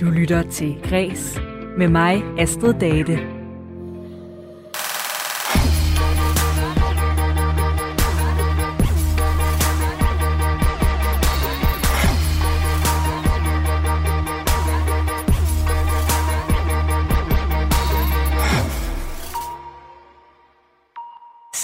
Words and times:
Du 0.00 0.06
lytter 0.06 0.42
til 0.42 0.76
Græs 0.82 1.40
med 1.78 1.88
mig, 1.88 2.22
Astrid 2.38 2.74
Date. 2.74 3.37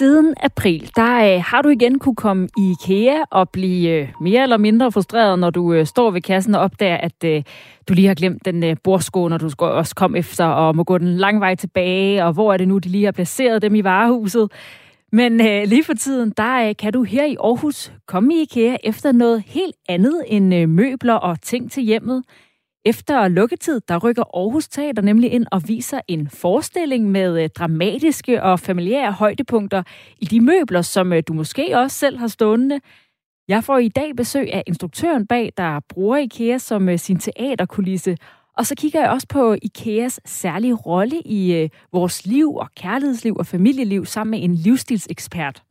Siden 0.04 0.34
april, 0.42 0.90
der 0.96 1.34
øh, 1.34 1.42
har 1.46 1.62
du 1.62 1.68
igen 1.68 1.98
kunne 1.98 2.14
komme 2.14 2.48
i 2.58 2.70
IKEA 2.70 3.16
og 3.30 3.50
blive 3.50 3.90
øh, 3.90 4.08
mere 4.20 4.42
eller 4.42 4.56
mindre 4.56 4.92
frustreret, 4.92 5.38
når 5.38 5.50
du 5.50 5.72
øh, 5.72 5.86
står 5.86 6.10
ved 6.10 6.20
kassen 6.20 6.54
og 6.54 6.60
opdager, 6.60 6.96
at 6.96 7.24
øh, 7.24 7.42
du 7.88 7.94
lige 7.94 8.06
har 8.06 8.14
glemt 8.14 8.44
den 8.44 8.64
øh, 8.64 8.76
bordsko, 8.84 9.28
når 9.28 9.38
du 9.38 9.48
skal 9.48 9.64
også 9.64 9.94
komme 9.94 10.18
efter 10.18 10.44
og 10.44 10.76
må 10.76 10.84
gå 10.84 10.98
den 10.98 11.16
lang 11.16 11.40
vej 11.40 11.54
tilbage, 11.54 12.24
og 12.24 12.32
hvor 12.32 12.52
er 12.52 12.56
det 12.56 12.68
nu, 12.68 12.78
de 12.78 12.88
lige 12.88 13.04
har 13.04 13.12
placeret 13.12 13.62
dem 13.62 13.74
i 13.74 13.84
varehuset. 13.84 14.52
Men 15.12 15.40
øh, 15.40 15.62
lige 15.66 15.84
for 15.84 15.94
tiden, 15.94 16.32
der 16.36 16.68
øh, 16.68 16.76
kan 16.78 16.92
du 16.92 17.02
her 17.02 17.24
i 17.24 17.36
Aarhus 17.40 17.92
komme 18.06 18.34
i 18.34 18.42
IKEA 18.42 18.76
efter 18.84 19.12
noget 19.12 19.42
helt 19.46 19.76
andet 19.88 20.22
end 20.26 20.54
øh, 20.54 20.68
møbler 20.68 21.14
og 21.14 21.40
ting 21.40 21.70
til 21.70 21.82
hjemmet. 21.82 22.22
Efter 22.86 23.28
lukketid, 23.28 23.80
der 23.88 23.98
rykker 23.98 24.22
Aarhus 24.22 24.68
Teater 24.68 25.02
nemlig 25.02 25.32
ind 25.32 25.46
og 25.52 25.62
viser 25.68 26.00
en 26.08 26.28
forestilling 26.28 27.10
med 27.10 27.42
øh, 27.42 27.48
dramatiske 27.48 28.42
og 28.42 28.60
familiære 28.60 29.12
højdepunkter 29.12 29.82
i 30.18 30.24
de 30.24 30.40
møbler, 30.40 30.82
som 30.82 31.12
øh, 31.12 31.22
du 31.28 31.32
måske 31.32 31.78
også 31.78 31.98
selv 31.98 32.18
har 32.18 32.26
stående. 32.26 32.80
Jeg 33.48 33.64
får 33.64 33.78
i 33.78 33.88
dag 33.88 34.16
besøg 34.16 34.52
af 34.52 34.62
instruktøren 34.66 35.26
bag, 35.26 35.52
der 35.56 35.80
bruger 35.88 36.16
IKEA 36.16 36.58
som 36.58 36.88
øh, 36.88 36.98
sin 36.98 37.18
teaterkulisse. 37.18 38.16
Og 38.58 38.66
så 38.66 38.74
kigger 38.74 39.00
jeg 39.00 39.10
også 39.10 39.26
på 39.28 39.56
IKEAs 39.62 40.20
særlige 40.24 40.74
rolle 40.74 41.22
i 41.24 41.68
vores 41.92 42.26
liv 42.26 42.54
og 42.54 42.68
kærlighedsliv 42.76 43.36
og 43.36 43.46
familieliv 43.46 44.06
sammen 44.06 44.30
med 44.30 44.44
en 44.44 44.54
livsstilsekspert. 44.54 45.62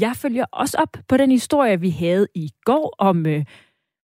Jeg 0.00 0.12
følger 0.16 0.44
også 0.52 0.76
op 0.78 0.96
på 1.08 1.16
den 1.16 1.30
historie, 1.30 1.80
vi 1.80 1.90
havde 1.90 2.26
i 2.34 2.50
går 2.64 2.94
om 2.98 3.26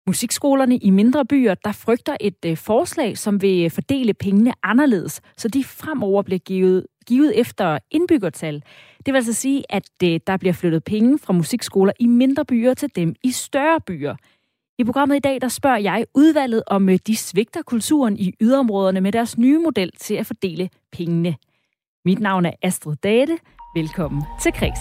Musikskolerne 0.07 0.77
i 0.77 0.89
mindre 0.89 1.25
byer, 1.25 1.55
der 1.55 1.71
frygter 1.71 2.17
et 2.19 2.45
øh, 2.45 2.57
forslag, 2.57 3.17
som 3.17 3.41
vil 3.41 3.65
øh, 3.65 3.71
fordele 3.71 4.13
pengene 4.13 4.53
anderledes, 4.63 5.21
så 5.37 5.47
de 5.47 5.63
fremover 5.63 6.21
bliver 6.21 6.39
givet, 6.39 6.85
givet 7.05 7.39
efter 7.39 7.79
indbyggertal. 7.91 8.63
Det 8.97 9.13
vil 9.13 9.15
altså 9.15 9.33
sige, 9.33 9.63
at 9.69 9.89
øh, 10.03 10.19
der 10.27 10.37
bliver 10.37 10.53
flyttet 10.53 10.83
penge 10.83 11.19
fra 11.19 11.33
musikskoler 11.33 11.93
i 11.99 12.05
mindre 12.05 12.45
byer 12.45 12.73
til 12.73 12.89
dem 12.95 13.15
i 13.23 13.31
større 13.31 13.81
byer. 13.81 14.15
I 14.79 14.83
programmet 14.83 15.15
i 15.15 15.19
dag, 15.19 15.41
der 15.41 15.47
spørger 15.47 15.77
jeg 15.77 16.05
udvalget, 16.15 16.63
om 16.67 16.87
de 17.07 17.15
svigter 17.15 17.61
kulturen 17.61 18.17
i 18.17 18.33
yderområderne 18.41 19.01
med 19.01 19.11
deres 19.11 19.37
nye 19.37 19.59
model 19.59 19.91
til 19.99 20.13
at 20.13 20.25
fordele 20.25 20.69
pengene. 20.91 21.35
Mit 22.05 22.19
navn 22.19 22.45
er 22.45 22.51
Astrid 22.61 22.95
Date. 23.03 23.37
Velkommen 23.75 24.23
til 24.41 24.53
Kris. 24.53 24.79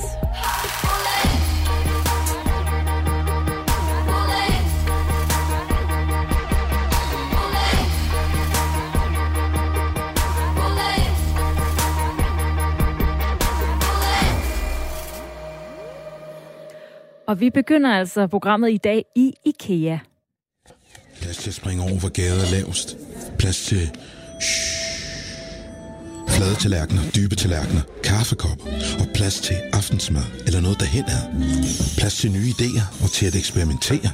Og 17.30 17.40
vi 17.40 17.50
begynder 17.50 17.90
altså 17.90 18.26
programmet 18.26 18.70
i 18.70 18.76
dag 18.76 19.04
i 19.16 19.32
IKEA. 19.46 19.98
Plads 21.22 21.36
til 21.36 21.50
at 21.50 21.54
springe 21.54 21.82
over, 21.82 21.98
for 22.00 22.08
gader 22.08 22.50
lavst. 22.50 22.96
Plads 23.38 23.66
til... 23.66 23.90
Shh. 24.40 24.80
Flade 26.28 26.54
tallerkener, 26.54 27.02
dybe 27.16 27.36
tallerkener, 27.36 27.80
kaffekopper 28.04 28.64
og 29.00 29.06
plads 29.14 29.40
til 29.40 29.56
aftensmad 29.72 30.22
eller 30.46 30.60
noget 30.60 30.80
derhen 30.80 31.04
er. 31.04 31.22
Plads 31.98 32.16
til 32.16 32.30
nye 32.32 32.50
idéer 32.58 33.04
og 33.04 33.10
til 33.10 33.26
at 33.26 33.34
eksperimentere. 33.34 34.10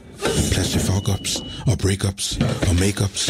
Plads 0.53 0.69
til 0.72 0.81
fuck-ups 0.81 1.32
og 1.71 1.75
break-ups 1.82 2.26
og 2.69 2.75
make-ups. 2.82 3.22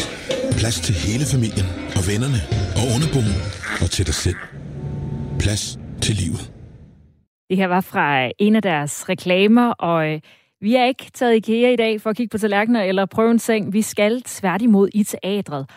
Plads 0.59 0.79
til 0.79 0.95
hele 0.95 1.25
familien 1.25 1.65
og 1.95 2.07
vennerne 2.07 2.41
og 2.79 2.83
underboen 2.95 3.35
og 3.81 3.91
til 3.91 4.05
dig 4.05 4.13
selv. 4.13 4.39
Plads 5.39 5.79
til 6.01 6.15
livet. 6.15 6.56
Det 7.49 7.57
her 7.57 7.67
var 7.67 7.81
fra 7.81 8.25
øh, 8.25 8.31
en 8.39 8.55
af 8.55 8.61
deres 8.61 9.09
reklamer, 9.09 9.71
og 9.71 10.09
øh, 10.09 10.19
vi 10.61 10.75
er 10.75 10.85
ikke 10.85 11.05
taget 11.13 11.35
IKEA 11.35 11.69
i 11.71 11.75
dag 11.75 12.01
for 12.01 12.09
at 12.09 12.15
kigge 12.15 12.31
på 12.31 12.37
tallerkener 12.37 12.83
eller 12.83 13.05
prøve 13.05 13.31
en 13.31 13.39
seng. 13.39 13.73
Vi 13.73 13.81
skal 13.81 14.21
tværtimod 14.21 14.89
i 14.93 15.03
teatret. 15.03 15.69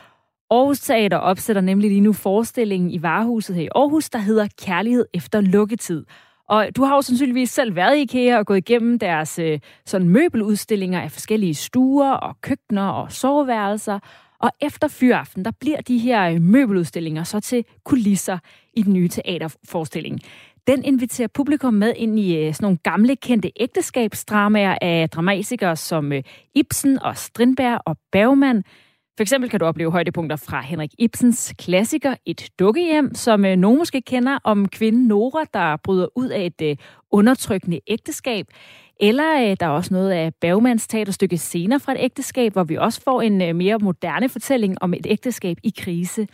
Aarhus 0.51 0.81
Teater 0.81 1.17
opsætter 1.17 1.63
nemlig 1.63 1.91
lige 1.91 2.01
nu 2.01 2.13
forestillingen 2.13 2.91
i 2.91 3.03
Varehuset 3.03 3.57
her 3.57 3.63
i 3.63 3.69
Aarhus, 3.75 4.11
der 4.11 4.19
hedder 4.19 4.49
Kærlighed 4.63 5.07
efter 5.15 5.41
lukketid. 5.41 6.05
Og 6.49 6.69
du 6.77 6.85
har 6.85 6.95
jo 6.95 7.03
sandsynligvis 7.03 7.51
selv 7.51 7.77
været 7.77 7.97
i 7.97 8.01
IKEA 8.01 8.39
og 8.39 8.47
gået 8.47 8.59
igennem 8.59 8.99
deres 8.99 9.39
øh, 9.39 9.59
sådan 9.87 10.09
møbeludstillinger 10.09 11.01
af 11.01 11.13
forskellige 11.13 11.55
stuer 11.55 12.13
og 12.13 12.41
køkkener 12.41 12.89
og 12.89 13.13
soveværelser. 13.13 13.99
Og 14.39 14.51
efter 14.61 14.89
fyraften, 14.89 15.45
der 15.45 15.51
bliver 15.61 15.81
de 15.81 15.99
her 15.99 16.31
øh, 16.31 16.41
møbeludstillinger 16.41 17.25
så 17.25 17.41
til 17.41 17.65
kulisser 17.85 18.39
i 18.75 18.83
den 18.83 18.93
nye 18.93 19.09
teaterforestilling. 19.09 20.21
Den 20.67 20.85
inviterer 20.85 21.29
publikum 21.29 21.75
med 21.75 21.93
ind 21.97 22.19
i 22.19 22.37
øh, 22.37 22.55
sådan 22.55 22.65
nogle 22.65 22.79
gamle, 22.83 23.17
kendte 23.17 23.51
ægteskabsdramaer 23.61 24.79
af 24.81 25.11
dramatikere 25.11 25.77
som 25.77 26.13
øh, 26.13 26.23
Ibsen 26.55 27.03
og 27.03 27.17
Strindberg 27.17 27.81
og 27.87 27.97
Bergman. 28.13 28.65
For 29.17 29.23
eksempel 29.23 29.51
kan 29.51 29.61
du 29.61 29.67
opleve 29.67 29.93
højdepunkter 29.93 30.37
fra 30.37 30.61
Henrik 30.61 30.91
Ibsens 30.99 31.55
klassiker 31.59 32.15
Et 32.27 32.49
dukkehjem, 32.59 33.15
som 33.15 33.45
øh, 33.45 33.57
nogen 33.57 33.79
måske 33.79 34.03
kender 34.03 34.39
om 34.45 34.69
kvinden 34.69 35.07
Nora, 35.07 35.45
der 35.55 35.77
bryder 35.77 36.07
ud 36.17 36.29
af 36.29 36.53
et 36.59 36.81
undertrykkende 37.11 37.81
ægteskab. 37.87 38.47
Eller 39.01 39.55
der 39.61 39.67
er 39.67 39.71
også 39.71 39.95
noget 39.95 40.11
af 40.11 40.33
Bergmans 40.41 40.87
teaterstykke 40.87 41.39
Scener 41.39 41.79
fra 41.79 41.93
et 41.93 41.99
ægteskab, 42.01 42.53
hvor 42.53 42.65
vi 42.65 42.77
også 42.77 43.03
får 43.03 43.23
en 43.23 43.57
mere 43.57 43.79
moderne 43.79 44.29
fortælling 44.29 44.77
om 44.81 44.95
et 44.95 45.07
ægteskab 45.07 45.57
i 45.63 45.73
krise. 45.79 46.27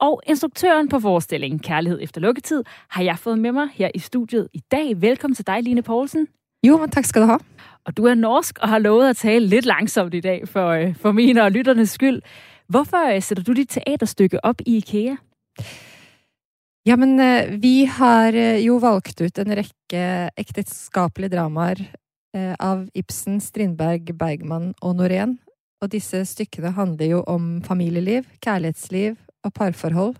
Og 0.00 0.22
instruktøren 0.26 0.88
på 0.88 1.00
forestillingen 1.00 1.58
Kærlighed 1.58 1.98
efter 2.02 2.20
lukketid 2.20 2.62
har 2.88 3.02
jeg 3.02 3.18
fået 3.18 3.38
med 3.38 3.52
mig 3.52 3.68
her 3.74 3.90
i 3.94 3.98
studiet 3.98 4.48
i 4.52 4.60
dag. 4.70 5.00
Velkommen 5.00 5.34
til 5.34 5.46
dig, 5.46 5.62
Line 5.62 5.82
Poulsen. 5.82 6.28
Jo, 6.66 6.86
tak 6.92 7.04
skal 7.04 7.22
du 7.22 7.26
have. 7.26 7.40
Og 7.86 7.96
du 7.96 8.04
er 8.04 8.14
norsk 8.14 8.58
og 8.58 8.68
har 8.68 8.78
lovet 8.78 9.08
at 9.08 9.16
tale 9.16 9.46
lidt 9.46 9.66
langsomt 9.66 10.14
i 10.14 10.20
dag 10.20 10.48
for, 10.48 10.68
øh, 10.68 10.96
for 10.96 11.12
mine 11.12 11.42
og 11.42 11.50
lytternes 11.50 11.90
skyld. 11.90 12.22
Hvorfor 12.68 13.14
øh, 13.14 13.22
sætter 13.22 13.44
du 13.44 13.52
dit 13.52 13.68
teaterstykke 13.68 14.44
op 14.44 14.60
i 14.66 14.76
IKEA? 14.76 15.16
Jamen, 16.86 17.20
øh, 17.20 17.62
vi 17.62 17.84
har 17.84 18.28
jo 18.56 18.76
valgt 18.76 19.20
ut 19.20 19.38
en 19.38 19.56
række 19.56 20.30
ægteskapelige 20.38 21.36
dramaer 21.36 21.80
av 22.60 22.86
Ibsen, 22.94 23.40
Strindberg, 23.40 24.18
Bergman 24.18 24.74
og 24.82 24.90
Norén. 24.90 25.38
Og 25.82 25.92
disse 25.92 26.24
stykkene 26.24 26.70
handler 26.70 27.06
jo 27.06 27.22
om 27.26 27.62
familieliv, 27.62 28.22
kærlighedsliv 28.42 29.16
og 29.44 29.52
parforhold. 29.54 30.14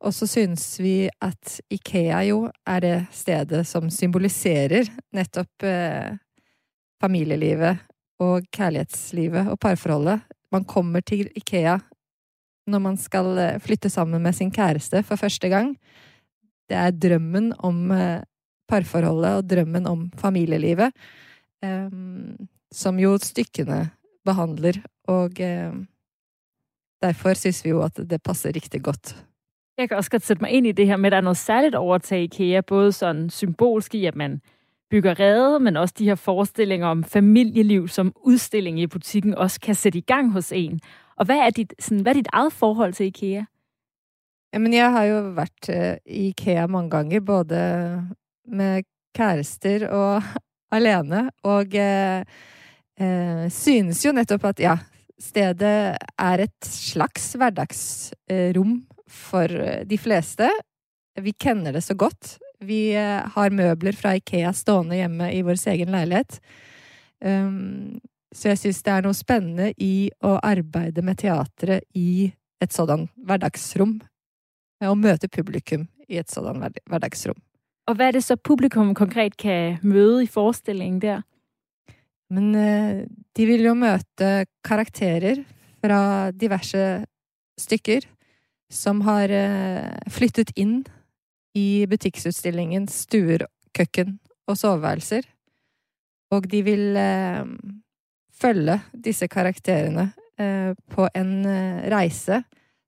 Og 0.00 0.14
så 0.16 0.26
synes 0.28 0.64
vi 0.80 1.10
at 1.20 1.58
Ikea 1.72 2.22
jo 2.30 2.46
er 2.66 2.80
det 2.84 2.96
stedet 3.12 3.66
som 3.68 3.90
symboliserer 3.92 4.88
nettopp 5.12 5.66
eh, 5.68 6.16
familielivet 7.00 7.82
og 8.20 8.46
kjærlighetslivet 8.52 9.50
og 9.52 9.60
parforholdet. 9.60 10.24
Man 10.52 10.64
kommer 10.64 11.04
til 11.04 11.28
Ikea 11.36 11.78
når 12.70 12.84
man 12.86 12.96
skal 13.00 13.36
eh, 13.38 13.60
flytte 13.60 13.92
sammen 13.92 14.22
med 14.24 14.36
sin 14.36 14.52
kjæreste 14.52 15.04
for 15.04 15.20
første 15.20 15.52
gang. 15.52 15.74
Det 16.70 16.78
er 16.78 16.96
drømmen 16.96 17.52
om 17.58 17.90
eh, 17.92 18.24
parforholdet 18.70 19.36
og 19.36 19.48
drømmen 19.52 19.88
om 19.90 20.08
familielivet 20.16 20.94
eh, 21.64 21.90
som 22.72 23.00
jo 23.02 23.16
stykkene 23.20 23.88
behandler, 24.26 24.78
og 25.10 25.40
eh, 25.42 25.72
Derfor 27.02 27.34
synes 27.34 27.64
vi 27.64 27.70
jo 27.70 27.82
at 27.82 27.96
det 27.96 28.22
passer 28.22 28.52
riktig 28.54 28.82
godt. 28.82 29.26
Jeg 29.78 29.88
kan 29.88 29.96
også 29.96 30.10
godt 30.10 30.22
sætte 30.22 30.42
mig 30.42 30.50
ind 30.50 30.66
i 30.66 30.72
det 30.72 30.86
her 30.86 30.96
med, 30.96 31.06
at 31.06 31.12
der 31.12 31.16
er 31.16 31.22
noget 31.22 31.36
særligt 31.36 31.74
over 31.74 31.98
tage 31.98 32.24
IKEA, 32.24 32.60
både 32.60 32.92
sådan 32.92 33.30
symbolsk 33.30 33.94
i, 33.94 34.04
at 34.04 34.16
man 34.16 34.40
bygger 34.90 35.20
rede, 35.20 35.60
men 35.60 35.76
også 35.76 35.94
de 35.98 36.04
her 36.04 36.14
forestillinger 36.14 36.86
om 36.86 37.04
familieliv, 37.04 37.88
som 37.88 38.12
udstilling 38.16 38.80
i 38.80 38.86
butikken 38.86 39.34
også 39.34 39.60
kan 39.60 39.74
sætte 39.74 39.98
i 39.98 40.02
gang 40.02 40.32
hos 40.32 40.52
en. 40.52 40.80
Og 41.16 41.24
hvad 41.24 41.36
er 41.36 41.50
dit, 41.50 41.74
sådan, 41.78 42.02
hvad 42.02 42.12
er 42.12 42.14
dit 42.14 42.28
eget 42.32 42.52
forhold 42.52 42.92
til 42.92 43.06
IKEA? 43.06 43.44
Jamen, 44.54 44.74
jeg 44.74 44.90
har 44.90 45.04
jo 45.04 45.20
været 45.20 45.96
uh, 45.96 46.12
i 46.14 46.28
IKEA 46.28 46.66
mange 46.66 46.90
gange, 46.90 47.20
både 47.20 48.08
med 48.48 48.82
kærester 49.14 49.88
og 49.88 50.22
alene, 50.76 51.30
og 51.42 51.66
uh, 53.00 53.50
synes 53.50 54.06
jo 54.06 54.12
nettopp 54.12 54.44
at 54.44 54.60
ja, 54.60 54.78
stedet 55.20 55.98
er 56.20 56.42
et 56.44 56.66
slags 56.66 57.32
hverdagsrom 57.38 58.76
for 59.10 59.52
eh, 59.52 59.82
de 59.86 59.98
fleste. 60.00 60.48
Vi 61.20 61.34
kjenner 61.34 61.76
det 61.76 61.84
så 61.84 61.94
godt. 61.98 62.38
Vi 62.64 62.92
eh, 62.96 63.20
har 63.34 63.56
møbler 63.56 63.96
fra 63.96 64.14
Ikea 64.18 64.52
stående 64.56 64.98
hjemme 65.00 65.30
i 65.34 65.42
vår 65.46 65.60
egen 65.72 65.92
leilighet. 65.94 66.40
Ehm, 67.24 68.00
så 68.34 68.52
jeg 68.52 68.60
syns 68.60 68.82
det 68.86 68.92
er 68.94 69.06
noe 69.06 69.16
spennende 69.16 69.70
i 69.82 70.10
å 70.24 70.36
arbeide 70.38 71.02
med 71.04 71.18
teatret 71.20 71.84
i 71.98 72.30
et 72.62 72.74
sånn 72.74 73.08
hverdagsrom. 73.26 73.98
Eh, 74.80 74.90
og 74.90 74.98
møte 75.00 75.28
publikum 75.28 75.88
i 76.08 76.20
et 76.20 76.30
sånn 76.32 76.62
hverdagsrom. 76.88 77.38
Og 77.88 77.96
hvad 77.96 78.12
er 78.12 78.18
det 78.18 78.24
så, 78.26 78.36
publikum 78.36 78.94
konkret 78.94 79.36
kan 79.40 79.80
møde 79.82 80.24
i 80.24 80.30
forestillingen 80.30 81.00
der? 81.02 81.24
Men 82.30 82.54
uh, 82.54 83.02
de 83.36 83.46
vil 83.48 83.64
jo 83.66 83.74
møte 83.78 84.30
karakterer 84.66 85.42
fra 85.80 86.30
diverse 86.32 87.02
stykker 87.60 88.06
som 88.70 89.02
har 89.06 89.32
uh, 89.34 90.10
flyttet 90.12 90.52
inn 90.54 90.80
i 91.58 91.84
butikkutstillingen 91.90 92.86
Stuer, 92.90 93.48
kjøkken 93.74 94.18
og 94.46 94.58
soveværelser. 94.58 95.26
Og 96.30 96.46
de 96.50 96.62
vil 96.66 96.94
uh, 96.94 97.44
følge 98.40 98.80
disse 98.94 99.28
karakterene 99.28 100.12
på 100.40 101.04
en 101.12 101.32
reise 101.92 102.38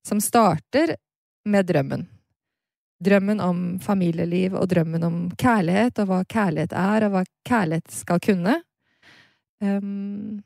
som 0.08 0.22
starter 0.24 0.94
med 1.44 1.66
drømmen 1.68 2.06
drømmen 3.02 3.40
om 3.40 3.62
familieliv 3.82 4.54
og 4.58 4.68
drømmen 4.70 5.06
om 5.06 5.16
kjærlighet, 5.38 5.98
og 6.02 6.10
hva 6.10 6.20
kjærlighet 6.28 6.74
er, 6.76 7.06
og 7.06 7.16
hva 7.16 7.24
kjærlighet 7.48 7.94
skal 7.94 8.22
kunne. 8.22 8.58
Um, 9.62 10.42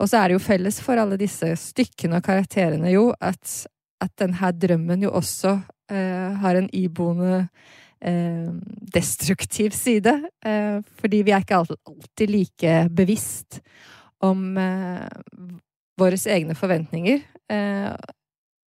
og 0.00 0.08
så 0.08 0.20
er 0.20 0.30
det 0.30 0.38
jo 0.38 0.44
felles 0.44 0.80
for 0.80 1.00
alle 1.00 1.18
disse 1.20 1.52
stykkene 1.60 2.20
og 2.20 2.24
karakterene 2.24 2.88
jo 2.92 3.10
at, 3.20 3.66
at 4.00 4.12
denne 4.20 4.52
drømmen 4.56 5.04
jo 5.04 5.12
også 5.18 5.58
uh, 5.60 6.30
har 6.40 6.56
en 6.56 6.70
iboende 6.72 7.42
uh, 7.44 8.52
destruktiv 8.94 9.76
side. 9.76 10.16
Uh, 10.40 10.80
fordi 11.02 11.20
vi 11.26 11.36
er 11.36 11.44
ikke 11.44 11.60
alltid 11.60 12.32
like 12.32 12.76
bevisst 12.96 13.60
om 14.20 14.52
eh, 14.60 15.06
våre 15.96 16.16
egne 16.28 16.52
forventninger. 16.52 17.22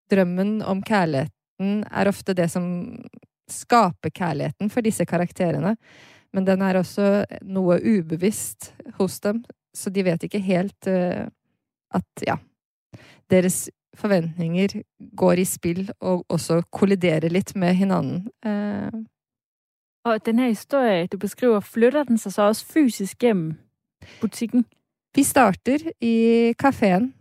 drømmen 0.10 0.64
om 0.66 0.80
kjærlighet 0.82 1.30
kjærligheten 1.64 1.86
er 1.92 2.10
ofte 2.10 2.34
det 2.34 2.50
som 2.52 2.98
skaper 3.50 4.10
kjærligheten 4.10 4.70
for 4.70 4.82
disse 4.82 5.06
karakterene. 5.06 5.76
Men 6.34 6.46
den 6.46 6.62
er 6.62 6.78
også 6.78 7.26
noe 7.44 7.80
ubevisst 7.80 8.74
hos 8.98 9.20
dem, 9.22 9.44
så 9.76 9.90
de 9.94 10.04
vet 10.06 10.24
ikke 10.28 10.42
helt 10.44 10.90
uh, 10.90 11.26
at 11.94 12.26
ja, 12.28 12.38
deres 13.32 13.70
forventninger 13.98 14.80
går 15.18 15.42
i 15.42 15.46
spill 15.46 15.84
og 16.02 16.24
også 16.34 16.62
kolliderer 16.74 17.34
litt 17.34 17.56
med 17.56 17.78
hverandre. 17.78 18.30
Uh, 18.46 19.04
og 20.04 20.20
denne 20.26 20.50
historien 20.50 21.08
du 21.08 21.18
beskriver, 21.18 21.64
flytter 21.64 22.04
den 22.10 22.20
seg 22.20 22.36
så 22.36 22.50
også 22.52 22.66
fysisk 22.74 23.24
gjennom 23.24 23.56
butikken? 24.22 24.66
Vi 25.16 25.24
starter 25.24 25.86
i 26.02 26.54
kafeen, 26.60 27.14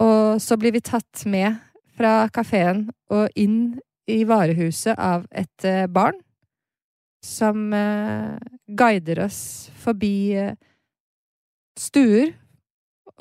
og 0.00 0.40
så 0.40 0.56
blir 0.56 0.72
vi 0.72 0.80
tatt 0.80 1.24
med 1.26 1.58
fra 1.96 2.28
kafeen 2.32 2.86
og 3.10 3.28
inn 3.36 3.76
i 4.06 4.22
varehuset 4.28 4.94
av 4.94 5.26
et 5.34 5.66
eh, 5.66 5.86
barn 5.90 6.18
som 7.24 7.72
eh, 7.74 8.36
guider 8.66 9.24
oss 9.24 9.40
forbi 9.82 10.14
eh, 10.38 10.54
stuer 11.78 12.34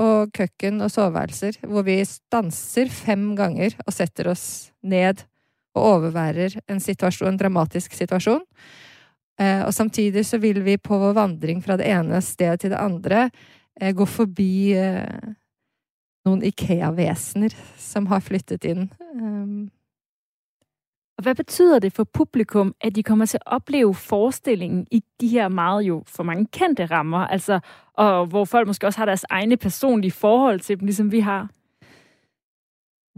og 0.01 0.33
kjøkken 0.35 0.81
og 0.83 0.91
soveværelser, 0.91 1.61
hvor 1.69 1.85
vi 1.87 2.01
stanser 2.07 2.91
fem 2.91 3.29
ganger 3.37 3.77
og 3.85 3.93
setter 3.95 4.31
oss 4.33 4.73
ned 4.83 5.23
og 5.75 5.87
overværer 5.99 6.57
en, 6.71 6.81
situasjon, 6.83 7.33
en 7.33 7.39
dramatisk 7.39 7.95
situasjon. 7.95 8.43
Eh, 9.39 9.61
og 9.65 9.73
samtidig 9.75 10.23
så 10.27 10.39
vil 10.39 10.61
vi 10.63 10.77
på 10.79 10.99
vår 10.99 11.15
vandring 11.17 11.61
fra 11.63 11.75
det 11.79 11.89
ene 11.91 12.21
stedet 12.23 12.63
til 12.63 12.71
det 12.71 12.79
andre 12.79 13.25
eh, 13.81 13.91
gå 13.95 14.07
forbi 14.07 14.75
eh, 14.79 15.33
noen 16.25 16.43
Ikea-vesener 16.47 17.55
som 17.79 18.07
har 18.11 18.23
flyttet 18.23 18.65
inn. 18.67 18.87
Ehm, 19.13 19.67
og 21.17 21.23
hvad 21.23 21.35
betyder 21.35 21.79
det 21.79 21.93
for 21.93 22.03
publikum, 22.03 22.75
at 22.81 22.95
de 22.95 23.03
kommer 23.03 23.25
til 23.25 23.37
at 23.37 23.53
opleve 23.53 23.93
forestillingen 23.93 24.87
i 24.91 25.03
de 25.21 25.27
her 25.27 25.47
meget 25.47 25.83
jo 25.83 26.03
for 26.07 26.23
mange 26.23 26.45
kendte 26.45 26.85
rammer, 26.85 27.27
altså, 27.27 27.59
og 27.93 28.25
hvor 28.25 28.45
folk 28.45 28.67
måske 28.67 28.87
også 28.87 28.99
har 28.99 29.05
deres 29.05 29.25
egne 29.29 29.57
personlige 29.57 30.11
forhold 30.11 30.59
til 30.59 30.79
dem, 30.79 30.85
ligesom 30.85 31.11
vi 31.11 31.19
har? 31.19 31.49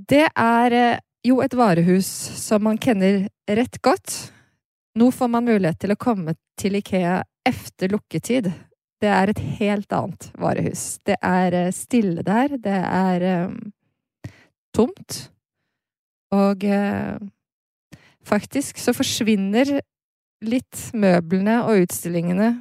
Det 0.10 0.28
er 0.36 0.94
eh, 0.94 0.98
jo 1.26 1.42
et 1.42 1.58
varehus 1.58 2.06
som 2.06 2.62
man 2.62 2.78
kender 2.78 3.28
ret 3.50 3.82
godt. 3.82 4.34
Nu 4.96 5.12
får 5.12 5.28
man 5.28 5.46
mulighed 5.46 5.74
til 5.74 5.92
at 5.92 6.00
komme 6.00 6.36
til 6.58 6.76
Ikea 6.76 7.22
efter 7.46 7.88
lukketid. 7.88 8.44
Det 9.02 9.10
er 9.10 9.28
et 9.28 9.40
helt 9.40 9.94
andet 9.94 10.32
varehus. 10.38 11.00
Det 11.06 11.16
er 11.22 11.66
eh, 11.66 11.74
stille 11.74 12.22
der. 12.22 12.48
Det 12.48 12.66
er 12.66 13.46
um, 13.46 13.74
tomt. 14.76 15.32
Og 16.32 16.58
uh, 16.64 17.28
faktisk 18.27 18.81
så 18.81 18.94
forsvinner 18.95 19.79
litt 20.45 20.89
møblene 20.94 21.62
og 21.65 21.85
utstillingene 21.85 22.51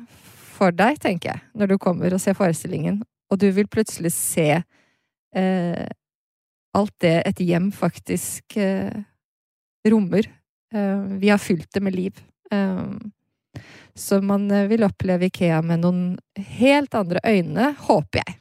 for 0.56 0.72
deg, 0.72 1.00
tenker 1.02 1.34
jeg, 1.34 1.44
når 1.58 1.74
du 1.74 1.76
kommer 1.80 2.14
og 2.16 2.22
ser 2.22 2.36
forestillingen, 2.38 3.02
og 3.30 3.40
du 3.42 3.50
vil 3.52 3.68
plutselig 3.68 4.14
se 4.16 4.48
eh, 4.56 5.86
alt 6.76 6.94
det 7.04 7.16
et 7.28 7.42
hjem 7.44 7.68
faktisk 7.74 8.56
eh, 8.60 8.94
rommer. 9.90 10.28
Eh, 10.74 11.04
vi 11.20 11.30
har 11.32 11.42
fylt 11.42 11.68
det 11.74 11.82
med 11.84 11.96
liv. 11.96 12.24
Um, 12.52 13.12
så 13.96 14.20
man 14.22 14.50
eh, 14.50 14.68
vil 14.70 14.84
oppleve 14.86 15.30
Ikea 15.30 15.62
med 15.64 15.82
noen 15.84 16.02
helt 16.58 16.94
andre 16.94 17.20
øyne, 17.26 17.72
håper 17.88 18.22
jeg. 18.22 18.36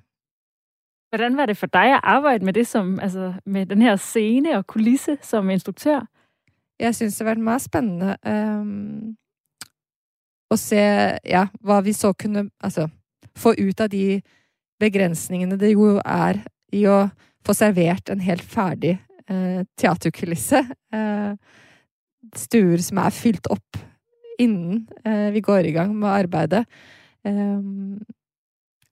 Hvordan 1.12 1.38
var 1.38 1.48
det 1.48 1.56
for 1.58 1.72
deg 1.72 1.96
å 1.96 2.02
arbeide 2.16 2.46
med 2.46 2.58
det 2.58 2.66
som, 2.68 2.98
altså 3.00 3.34
med 3.46 3.70
den 3.72 3.82
her 3.86 3.96
scene 4.02 4.58
og 4.60 4.68
kulisse 4.68 5.16
som 5.24 5.50
instruktør? 5.50 6.04
Jeg 6.82 6.96
syns 6.98 7.18
det 7.18 7.24
har 7.24 7.32
vært 7.34 7.46
mer 7.46 7.62
spennende 7.64 8.16
um, 8.26 8.32
øhm, 8.32 9.14
å 10.52 10.58
se 10.60 10.82
ja, 11.26 11.46
hva 11.66 11.80
vi 11.86 11.94
så 11.96 12.12
kunne 12.14 12.50
altså, 12.64 12.90
få 13.36 13.56
ut 13.58 13.82
av 13.82 13.90
de 13.92 14.20
begrensningene 14.82 15.58
det 15.60 15.72
jo 15.72 15.96
er 16.04 16.42
i 16.76 16.84
å 16.92 17.06
få 17.46 17.56
servert 17.56 18.12
en 18.12 18.24
helt 18.24 18.44
ferdig 18.44 18.98
uh, 19.30 19.36
øh, 19.36 19.62
teaterkulisse. 19.80 20.62
Uh, 20.94 21.34
stuer 22.36 22.82
som 22.84 23.00
er 23.04 23.16
fylt 23.16 23.48
opp 23.54 23.80
innen 24.42 24.86
eh, 25.06 25.28
øh, 25.28 25.34
vi 25.34 25.42
går 25.42 25.70
i 25.70 25.74
gang 25.76 25.96
med 25.96 26.10
arbeidet. 26.10 26.66
Um, 27.26 27.32
øhm, 27.32 28.00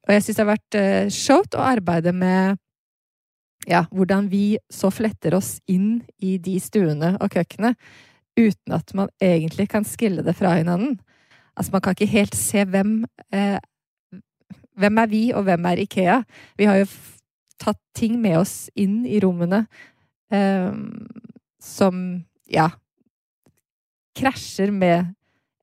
og 0.08 0.14
jeg 0.14 0.24
syns 0.24 0.38
det 0.38 0.44
har 0.44 0.52
vært 0.52 0.78
uh, 0.80 1.12
showt 1.12 1.56
å 1.56 1.64
arbeide 1.64 2.12
med 2.16 2.58
ja, 3.70 3.86
hvordan 3.92 4.28
vi 4.32 4.58
så 4.72 4.92
fletter 4.92 5.38
oss 5.38 5.58
inn 5.72 6.02
i 6.20 6.38
de 6.42 6.58
stuene 6.62 7.14
og 7.22 7.34
kjøkkenene 7.34 7.76
uten 8.40 8.76
at 8.76 8.94
man 8.98 9.12
egentlig 9.22 9.68
kan 9.72 9.86
skille 9.88 10.24
det 10.26 10.36
fra 10.36 10.56
hverandre. 10.58 10.98
Altså, 11.54 11.72
man 11.76 11.84
kan 11.86 11.94
ikke 11.94 12.10
helt 12.10 12.36
se 12.36 12.66
hvem 12.66 13.04
eh, 13.34 13.60
Hvem 14.74 14.98
er 14.98 15.06
vi, 15.06 15.20
og 15.38 15.44
hvem 15.46 15.66
er 15.70 15.80
Ikea? 15.84 16.16
Vi 16.58 16.66
har 16.66 16.80
jo 16.80 16.88
tatt 17.62 17.78
ting 17.94 18.16
med 18.18 18.40
oss 18.40 18.72
inn 18.74 19.04
i 19.06 19.20
rommene 19.22 19.68
eh, 20.34 20.74
som, 21.62 22.00
ja 22.50 22.72
Krasjer 24.18 24.74
med 24.74 25.14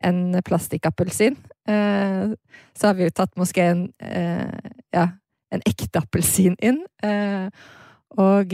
en 0.06 0.38
plastikkappelsin. 0.46 1.36
Eh, 1.68 2.30
så 2.78 2.86
har 2.86 2.94
vi 2.94 3.08
jo 3.08 3.14
tatt 3.14 3.34
moskeen 3.38 3.88
eh, 3.98 4.70
ja, 4.94 5.08
en 5.50 5.66
ekte 5.66 6.00
appelsin 6.00 6.56
inn. 6.62 6.80
Eh, 7.02 7.50
og 8.10 8.52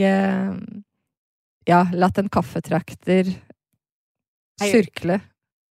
ja, 1.67 1.81
latt 1.93 2.17
en 2.17 2.29
kaffetrakter 2.29 3.33
sirkle. 4.61 5.21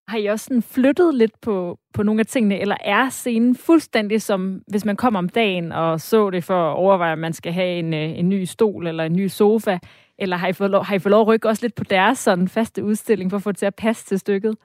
Har 0.07 0.17
I 0.17 0.25
også 0.25 0.45
sådan 0.45 0.61
flyttet 0.61 1.15
lidt 1.15 1.41
på, 1.41 1.79
på 1.93 2.03
nogle 2.03 2.19
af 2.19 2.25
tingene, 2.25 2.59
eller 2.59 2.75
er 2.83 3.09
scenen 3.09 3.55
fuldstændig 3.55 4.21
som, 4.21 4.61
hvis 4.67 4.85
man 4.85 4.95
kommer 4.95 5.19
om 5.19 5.29
dagen 5.29 5.71
og 5.71 6.01
så 6.01 6.29
det 6.29 6.43
for 6.43 6.71
at 6.71 6.75
overveje, 6.75 7.13
om 7.13 7.19
man 7.19 7.33
skal 7.33 7.53
have 7.53 7.79
en, 7.79 7.93
en 7.93 8.29
ny 8.29 8.43
stol 8.43 8.87
eller 8.87 9.03
en 9.03 9.13
ny 9.13 9.27
sofa, 9.27 9.79
eller 10.17 10.37
har 10.37 10.47
I 10.47 10.53
fået 10.53 10.69
lov, 10.69 10.83
har 10.83 10.95
I 10.95 10.99
fået 10.99 11.11
lov 11.11 11.21
at 11.21 11.27
rykke 11.27 11.49
også 11.49 11.65
lidt 11.65 11.75
på 11.75 11.83
deres 11.83 12.19
sådan 12.19 12.47
faste 12.47 12.83
udstilling 12.83 13.29
for 13.29 13.37
at 13.37 13.43
få 13.43 13.51
det 13.51 13.59
til 13.59 13.65
at 13.65 13.75
passe 13.75 14.05
til 14.05 14.19
stykket? 14.19 14.55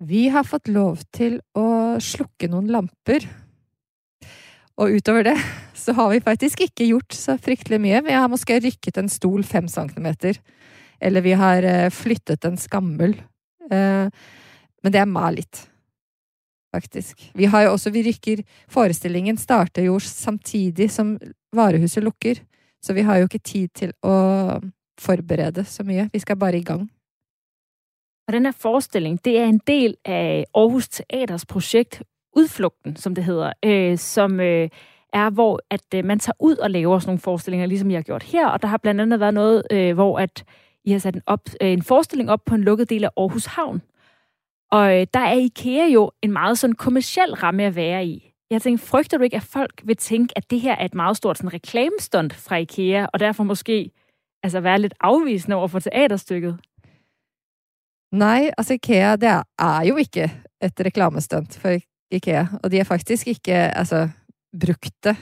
Vi 0.00 0.26
har 0.26 0.42
fått 0.42 0.68
lov 0.68 0.98
til 1.14 1.40
å 1.54 1.96
slukke 2.02 2.48
noen 2.50 2.66
lamper. 2.66 3.24
Og 4.76 4.90
utover 4.90 5.22
det 5.22 5.36
så 5.84 5.92
har 5.92 6.10
vi 6.10 6.22
faktisk 6.24 6.64
ikke 6.64 6.86
gjort 6.88 7.12
så 7.12 7.36
fryktelig 7.40 7.80
mye. 7.82 8.00
Vi 8.06 8.16
har 8.16 8.30
måske 8.32 8.56
rykket 8.64 8.98
en 9.00 9.10
stol 9.12 9.44
fem 9.44 9.68
centimeter. 9.68 10.38
Eller 11.00 11.20
vi 11.20 11.34
har 11.36 11.62
eh, 11.68 11.90
flyttet 11.92 12.44
en 12.48 12.56
skammel. 12.56 13.16
Eh, 13.70 14.08
men 14.84 14.92
det 14.92 15.00
er 15.00 15.10
mal 15.10 15.36
litt, 15.36 15.60
faktisk. 16.72 17.30
Vi 17.34 17.48
har 17.52 17.66
jo 17.66 17.74
også 17.74 17.92
Vi 17.92 18.04
rykker 18.08 18.42
Forestillingen 18.68 19.36
starter 19.40 19.84
jo 19.88 19.98
samtidig 20.00 20.90
som 20.92 21.18
varehuset 21.52 22.04
lukker. 22.04 22.40
Så 22.84 22.92
vi 22.92 23.04
har 23.04 23.18
jo 23.18 23.28
ikke 23.28 23.44
tid 23.44 23.68
til 23.74 23.92
å 24.04 24.60
forberede 25.00 25.64
så 25.64 25.84
mye. 25.84 26.08
Vi 26.12 26.20
skal 26.20 26.36
bare 26.36 26.60
i 26.60 26.64
gang. 26.64 26.88
Og 28.28 28.32
den 28.32 28.44
her 28.48 28.56
forestilling, 28.56 29.18
det 29.24 29.38
er 29.38 29.48
en 29.48 29.60
del 29.66 29.96
af 30.04 30.44
Aarhus 30.54 30.88
Teaters 30.88 31.44
projekt 31.44 32.02
Udflugten, 32.36 32.96
som 32.96 33.14
det 33.14 33.24
hedder, 33.24 33.52
øh, 33.64 33.98
som 33.98 34.40
øh, 34.40 34.68
er, 35.14 35.30
hvor 35.30 35.60
at 35.70 35.94
øh, 35.94 36.04
man 36.04 36.18
tager 36.18 36.36
ud 36.40 36.56
og 36.56 36.70
laver 36.70 36.98
sådan 36.98 37.08
nogle 37.08 37.18
forestillinger, 37.18 37.66
ligesom 37.66 37.90
jeg 37.90 37.98
har 37.98 38.02
gjort 38.02 38.22
her, 38.22 38.48
og 38.48 38.62
der 38.62 38.68
har 38.68 38.76
blandt 38.76 39.00
andet 39.00 39.20
været 39.20 39.34
noget, 39.34 39.62
øh, 39.70 39.94
hvor 39.94 40.18
at 40.18 40.44
I 40.84 40.92
har 40.92 40.98
sat 40.98 41.14
en, 41.14 41.22
op, 41.26 41.40
øh, 41.60 41.70
en 41.70 41.82
forestilling 41.82 42.30
op 42.30 42.44
på 42.46 42.54
en 42.54 42.60
lukket 42.64 42.90
del 42.90 43.04
af 43.04 43.10
Aarhus 43.16 43.46
Havn. 43.46 43.82
Og 44.70 45.00
øh, 45.00 45.06
der 45.14 45.20
er 45.20 45.34
IKEA 45.34 45.86
jo 45.86 46.10
en 46.22 46.32
meget 46.32 46.58
sådan 46.58 46.74
kommersiel 46.74 47.34
ramme 47.34 47.62
at 47.62 47.76
være 47.76 48.06
i. 48.06 48.30
Jeg 48.50 48.62
tænker, 48.62 48.84
frygter 48.84 49.18
du 49.18 49.24
ikke, 49.24 49.36
at 49.36 49.42
folk 49.42 49.82
vil 49.84 49.96
tænke, 49.96 50.38
at 50.38 50.50
det 50.50 50.60
her 50.60 50.74
er 50.74 50.84
et 50.84 50.94
meget 50.94 51.16
stort 51.16 51.38
sådan, 51.38 51.54
reklamestunt 51.54 52.34
fra 52.34 52.56
IKEA, 52.56 53.06
og 53.12 53.20
derfor 53.20 53.44
måske 53.44 53.90
altså, 54.42 54.60
være 54.60 54.78
lidt 54.78 54.94
afvisende 55.00 55.56
over 55.56 55.68
for 55.68 55.78
teaterstykket? 55.78 56.58
Nej, 58.12 58.50
altså 58.58 58.74
IKEA 58.74 59.16
det 59.16 59.42
er 59.58 59.82
jo 59.88 59.96
ikke 59.96 60.32
et 60.62 60.80
reklamestunt 60.80 61.58
for 61.58 61.78
IKEA, 62.10 62.46
og 62.62 62.70
de 62.70 62.78
er 62.78 62.84
faktisk 62.84 63.26
ikke 63.26 63.52
altså, 63.52 64.08
brukt 64.54 64.94
det 65.04 65.16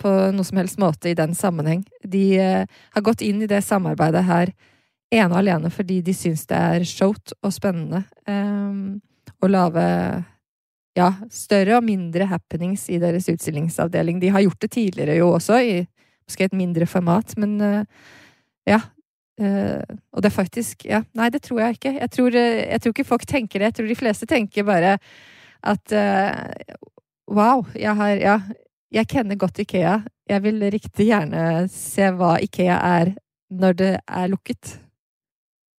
på 0.00 0.12
noe 0.32 0.46
som 0.46 0.60
helst 0.60 0.78
måte 0.80 1.10
i 1.10 1.16
den 1.18 1.34
sammenheng. 1.34 1.84
De 2.04 2.24
uh, 2.38 2.78
har 2.94 3.04
gått 3.04 3.24
inn 3.24 3.42
i 3.42 3.50
det 3.50 3.62
samarbeidet 3.64 4.24
her 4.28 4.52
ene 5.14 5.30
og 5.30 5.38
alene 5.40 5.70
fordi 5.70 6.00
de 6.04 6.14
syns 6.16 6.46
det 6.50 6.58
er 6.58 6.86
showt 6.88 7.34
og 7.40 7.52
spennende 7.54 8.02
um, 8.26 8.98
å 9.42 9.50
lage 9.50 9.84
ja, 10.96 11.10
større 11.32 11.78
og 11.78 11.86
mindre 11.86 12.26
happenings 12.30 12.86
i 12.88 12.98
deres 13.00 13.28
utstillingsavdeling. 13.28 14.20
De 14.20 14.32
har 14.32 14.44
gjort 14.46 14.62
det 14.64 14.72
tidligere 14.72 15.18
jo 15.18 15.34
også, 15.36 15.60
i 15.60 15.80
måske 16.26 16.48
et 16.48 16.56
mindre 16.56 16.88
format, 16.90 17.34
men 17.40 17.56
uh, 17.62 18.12
ja. 18.68 18.82
Uh, 19.36 19.84
og 20.16 20.22
det 20.24 20.30
er 20.30 20.32
faktisk 20.32 20.86
Ja, 20.88 21.02
nei, 21.12 21.26
det 21.28 21.42
tror 21.44 21.60
jeg 21.60 21.76
ikke. 21.76 21.92
Jeg 21.98 22.12
tror, 22.14 22.36
jeg 22.40 22.80
tror, 22.80 22.94
ikke 22.94 23.10
folk 23.10 23.26
tenker 23.28 23.60
det. 23.60 23.68
Jeg 23.68 23.76
tror 23.76 23.90
de 23.90 23.98
fleste 23.98 24.28
tenker 24.30 24.64
bare 24.64 24.94
at 25.66 25.92
wow, 27.28 27.66
jeg 27.76 27.92
har 27.98 28.22
Ja, 28.22 28.38
jeg 28.96 29.08
kjenner 29.08 29.36
godt 29.36 29.58
Ikea. 29.58 29.98
Jeg 30.28 30.42
vil 30.42 30.64
riktig 30.72 31.06
gjerne 31.06 31.68
se 31.68 32.10
hva 32.16 32.36
Ikea 32.42 32.80
er 33.00 33.14
når 33.50 33.72
det 33.72 33.92
er 34.08 34.26
lukket. 34.26 34.80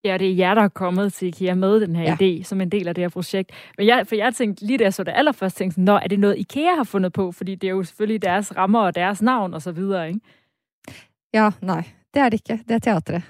Ja, 0.04 0.18
det 0.18 0.30
er 0.30 0.34
jer, 0.34 0.54
der 0.54 0.62
er 0.62 0.68
kommet 0.68 1.12
til 1.12 1.28
IKEA 1.28 1.54
med 1.54 1.80
den 1.80 1.96
her 1.96 2.04
ja. 2.04 2.16
idé, 2.20 2.42
som 2.44 2.60
en 2.60 2.68
del 2.70 2.88
af 2.88 2.94
det 2.94 3.04
her 3.04 3.08
projekt. 3.08 3.50
Men 3.78 3.86
jeg, 3.86 4.06
for 4.06 4.14
jeg 4.14 4.34
tænkte 4.34 4.66
lige 4.66 4.78
da 4.78 4.84
jeg 4.84 4.94
så 4.94 5.04
det 5.04 5.12
allerførst, 5.16 5.56
tænkte 5.56 5.80
når 5.80 5.98
er 5.98 6.08
det 6.08 6.20
noget 6.20 6.38
IKEA 6.38 6.74
har 6.76 6.84
fundet 6.84 7.12
på? 7.12 7.32
Fordi 7.32 7.54
det 7.54 7.66
er 7.66 7.70
jo 7.70 7.82
selvfølgelig 7.82 8.22
deres 8.22 8.56
rammer 8.56 8.80
og 8.80 8.94
deres 8.94 9.22
navn 9.22 9.54
og 9.54 9.62
så 9.62 9.72
videre, 9.72 10.08
ikke? 10.08 10.20
Ja, 11.34 11.50
nej, 11.62 11.84
det 12.14 12.22
er 12.22 12.28
det 12.28 12.40
ikke. 12.50 12.62
Det 12.68 12.74
er 12.74 12.78
teatret. 12.78 13.22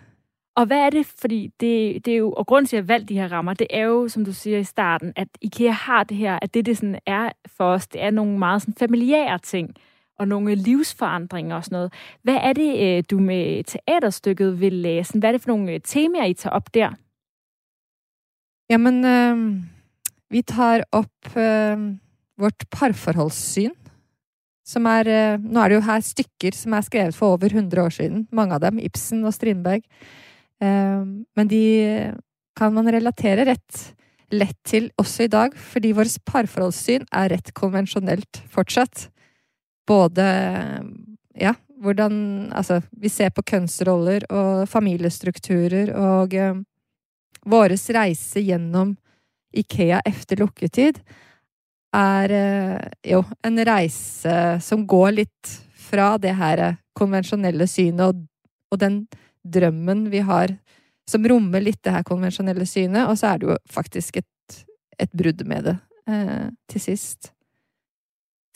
Og 0.56 0.66
hvad 0.66 0.78
er 0.78 0.90
det? 0.90 1.06
Fordi 1.06 1.46
det, 1.60 2.04
det 2.04 2.12
er 2.12 2.16
jo, 2.16 2.32
og 2.32 2.46
grund 2.46 2.66
til, 2.66 2.76
at 2.76 2.80
jeg 2.80 2.88
valgte 2.88 3.14
de 3.14 3.20
her 3.20 3.32
rammer, 3.32 3.54
det 3.54 3.66
er 3.70 3.82
jo, 3.82 4.08
som 4.08 4.24
du 4.24 4.32
siger 4.32 4.58
i 4.58 4.64
starten, 4.64 5.12
at 5.16 5.28
IKEA 5.40 5.70
har 5.70 6.04
det 6.04 6.16
her, 6.16 6.38
at 6.42 6.54
det, 6.54 6.66
det 6.66 6.76
sådan 6.76 6.98
er 7.06 7.30
for 7.46 7.64
os, 7.64 7.88
det 7.88 8.02
er 8.02 8.10
nogle 8.10 8.38
meget 8.38 8.62
sådan 8.62 8.74
familiære 8.74 9.38
ting, 9.38 9.74
og 10.18 10.28
nogle 10.28 10.54
livsforandringer 10.54 11.56
og 11.56 11.64
sådan 11.64 11.76
noget. 11.76 11.92
Hvad 12.22 12.34
er 12.34 12.52
det, 12.52 12.98
øh, 12.98 13.04
du 13.10 13.18
med 13.18 13.64
teaterstykket 13.64 14.60
vil 14.60 14.72
læse? 14.72 15.18
Hvad 15.18 15.28
er 15.30 15.32
det 15.32 15.42
for 15.42 15.48
nogle 15.48 15.72
øh, 15.72 15.80
temaer, 15.84 16.24
I 16.24 16.34
tager 16.34 16.54
op 16.54 16.74
der? 16.74 16.90
Jamen, 18.70 19.04
øh, 19.04 19.62
vi 20.30 20.42
tager 20.42 20.82
op 20.92 21.36
øh, 21.36 21.96
vårt 22.38 22.64
parforholdssyn, 22.70 23.70
som 24.64 24.86
er 24.86 24.98
øh, 24.98 25.40
Nå 25.40 25.60
er 25.60 25.68
det 25.68 25.74
jo 25.74 25.80
her 25.80 26.00
stykker 26.00 26.50
som 26.52 26.72
er 26.72 26.80
skrevet 26.80 27.14
for 27.14 27.26
over 27.26 27.44
100 27.44 27.82
år 27.82 27.88
siden, 27.88 28.28
mange 28.32 28.54
af 28.54 28.60
dem, 28.60 28.78
Ibsen 28.78 29.24
og 29.24 29.34
Strindberg. 29.34 29.82
Ehm, 30.64 31.24
men 31.36 31.48
de 31.48 31.64
kan 32.56 32.74
man 32.74 32.88
relatere 32.92 33.44
rett 33.44 33.96
lett 34.34 34.58
til 34.66 34.88
også 34.98 35.26
i 35.26 35.30
dag, 35.30 35.54
fordi 35.54 35.92
vårt 35.94 36.16
parforholdssyn 36.26 37.04
er 37.14 37.30
rett 37.30 37.52
konvensjonelt 37.54 38.40
fortsatt. 38.50 39.08
Både 39.86 40.24
ja, 41.38 41.54
hvordan 41.82 42.52
Altså, 42.52 42.80
vi 42.90 43.08
ser 43.08 43.30
på 43.30 43.44
kjønnsroller 43.46 44.26
og 44.32 44.66
familiestrukturer 44.68 45.92
og 45.94 46.34
eh, 46.34 46.56
Vår 47.46 47.76
reise 47.94 48.40
gjennom 48.42 48.96
Ikea 49.54 50.00
etter 50.02 50.40
lukketid 50.40 50.96
er 51.94 52.32
eh, 52.34 52.88
jo 53.12 53.20
en 53.46 53.60
reise 53.68 54.34
som 54.66 54.82
går 54.86 55.12
litt 55.20 55.52
fra 55.78 56.16
det 56.18 56.34
her 56.34 56.64
konvensjonelle 56.98 57.68
synet 57.70 58.08
og, 58.08 58.24
og 58.74 58.80
den 58.82 58.98
drømmen 59.52 60.06
vi 60.12 60.22
har, 60.26 60.56
som 61.08 61.26
rommer 61.26 61.62
litt 61.62 61.82
det 61.84 61.94
her 61.94 62.06
konvensjonelle 62.06 62.66
synet, 62.66 63.06
og 63.06 63.18
så 63.18 63.32
er 63.32 63.40
det 63.40 63.50
jo 63.50 63.56
faktisk 63.70 64.20
et, 64.22 64.60
et 64.98 65.10
brudd 65.12 65.44
med 65.46 65.70
det 65.70 65.76
eh, 66.10 66.48
til 66.70 66.82
sist. 66.82 67.32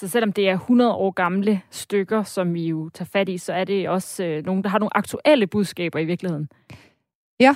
Så 0.00 0.09
selvom 0.09 0.32
det 0.32 0.49
er 0.49 0.56
100 0.56 0.92
år 0.92 1.11
gamle 1.12 1.61
stykker, 1.70 2.23
som 2.25 2.54
vi 2.54 2.70
jo 2.70 2.88
tager 2.88 3.09
fat 3.12 3.28
i, 3.28 3.38
så 3.38 3.52
er 3.52 3.64
det 3.64 3.88
også 3.88 4.25
øh, 4.25 4.44
nogen, 4.47 4.62
der 4.64 4.70
har 4.70 4.78
nogle 4.78 4.97
aktuelle 4.97 5.47
budskaber 5.47 5.99
i 5.99 6.04
virkeligheden. 6.04 6.49
Ja. 7.40 7.54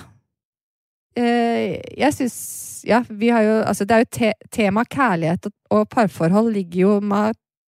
Eh, 1.16 1.80
jeg 1.98 2.14
synes 2.14 2.60
Ja, 2.86 3.04
vi 3.10 3.28
har 3.28 3.40
jo 3.42 3.60
Altså, 3.60 3.84
det 3.84 3.94
er 3.94 3.98
jo 3.98 4.04
te 4.12 4.32
tema 4.52 4.84
kærlighet 4.84 5.46
og, 5.70 5.88
parforhold 5.88 6.52
ligger 6.52 6.80
jo 6.80 7.00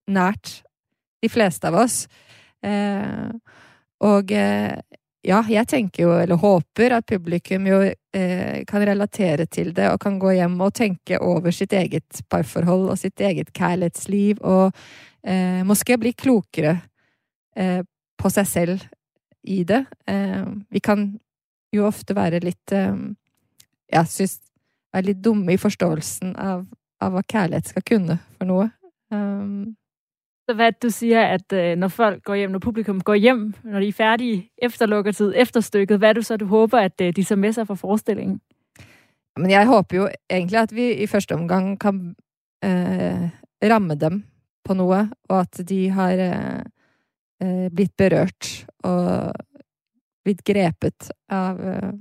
nært 0.08 0.64
de 1.24 1.30
fleste 1.30 1.68
av 1.68 1.74
oss. 1.74 2.08
Eh, 2.64 3.32
og 4.00 4.32
eh, 4.32 4.76
ja, 5.26 5.42
jeg 5.50 5.68
tenker 5.68 6.04
jo, 6.06 6.12
eller 6.22 6.38
håper, 6.40 6.94
at 7.00 7.08
publikum 7.10 7.66
jo 7.70 7.80
eh, 7.86 8.62
kan 8.70 8.86
relatere 8.86 9.48
til 9.50 9.72
det 9.76 9.88
og 9.92 10.00
kan 10.04 10.20
gå 10.22 10.36
hjem 10.38 10.60
og 10.62 10.74
tenke 10.78 11.20
over 11.24 11.56
sitt 11.56 11.74
eget 11.74 12.22
parforhold 12.30 12.92
og 12.94 13.00
sitt 13.02 13.22
eget 13.22 13.50
kjærlighetsliv 13.56 14.44
og 14.46 14.76
eh, 15.26 15.64
måske 15.66 15.98
bli 16.02 16.14
klokere 16.14 16.78
eh, 17.58 17.82
på 18.22 18.32
seg 18.32 18.50
selv 18.50 18.86
i 19.46 19.64
det. 19.68 19.84
Eh, 20.10 20.46
vi 20.70 20.82
kan 20.84 21.08
jo 21.74 21.88
ofte 21.90 22.16
være 22.18 22.44
litt 22.46 22.74
eh, 22.74 22.96
Jeg 23.92 24.10
syns 24.10 24.40
være 24.94 25.12
litt 25.12 25.24
dumme 25.26 25.54
i 25.54 25.62
forståelsen 25.62 26.36
av, 26.40 26.66
av 27.04 27.14
hva 27.14 27.26
kjærlighet 27.26 27.74
skal 27.74 27.86
kunne 27.86 28.20
for 28.38 28.50
noe. 28.50 28.70
Um, 29.14 29.76
så 30.50 30.54
hvad 30.56 30.72
du 30.72 30.90
siger, 30.90 31.26
at 31.26 31.54
øh, 31.54 31.76
når 31.78 31.88
folk 31.88 32.24
går 32.24 32.36
hjem, 32.36 32.52
når 32.52 32.60
publikum 32.60 33.02
går 33.02 33.14
hjem, 33.14 33.54
når 33.64 33.80
de 33.80 33.88
er 33.88 33.94
færdige 33.94 34.52
efter 34.58 34.86
lukketid, 34.86 35.34
efter 35.36 35.60
stykket, 35.60 35.98
hvad 35.98 36.10
er 36.10 36.14
du 36.14 36.22
så, 36.22 36.38
du 36.38 36.46
håber, 36.46 36.78
at 36.80 37.02
øh, 37.02 37.16
de 37.16 37.24
tager 37.24 37.40
med 37.40 37.52
sig 37.54 37.68
fra 37.68 37.76
forestillingen? 37.76 38.42
Men 39.38 39.52
jeg 39.52 39.68
håber 39.68 39.98
jo 39.98 40.10
egentlig 40.30 40.60
at 40.60 40.76
vi 40.76 40.92
i 40.92 41.08
første 41.08 41.36
omgang 41.36 41.80
kan 41.80 42.16
øh, 42.66 43.30
ramme 43.64 43.96
dem 43.96 44.24
på 44.64 44.74
noget, 44.74 45.14
og 45.30 45.40
at 45.40 45.70
de 45.70 45.90
har 45.90 46.12
øh, 46.12 46.62
øh 47.44 47.72
blivet 47.72 47.92
berørt 47.98 48.66
og 48.84 49.34
blivet 50.24 50.44
grepet 50.44 51.12
av, 51.30 51.60
øh, 51.60 51.94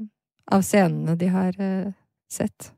av 0.46 0.62
scenene 0.62 1.16
de 1.16 1.28
har 1.28 1.54
øh, 1.60 1.92
sett. 2.30 2.72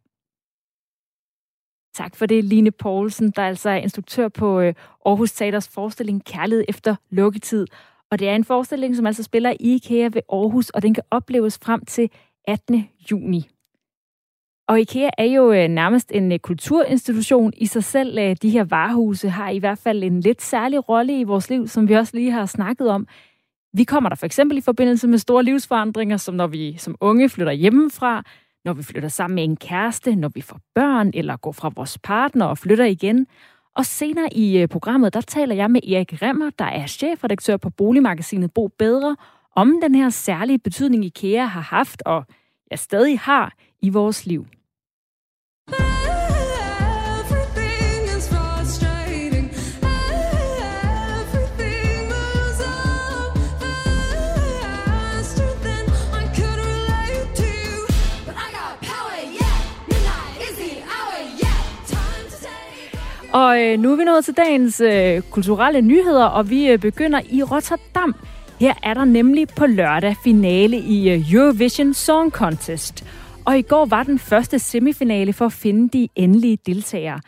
Tak 1.97 2.17
for 2.17 2.26
det, 2.26 2.45
Line 2.45 2.71
Poulsen, 2.71 3.31
der 3.31 3.43
altså 3.43 3.71
er 3.71 3.76
instruktør 3.76 4.29
på 4.29 4.61
øh, 4.61 4.75
Aarhus 5.07 5.33
Teaters 5.33 5.69
forestilling 5.69 6.25
Kærlighed 6.25 6.65
efter 6.69 6.97
lukketid. 7.11 7.67
Og 8.11 8.19
det 8.19 8.29
er 8.29 8.35
en 8.35 8.45
forestilling, 8.45 8.97
som 8.97 9.07
altså 9.07 9.23
spiller 9.23 9.50
i 9.50 9.75
IKEA 9.75 10.05
ved 10.12 10.23
Aarhus, 10.33 10.71
og 10.71 10.83
den 10.83 10.95
kan 10.95 11.03
opleves 11.11 11.59
frem 11.62 11.85
til 11.85 12.11
18. 12.49 12.88
juni. 13.11 13.49
Og 14.69 14.81
IKEA 14.81 15.11
er 15.19 15.25
jo 15.25 15.53
øh, 15.53 15.69
nærmest 15.69 16.12
en 16.12 16.33
øh, 16.33 16.38
kulturinstitution 16.38 17.53
i 17.57 17.67
sig 17.67 17.85
selv. 17.85 18.37
De 18.43 18.50
her 18.50 18.65
varehuse 18.65 19.29
har 19.29 19.50
i 19.50 19.59
hvert 19.59 19.79
fald 19.79 20.03
en 20.03 20.21
lidt 20.21 20.43
særlig 20.43 20.88
rolle 20.88 21.21
i 21.21 21.25
vores 21.25 21.50
liv, 21.50 21.69
som 21.69 21.88
vi 21.88 21.95
også 21.95 22.17
lige 22.17 22.31
har 22.31 22.47
snakket 22.47 22.88
om. 22.88 23.07
Vi 23.73 23.85
kommer 23.85 24.09
der 24.09 24.17
for 24.17 24.26
eksempel 24.26 24.59
i 24.59 24.61
forbindelse 24.61 25.09
med 25.09 25.19
store 25.19 25.45
livsforandringer, 25.45 26.17
som 26.17 26.35
når 26.35 26.47
vi 26.47 26.76
som 26.79 26.97
unge 27.00 27.29
flytter 27.29 27.53
hjemmefra, 27.53 28.23
når 28.66 28.73
vi 28.73 28.82
flytter 28.82 29.08
sammen 29.08 29.35
med 29.35 29.44
en 29.44 29.56
kæreste, 29.56 30.16
når 30.16 30.28
vi 30.28 30.40
får 30.40 30.61
børn 30.75 31.11
eller 31.14 31.37
går 31.37 31.52
fra 31.52 31.70
vores 31.76 31.99
partner 31.99 32.44
og 32.44 32.58
flytter 32.58 32.85
igen. 32.85 33.26
Og 33.76 33.87
senere 33.87 34.28
i 34.32 34.58
øh, 34.58 34.68
programmet, 34.68 35.14
der 35.14 35.20
taler 35.20 35.54
jeg 35.54 35.70
med 35.70 35.80
Erik 35.82 36.23
Remmer, 36.23 36.50
der 36.58 36.64
er 36.64 36.87
chefredaktør 36.87 37.56
på 37.56 37.70
boligmagasinet 37.70 38.52
Bo 38.52 38.68
Bedre, 38.78 39.16
om 39.56 39.78
den 39.82 39.94
her 39.94 40.11
særlige 40.11 40.58
betydning 40.58 41.04
IKEA 41.04 41.44
har 41.44 41.61
haft 41.61 42.02
og 42.06 42.25
jeg 42.70 42.78
stadig 42.78 43.18
har 43.18 43.52
i 43.82 43.88
vores 43.88 44.26
liv. 44.26 44.46
Og 63.37 63.62
øh, 63.62 63.78
nu 63.78 63.93
er 63.93 63.97
vi 63.97 64.05
nået 64.05 64.25
til 64.25 64.37
dagens 64.37 64.81
øh, 64.81 65.23
kulturelle 65.31 65.81
nyheder, 65.81 66.25
og 66.25 66.50
vi 66.50 66.69
øh, 66.69 66.78
begynder 66.78 67.21
i 67.31 67.43
Rotterdam. 67.43 68.14
Her 68.61 68.75
er 68.83 68.95
der 68.95 69.05
nemlig 69.05 69.49
på 69.49 69.66
lørdag 69.66 70.16
finale 70.25 70.76
i 70.76 71.11
øh, 71.11 71.33
Eurovision 71.33 71.95
Song 71.95 72.31
Contest. 72.31 73.05
Og 73.45 73.59
i 73.59 73.62
går 73.62 73.87
var 73.87 74.02
den 74.02 74.19
første 74.19 74.59
semifinale 74.59 75.33
for 75.33 75.47
at 75.47 75.52
finde 75.52 75.99
de 75.99 76.09
endelige 76.14 76.59
deltagere. 76.66 77.21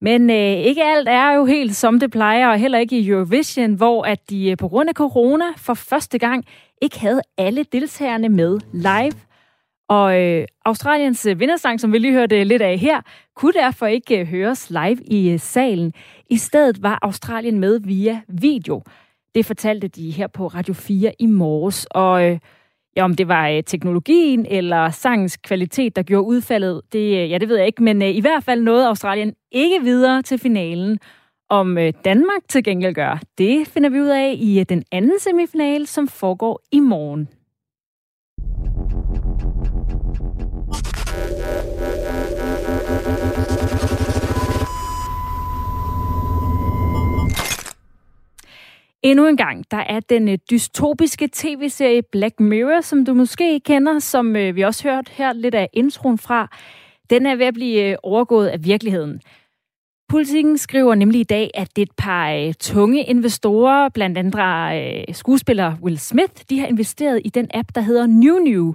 Men 0.00 0.30
øh, 0.30 0.36
ikke 0.36 0.84
alt 0.84 1.08
er 1.08 1.32
jo 1.32 1.44
helt 1.44 1.76
som 1.76 2.00
det 2.00 2.10
plejer, 2.10 2.48
og 2.48 2.58
heller 2.58 2.78
ikke 2.78 2.98
i 2.98 3.08
Eurovision, 3.08 3.74
hvor 3.74 4.02
at 4.02 4.30
de 4.30 4.50
øh, 4.50 4.56
på 4.56 4.68
grund 4.68 4.88
af 4.88 4.94
corona 4.94 5.44
for 5.56 5.74
første 5.74 6.18
gang 6.18 6.44
ikke 6.82 7.00
havde 7.00 7.20
alle 7.38 7.64
deltagerne 7.72 8.28
med 8.28 8.58
live. 8.72 9.27
Og 9.88 10.20
øh, 10.22 10.46
Australiens 10.64 11.26
øh, 11.26 11.40
vindersang, 11.40 11.80
som 11.80 11.92
vi 11.92 11.98
lige 11.98 12.12
hørte 12.12 12.40
øh, 12.40 12.46
lidt 12.46 12.62
af 12.62 12.78
her, 12.78 13.00
kunne 13.36 13.52
derfor 13.52 13.86
ikke 13.86 14.20
øh, 14.20 14.26
høres 14.26 14.70
live 14.70 14.98
i 15.04 15.38
salen. 15.38 15.92
I 16.30 16.36
stedet 16.36 16.82
var 16.82 16.98
Australien 17.02 17.60
med 17.60 17.80
via 17.80 18.20
video. 18.28 18.82
Det 19.34 19.46
fortalte 19.46 19.88
de 19.88 20.10
her 20.10 20.26
på 20.26 20.46
Radio 20.46 20.74
4 20.74 21.12
i 21.18 21.26
morges. 21.26 21.86
Og 21.90 22.24
øh, 22.24 22.38
ja, 22.96 23.04
om 23.04 23.14
det 23.14 23.28
var 23.28 23.48
øh, 23.48 23.62
teknologien 23.62 24.46
eller 24.46 24.90
sangens 24.90 25.36
kvalitet, 25.36 25.96
der 25.96 26.02
gjorde 26.02 26.26
udfaldet, 26.26 26.80
det, 26.92 27.22
øh, 27.22 27.30
ja, 27.30 27.38
det 27.38 27.48
ved 27.48 27.56
jeg 27.56 27.66
ikke. 27.66 27.82
Men 27.82 28.02
øh, 28.02 28.08
i 28.08 28.20
hvert 28.20 28.44
fald 28.44 28.62
nåede 28.62 28.86
Australien 28.86 29.34
ikke 29.52 29.82
videre 29.82 30.22
til 30.22 30.38
finalen. 30.38 30.98
Om 31.50 31.78
øh, 31.78 31.92
Danmark 32.04 32.42
til 32.48 32.64
gengæld 32.64 32.94
gør, 32.94 33.20
det 33.38 33.68
finder 33.68 33.88
vi 33.88 34.00
ud 34.00 34.08
af 34.08 34.34
i 34.38 34.60
øh, 34.60 34.66
den 34.68 34.84
anden 34.92 35.18
semifinal, 35.20 35.86
som 35.86 36.08
foregår 36.08 36.60
i 36.72 36.80
morgen. 36.80 37.28
Endnu 49.08 49.26
en 49.26 49.36
gang, 49.36 49.64
der 49.70 49.76
er 49.76 50.00
den 50.00 50.28
øh, 50.28 50.38
dystopiske 50.50 51.28
tv-serie 51.32 52.02
Black 52.02 52.40
Mirror, 52.40 52.80
som 52.80 53.04
du 53.04 53.14
måske 53.14 53.60
kender, 53.60 53.98
som 53.98 54.36
øh, 54.36 54.56
vi 54.56 54.62
også 54.62 54.88
hørt 54.88 55.08
her 55.08 55.32
lidt 55.32 55.54
af 55.54 55.68
introen 55.72 56.18
fra. 56.18 56.56
Den 57.10 57.26
er 57.26 57.36
ved 57.36 57.46
at 57.46 57.54
blive 57.54 57.90
øh, 57.90 57.96
overgået 58.02 58.46
af 58.46 58.64
virkeligheden. 58.64 59.20
Politikken 60.08 60.58
skriver 60.58 60.94
nemlig 60.94 61.20
i 61.20 61.24
dag, 61.24 61.50
at 61.54 61.76
det 61.76 61.82
et 61.82 61.92
par 61.96 62.52
tunge 62.60 63.04
investorer, 63.04 63.88
blandt 63.88 64.18
andre 64.18 65.04
skuespiller 65.12 65.76
Will 65.82 65.98
Smith, 65.98 66.34
de 66.50 66.60
har 66.60 66.66
investeret 66.66 67.22
i 67.24 67.28
den 67.28 67.50
app, 67.54 67.68
der 67.74 67.80
hedder 67.80 68.06
New 68.06 68.38
New. 68.38 68.72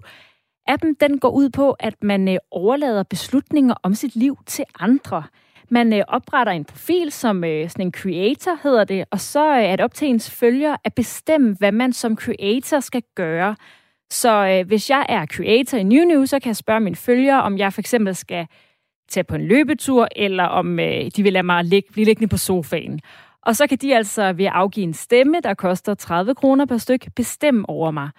Appen 0.68 0.94
den 0.94 1.20
går 1.20 1.30
ud 1.30 1.50
på, 1.50 1.72
at 1.72 1.96
man 2.04 2.40
overlader 2.52 3.04
beslutninger 3.04 3.76
om 3.84 3.94
sit 3.94 4.16
liv 4.16 4.38
til 4.48 4.66
andre– 4.80 5.24
man 5.74 5.94
øh, 5.94 6.04
opretter 6.08 6.54
en 6.54 6.66
profil 6.66 7.12
som 7.12 7.44
øh, 7.44 7.70
sådan 7.70 7.86
en 7.86 7.92
creator, 7.92 8.60
hedder 8.64 8.84
det, 8.84 9.06
og 9.12 9.20
så 9.20 9.58
øh, 9.58 9.64
er 9.64 9.76
det 9.76 9.84
op 9.84 9.94
til 9.94 10.08
ens 10.08 10.30
følger 10.32 10.76
at 10.84 10.94
bestemme, 10.94 11.56
hvad 11.60 11.72
man 11.72 11.94
som 11.94 12.18
creator 12.18 12.80
skal 12.80 13.04
gøre. 13.16 13.56
Så 14.10 14.48
øh, 14.48 14.68
hvis 14.68 14.90
jeg 14.90 15.06
er 15.10 15.26
creator 15.26 15.78
i 15.78 15.84
New 15.84 16.04
News, 16.06 16.30
så 16.30 16.40
kan 16.40 16.48
jeg 16.48 16.56
spørge 16.56 16.80
mine 16.80 16.96
følgere, 16.96 17.44
om 17.44 17.58
jeg 17.58 17.74
for 17.74 17.82
eksempel 17.82 18.16
skal 18.16 18.48
tage 19.10 19.24
på 19.24 19.36
en 19.36 19.48
løbetur, 19.48 20.08
eller 20.16 20.44
om 20.44 20.80
øh, 20.80 21.12
de 21.16 21.24
vil 21.24 21.34
lade 21.34 21.44
mig 21.44 21.64
ligge, 21.64 21.92
blive 21.92 22.06
liggende 22.06 22.30
på 22.30 22.38
sofaen. 22.38 23.00
Og 23.42 23.56
så 23.56 23.68
kan 23.68 23.78
de 23.78 23.96
altså 23.96 24.34
ved 24.34 24.46
at 24.46 24.52
afgive 24.56 24.84
en 24.84 24.94
stemme, 24.94 25.38
der 25.44 25.54
koster 25.54 25.94
30 25.94 26.36
kroner 26.36 26.66
per 26.66 26.78
styk, 26.78 27.08
bestemme 27.16 27.70
over 27.70 27.92
mig. 27.92 28.10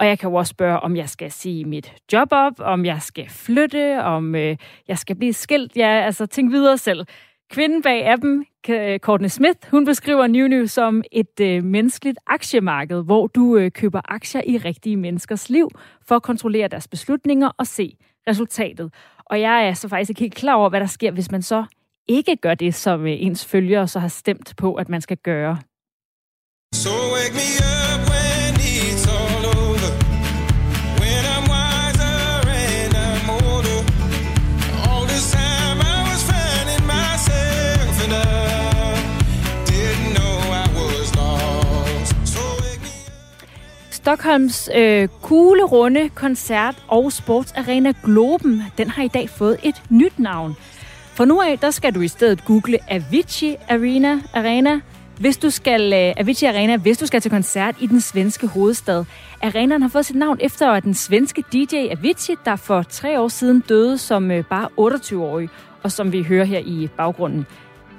Og 0.00 0.06
jeg 0.06 0.18
kan 0.18 0.30
jo 0.30 0.34
også 0.34 0.50
spørge, 0.50 0.80
om 0.80 0.96
jeg 0.96 1.08
skal 1.08 1.32
sige 1.32 1.64
mit 1.64 1.94
job 2.12 2.28
op, 2.30 2.52
om 2.58 2.84
jeg 2.84 3.02
skal 3.02 3.28
flytte, 3.28 4.02
om 4.02 4.34
øh, 4.34 4.56
jeg 4.88 4.98
skal 4.98 5.16
blive 5.16 5.32
skilt. 5.32 5.76
Ja, 5.76 5.88
altså 5.88 6.26
tænk 6.26 6.52
videre 6.52 6.78
selv. 6.78 7.06
Kvinden 7.50 7.82
bag 7.82 8.06
appen, 8.06 8.46
øh, 8.68 8.98
Courtney 8.98 9.28
Smith, 9.28 9.58
hun 9.70 9.84
beskriver 9.84 10.26
New 10.26 10.46
New 10.46 10.66
som 10.66 11.02
et 11.12 11.40
øh, 11.40 11.64
menneskeligt 11.64 12.18
aktiemarked, 12.26 13.04
hvor 13.04 13.26
du 13.26 13.56
øh, 13.56 13.70
køber 13.70 14.00
aktier 14.04 14.42
i 14.46 14.58
rigtige 14.58 14.96
menneskers 14.96 15.50
liv 15.50 15.70
for 16.08 16.16
at 16.16 16.22
kontrollere 16.22 16.68
deres 16.68 16.88
beslutninger 16.88 17.50
og 17.58 17.66
se 17.66 17.96
resultatet. 18.28 18.94
Og 19.24 19.40
jeg 19.40 19.68
er 19.68 19.72
så 19.74 19.88
faktisk 19.88 20.10
ikke 20.10 20.20
helt 20.20 20.34
klar 20.34 20.54
over, 20.54 20.68
hvad 20.68 20.80
der 20.80 20.86
sker, 20.86 21.10
hvis 21.10 21.30
man 21.30 21.42
så 21.42 21.64
ikke 22.08 22.36
gør 22.36 22.54
det, 22.54 22.74
som 22.74 23.06
øh, 23.06 23.12
ens 23.22 23.46
følgere 23.46 23.88
så 23.88 23.98
har 23.98 24.08
stemt 24.08 24.54
på, 24.56 24.74
at 24.74 24.88
man 24.88 25.00
skal 25.00 25.16
gøre. 25.16 25.58
So 26.74 26.90
wake 26.90 27.34
me 27.34 27.70
up 27.70 27.75
Stockholms 44.06 44.70
øh, 44.74 45.08
kugle 45.22 45.64
runde 45.64 46.08
koncert 46.08 46.82
og 46.88 47.12
sportsarena 47.12 47.92
Globen, 48.04 48.62
den 48.78 48.90
har 48.90 49.02
i 49.02 49.08
dag 49.08 49.30
fået 49.30 49.56
et 49.62 49.82
nyt 49.90 50.18
navn. 50.18 50.56
For 51.14 51.24
nu 51.24 51.40
af, 51.40 51.58
der 51.58 51.70
skal 51.70 51.94
du 51.94 52.00
i 52.00 52.08
stedet 52.08 52.44
google 52.44 52.78
Avicii 52.88 53.56
Arena, 53.68 54.20
Arena 54.34 54.80
hvis 55.20 55.36
du 55.36 55.50
skal, 55.50 55.92
uh, 55.92 56.20
Avicii 56.20 56.48
Arena, 56.48 56.76
hvis 56.76 56.98
du 56.98 57.06
skal 57.06 57.20
til 57.20 57.30
koncert 57.30 57.74
i 57.80 57.86
den 57.86 58.00
svenske 58.00 58.46
hovedstad. 58.46 59.04
Arenaen 59.42 59.82
har 59.82 59.88
fået 59.88 60.06
sit 60.06 60.16
navn 60.16 60.38
efter 60.40 60.70
at 60.70 60.84
den 60.84 60.94
svenske 60.94 61.44
DJ 61.52 61.76
Avicii, 61.90 62.36
der 62.44 62.56
for 62.56 62.82
tre 62.82 63.20
år 63.20 63.28
siden 63.28 63.64
døde 63.68 63.98
som 63.98 64.30
uh, 64.30 64.44
bare 64.44 64.68
28-årig, 64.80 65.48
og 65.82 65.92
som 65.92 66.12
vi 66.12 66.22
hører 66.22 66.44
her 66.44 66.58
i 66.58 66.88
baggrunden. 66.96 67.46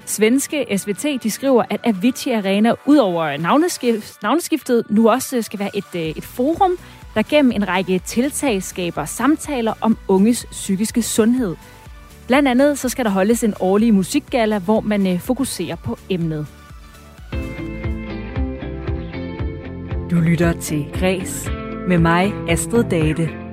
Svenske 0.07 0.77
SVT 0.77 1.23
de 1.23 1.31
skriver, 1.31 1.63
at 1.69 1.79
Avicii 1.83 2.33
Arena 2.33 2.73
ud 2.85 2.97
over 2.97 3.37
navneskift, 3.37 4.23
navneskiftet 4.23 4.83
nu 4.89 5.09
også 5.09 5.41
skal 5.41 5.59
være 5.59 5.77
et, 5.77 5.95
øh, 5.95 6.01
et 6.01 6.23
forum, 6.23 6.77
der 7.15 7.23
gennem 7.29 7.51
en 7.51 7.67
række 7.67 7.99
tiltag 7.99 8.63
skaber 8.63 9.05
samtaler 9.05 9.73
om 9.81 9.97
unges 10.07 10.45
psykiske 10.51 11.01
sundhed. 11.01 11.55
Blandt 12.27 12.49
andet 12.49 12.79
så 12.79 12.89
skal 12.89 13.05
der 13.05 13.11
holdes 13.11 13.43
en 13.43 13.53
årlig 13.59 13.93
musikgala, 13.93 14.59
hvor 14.59 14.79
man 14.79 15.07
øh, 15.07 15.19
fokuserer 15.19 15.75
på 15.75 15.97
emnet. 16.09 16.47
Du 20.11 20.15
lytter 20.15 20.53
til 20.61 20.85
Græs 20.99 21.49
med 21.87 21.97
mig, 21.97 22.33
Astrid 22.49 22.83
Date. 22.83 23.46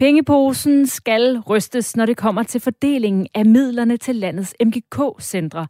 Pengeposen 0.00 0.86
skal 0.86 1.38
rystes, 1.38 1.96
når 1.96 2.06
det 2.06 2.16
kommer 2.16 2.42
til 2.42 2.60
fordelingen 2.60 3.26
af 3.34 3.46
midlerne 3.46 3.96
til 3.96 4.16
landets 4.16 4.54
MGK-centre. 4.64 5.66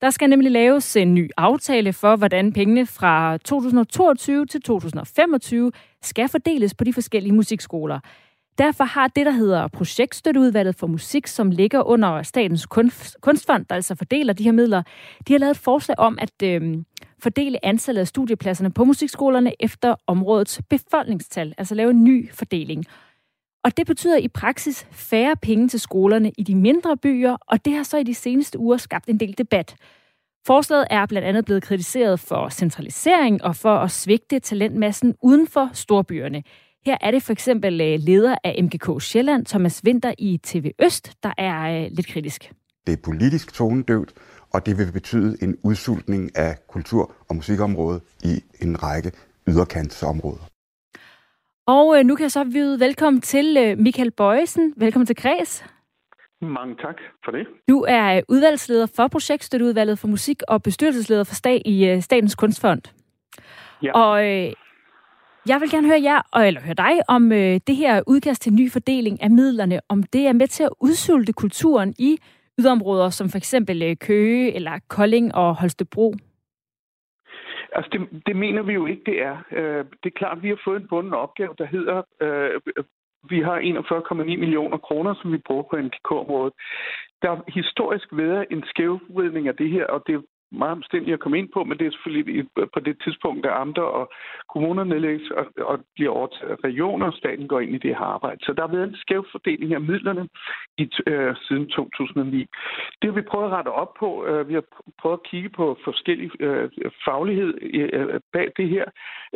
Der 0.00 0.10
skal 0.10 0.30
nemlig 0.30 0.50
laves 0.50 0.96
en 0.96 1.14
ny 1.14 1.30
aftale 1.36 1.92
for, 1.92 2.16
hvordan 2.16 2.52
pengene 2.52 2.86
fra 2.86 3.36
2022 3.36 4.46
til 4.46 4.62
2025 4.62 5.72
skal 6.02 6.28
fordeles 6.28 6.74
på 6.74 6.84
de 6.84 6.92
forskellige 6.92 7.34
musikskoler. 7.34 8.00
Derfor 8.58 8.84
har 8.84 9.08
det, 9.08 9.26
der 9.26 9.32
hedder 9.32 9.68
projektstøtteudvalget 9.68 10.76
for 10.76 10.86
musik, 10.86 11.26
som 11.26 11.50
ligger 11.50 11.82
under 11.82 12.22
Statens 12.22 12.66
Kunstfond, 13.20 13.66
der 13.66 13.74
altså 13.74 13.94
fordeler 13.94 14.32
de 14.32 14.44
her 14.44 14.52
midler, 14.52 14.82
de 15.28 15.32
har 15.32 15.38
lavet 15.38 15.50
et 15.50 15.58
forslag 15.58 15.98
om 15.98 16.18
at 16.20 16.42
øh, 16.42 16.76
fordele 17.22 17.64
antallet 17.64 18.00
af 18.00 18.08
studiepladserne 18.08 18.72
på 18.72 18.84
musikskolerne 18.84 19.52
efter 19.60 19.94
områdets 20.06 20.60
befolkningstal, 20.70 21.54
altså 21.58 21.74
lave 21.74 21.90
en 21.90 22.04
ny 22.04 22.32
fordeling. 22.32 22.86
Og 23.64 23.76
det 23.76 23.86
betyder 23.86 24.16
i 24.16 24.28
praksis 24.28 24.86
færre 24.90 25.36
penge 25.42 25.68
til 25.68 25.80
skolerne 25.80 26.32
i 26.38 26.42
de 26.42 26.54
mindre 26.54 26.96
byer, 26.96 27.36
og 27.46 27.64
det 27.64 27.72
har 27.72 27.82
så 27.82 27.96
i 27.96 28.02
de 28.02 28.14
seneste 28.14 28.58
uger 28.58 28.76
skabt 28.76 29.08
en 29.08 29.20
del 29.20 29.34
debat. 29.38 29.76
Forslaget 30.46 30.86
er 30.90 31.06
blandt 31.06 31.28
andet 31.28 31.44
blevet 31.44 31.62
kritiseret 31.62 32.20
for 32.20 32.48
centralisering 32.48 33.44
og 33.44 33.56
for 33.56 33.74
at 33.74 33.90
svigte 33.90 34.38
talentmassen 34.38 35.14
uden 35.22 35.46
for 35.46 35.70
storbyerne. 35.72 36.42
Her 36.86 36.96
er 37.00 37.10
det 37.10 37.22
for 37.22 37.32
eksempel 37.32 37.80
øh, 37.80 37.98
leder 38.00 38.36
af 38.44 38.62
MGK 38.62 39.02
Sjælland, 39.02 39.46
Thomas 39.46 39.82
Winter 39.84 40.14
i 40.18 40.40
TV 40.42 40.70
Øst, 40.82 41.12
der 41.22 41.32
er 41.38 41.84
øh, 41.84 41.90
lidt 41.90 42.06
kritisk. 42.06 42.52
Det 42.86 42.92
er 42.92 43.02
politisk 43.04 43.54
tonedøvt, 43.54 44.12
og 44.50 44.66
det 44.66 44.78
vil 44.78 44.92
betyde 44.92 45.36
en 45.42 45.56
udsultning 45.62 46.36
af 46.36 46.56
kultur- 46.68 47.14
og 47.28 47.36
musikområdet 47.36 48.02
i 48.24 48.42
en 48.60 48.82
række 48.82 49.12
yderkantsområder. 49.48 50.51
Og 51.66 51.98
øh, 51.98 52.04
nu 52.04 52.14
kan 52.14 52.22
jeg 52.22 52.32
så 52.32 52.44
byde 52.44 52.80
velkommen 52.80 53.20
til 53.20 53.56
øh, 53.56 53.78
Michael 53.78 54.10
Bøjsen. 54.10 54.74
Velkommen 54.76 55.06
til 55.06 55.16
Kreds. 55.16 55.64
Mange 56.40 56.76
tak 56.76 56.96
for 57.24 57.32
det. 57.32 57.46
Du 57.68 57.84
er 57.88 58.16
øh, 58.16 58.22
udvalgsleder 58.28 58.86
for 58.96 59.08
projektstøtteudvalget 59.08 59.98
for 59.98 60.08
musik 60.08 60.42
og 60.48 60.62
bestyrelsesleder 60.62 61.24
for 61.24 61.34
stat 61.34 61.62
i 61.64 61.86
øh, 61.86 62.02
Statens 62.02 62.34
Kunstfond. 62.34 62.82
Ja. 63.82 63.92
Og 63.92 64.26
øh, 64.28 64.52
jeg 65.46 65.60
vil 65.60 65.70
gerne 65.70 65.86
høre 65.86 66.02
jer, 66.02 66.38
eller 66.46 66.60
høre 66.60 66.74
dig, 66.74 67.00
om 67.08 67.32
øh, 67.32 67.60
det 67.66 67.76
her 67.76 68.02
udkast 68.06 68.42
til 68.42 68.52
ny 68.52 68.72
fordeling 68.72 69.22
af 69.22 69.30
midlerne, 69.30 69.80
om 69.88 70.02
det 70.02 70.26
er 70.26 70.32
med 70.32 70.48
til 70.48 70.62
at 70.62 70.70
udsulte 70.80 71.32
kulturen 71.32 71.94
i 71.98 72.18
yderområder 72.60 73.10
som 73.10 73.30
for 73.30 73.38
eksempel 73.38 73.82
øh, 73.82 73.96
Køge 73.96 74.54
eller 74.54 74.78
Kolding 74.88 75.34
og 75.34 75.54
Holstebro. 75.54 76.14
Altså, 77.74 77.90
det, 77.92 78.22
det 78.26 78.36
mener 78.36 78.62
vi 78.62 78.72
jo 78.72 78.86
ikke, 78.86 79.02
det 79.06 79.22
er. 79.22 79.36
Øh, 79.50 79.84
det 80.02 80.08
er 80.08 80.18
klart, 80.18 80.36
at 80.36 80.42
vi 80.42 80.48
har 80.48 80.60
fået 80.64 80.80
en 80.80 80.88
bunden 80.88 81.14
opgave, 81.14 81.54
der 81.58 81.66
hedder, 81.66 82.02
øh, 82.20 82.60
vi 83.28 83.40
har 83.40 83.58
41,9 84.14 84.24
millioner 84.24 84.78
kroner, 84.78 85.14
som 85.14 85.32
vi 85.32 85.38
bruger 85.38 85.62
på 85.62 85.76
NPK-området. 85.76 86.54
Der 87.22 87.28
har 87.28 87.42
historisk 87.48 88.08
været 88.12 88.46
en 88.50 88.62
skævvridning 88.66 89.48
af 89.48 89.56
det 89.56 89.70
her, 89.70 89.86
og 89.86 90.02
det 90.06 90.24
meget 90.52 90.72
omstændigt 90.72 91.14
at 91.14 91.20
komme 91.20 91.38
ind 91.38 91.48
på, 91.54 91.64
men 91.64 91.78
det 91.78 91.86
er 91.86 91.90
selvfølgelig 91.90 92.48
på 92.74 92.80
det 92.80 92.96
tidspunkt, 93.04 93.44
der 93.44 93.52
amter 93.52 93.82
og 93.82 94.12
kommuner 94.52 94.84
nedlægges 94.84 95.30
og, 95.30 95.46
og 95.58 95.78
bliver 95.94 96.12
overtaget 96.12 96.50
af 96.50 96.56
regioner, 96.64 97.06
og 97.06 97.12
staten 97.12 97.48
går 97.48 97.60
ind 97.60 97.74
i 97.74 97.78
det 97.78 97.96
her 97.96 98.04
arbejde. 98.16 98.44
Så 98.44 98.52
der 98.52 98.66
har 98.66 98.74
været 98.76 98.88
en 98.88 98.96
skæv 98.96 99.26
fordeling 99.32 99.74
af 99.74 99.80
midlerne 99.80 100.28
i, 100.78 100.90
øh, 101.06 101.36
siden 101.36 101.68
2009. 101.68 102.46
Det 103.02 103.10
har 103.10 103.14
vi 103.20 103.30
prøvet 103.30 103.46
at 103.46 103.52
rette 103.52 103.68
op 103.68 103.94
på. 104.00 104.26
Øh, 104.26 104.48
vi 104.48 104.54
har 104.54 104.64
prøvet 105.00 105.18
at 105.18 105.30
kigge 105.30 105.48
på 105.48 105.78
forskellige 105.84 106.30
øh, 106.40 106.70
faglighed 107.04 107.52
øh, 107.62 108.20
bag 108.32 108.48
det 108.56 108.68
her, 108.68 108.84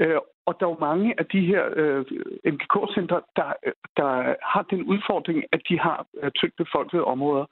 øh, 0.00 0.16
og 0.46 0.61
der 0.61 0.66
er 0.66 0.70
jo 0.70 0.87
mange 0.90 1.14
af 1.18 1.26
de 1.26 1.40
her 1.40 1.62
øh, 1.76 2.04
MGK-centre, 2.44 3.20
der, 3.37 3.52
der 3.96 4.35
har 4.52 4.62
den 4.70 4.82
udfordring, 4.82 5.44
at 5.52 5.61
de 5.68 5.78
har 5.78 6.06
øh, 6.22 6.30
tyndt 6.30 6.56
befolkede 6.56 7.04
områder. 7.04 7.46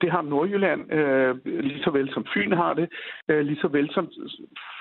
Det 0.00 0.10
har 0.10 0.22
Nordjylland, 0.22 0.92
øh, 0.92 1.36
lige 1.44 1.84
så 1.84 1.90
vel 1.90 2.12
som 2.14 2.26
Fyn 2.34 2.52
har 2.52 2.74
det, 2.74 2.88
øh, 3.28 3.40
lige 3.40 3.60
så 3.60 3.68
vel 3.68 3.90
som 3.94 4.10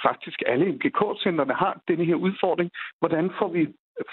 faktisk 0.06 0.44
alle 0.46 0.66
MGK-centrene 0.66 1.54
har 1.54 1.82
denne 1.88 2.06
her 2.06 2.16
udfordring. 2.16 2.72
Hvordan 3.00 3.32
får 3.40 3.48
vi 3.48 3.68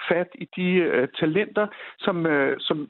fat 0.09 0.29
i 0.35 0.49
de 0.57 0.69
øh, 0.73 1.09
talenter, 1.21 1.67
som, 1.99 2.27
øh, 2.27 2.57
som 2.61 2.89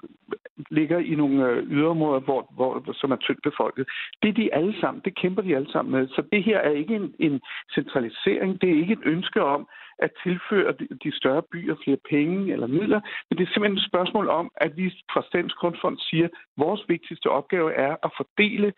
ligger 0.70 0.98
i 0.98 1.14
nogle 1.14 1.48
øh, 1.48 1.70
yderområder, 1.70 2.20
hvor, 2.20 2.52
hvor, 2.54 2.92
som 2.92 3.10
er 3.10 3.16
tyndt 3.16 3.42
befolket. 3.42 3.88
Det 4.22 4.28
er 4.28 4.32
de 4.32 4.54
alle 4.54 4.80
sammen, 4.80 5.02
det 5.04 5.16
kæmper 5.16 5.42
de 5.42 5.56
alle 5.56 5.72
sammen 5.72 5.92
med. 5.92 6.08
Så 6.08 6.22
det 6.32 6.44
her 6.44 6.58
er 6.58 6.70
ikke 6.70 6.94
en, 6.94 7.14
en 7.18 7.40
centralisering, 7.74 8.60
det 8.60 8.70
er 8.70 8.80
ikke 8.80 8.92
et 8.92 9.04
ønske 9.04 9.42
om 9.44 9.68
at 10.02 10.10
tilføre 10.22 10.72
de, 11.02 11.16
større 11.16 11.42
byer 11.52 11.74
flere 11.84 11.96
penge 12.10 12.52
eller 12.52 12.66
midler, 12.66 13.00
men 13.30 13.38
det 13.38 13.44
er 13.44 13.52
simpelthen 13.52 13.78
et 13.78 13.90
spørgsmål 13.90 14.28
om, 14.28 14.50
at 14.56 14.76
vi 14.76 14.86
fra 15.12 15.22
Statens 15.28 15.54
Kunstfond 15.54 15.98
siger, 15.98 16.24
at 16.24 16.30
vores 16.56 16.82
vigtigste 16.88 17.26
opgave 17.30 17.74
er 17.74 17.96
at 18.02 18.10
fordele 18.16 18.72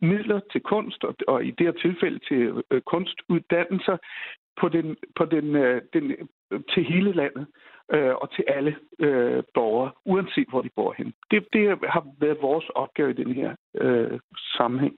midler 0.00 0.40
til 0.52 0.60
kunst, 0.60 1.04
og, 1.04 1.14
og 1.28 1.44
i 1.44 1.50
det 1.50 1.66
her 1.66 1.72
tilfælde 1.72 2.18
til 2.28 2.62
øh, 2.70 2.80
kunstuddannelser, 2.80 3.96
på 4.60 4.68
den, 4.68 4.96
på 5.16 5.24
den, 5.24 5.56
øh, 5.56 5.82
den, 5.92 6.10
øh, 6.52 6.60
til 6.74 6.84
hele 6.84 7.12
landet 7.12 7.46
øh, 7.94 8.14
og 8.14 8.34
til 8.34 8.44
alle 8.48 8.76
øh, 8.98 9.42
borgere, 9.54 9.92
uanset 10.04 10.48
hvor 10.48 10.62
de 10.62 10.70
bor 10.76 10.94
hen. 10.98 11.14
Det, 11.30 11.46
det 11.52 11.78
har 11.88 12.06
været 12.20 12.42
vores 12.42 12.68
opgave 12.68 13.10
i 13.10 13.14
den 13.22 13.32
her 13.32 13.54
øh, 13.74 14.20
sammenhæng. 14.56 14.96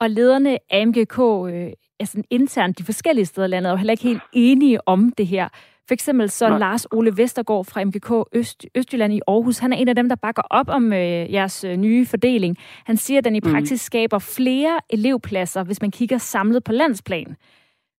Og 0.00 0.10
lederne 0.10 0.58
af 0.70 0.86
MGK, 0.86 1.18
øh, 1.54 1.72
altså 2.00 2.22
internt 2.30 2.78
de 2.78 2.84
forskellige 2.84 3.26
steder 3.26 3.46
i 3.46 3.50
landet, 3.50 3.68
er 3.68 3.72
jo 3.72 3.76
heller 3.76 3.92
ikke 3.92 4.02
helt 4.02 4.22
enige 4.32 4.88
om 4.88 5.12
det 5.18 5.26
her. 5.26 5.48
For 5.88 5.94
eksempel 5.94 6.30
så 6.30 6.48
Nej. 6.48 6.58
Lars 6.58 6.86
Ole 6.92 7.12
Vestergaard 7.16 7.64
fra 7.64 7.84
MGK 7.84 8.28
Øst, 8.34 8.66
Østjylland 8.74 9.12
i 9.12 9.20
Aarhus, 9.28 9.58
han 9.58 9.72
er 9.72 9.76
en 9.76 9.88
af 9.88 9.94
dem, 9.94 10.08
der 10.08 10.16
bakker 10.16 10.42
op 10.50 10.68
om 10.68 10.92
øh, 10.92 11.32
jeres 11.32 11.64
øh, 11.64 11.76
nye 11.76 12.06
fordeling. 12.06 12.56
Han 12.86 12.96
siger, 12.96 13.18
at 13.18 13.24
den 13.24 13.36
i 13.36 13.40
mhm. 13.40 13.52
praksis 13.52 13.72
mm. 13.72 13.86
skaber 13.90 14.18
flere 14.18 14.78
elevpladser, 14.90 15.64
hvis 15.64 15.82
man 15.82 15.90
kigger 15.90 16.18
samlet 16.18 16.64
på 16.64 16.72
landsplan. 16.72 17.36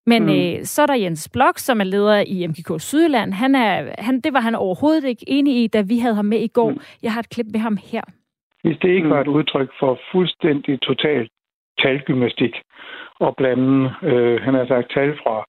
Men 0.05 0.23
mm. 0.23 0.29
øh, 0.29 0.63
så 0.63 0.81
er 0.81 0.85
der 0.85 0.93
Jens 0.93 1.29
Blok, 1.33 1.57
som 1.57 1.79
er 1.79 1.83
leder 1.83 2.23
i 2.27 2.47
MGK 2.47 2.81
Sydland. 2.81 3.33
Han 3.33 3.55
er, 3.55 3.95
han, 3.97 4.21
det 4.21 4.33
var 4.33 4.39
han 4.39 4.55
overhovedet 4.55 5.03
ikke 5.03 5.25
enig 5.27 5.63
i, 5.63 5.67
da 5.67 5.81
vi 5.81 5.97
havde 5.99 6.15
ham 6.15 6.25
med 6.25 6.39
i 6.39 6.47
går. 6.47 6.69
Mm. 6.69 6.79
Jeg 7.03 7.13
har 7.13 7.19
et 7.19 7.29
klip 7.29 7.45
med 7.51 7.59
ham 7.59 7.77
her. 7.91 8.01
Hvis 8.63 8.77
det 8.81 8.89
ikke 8.89 9.09
var 9.09 9.21
et 9.21 9.27
udtryk 9.27 9.69
for 9.79 9.99
fuldstændig 10.11 10.81
total 10.81 11.29
talgymnastik 11.81 12.55
og 13.19 13.35
blande, 13.35 13.93
øh, 14.03 14.41
han 14.41 14.53
har 14.53 14.65
sagt, 14.65 14.91
tal 14.93 15.17
fra 15.23 15.45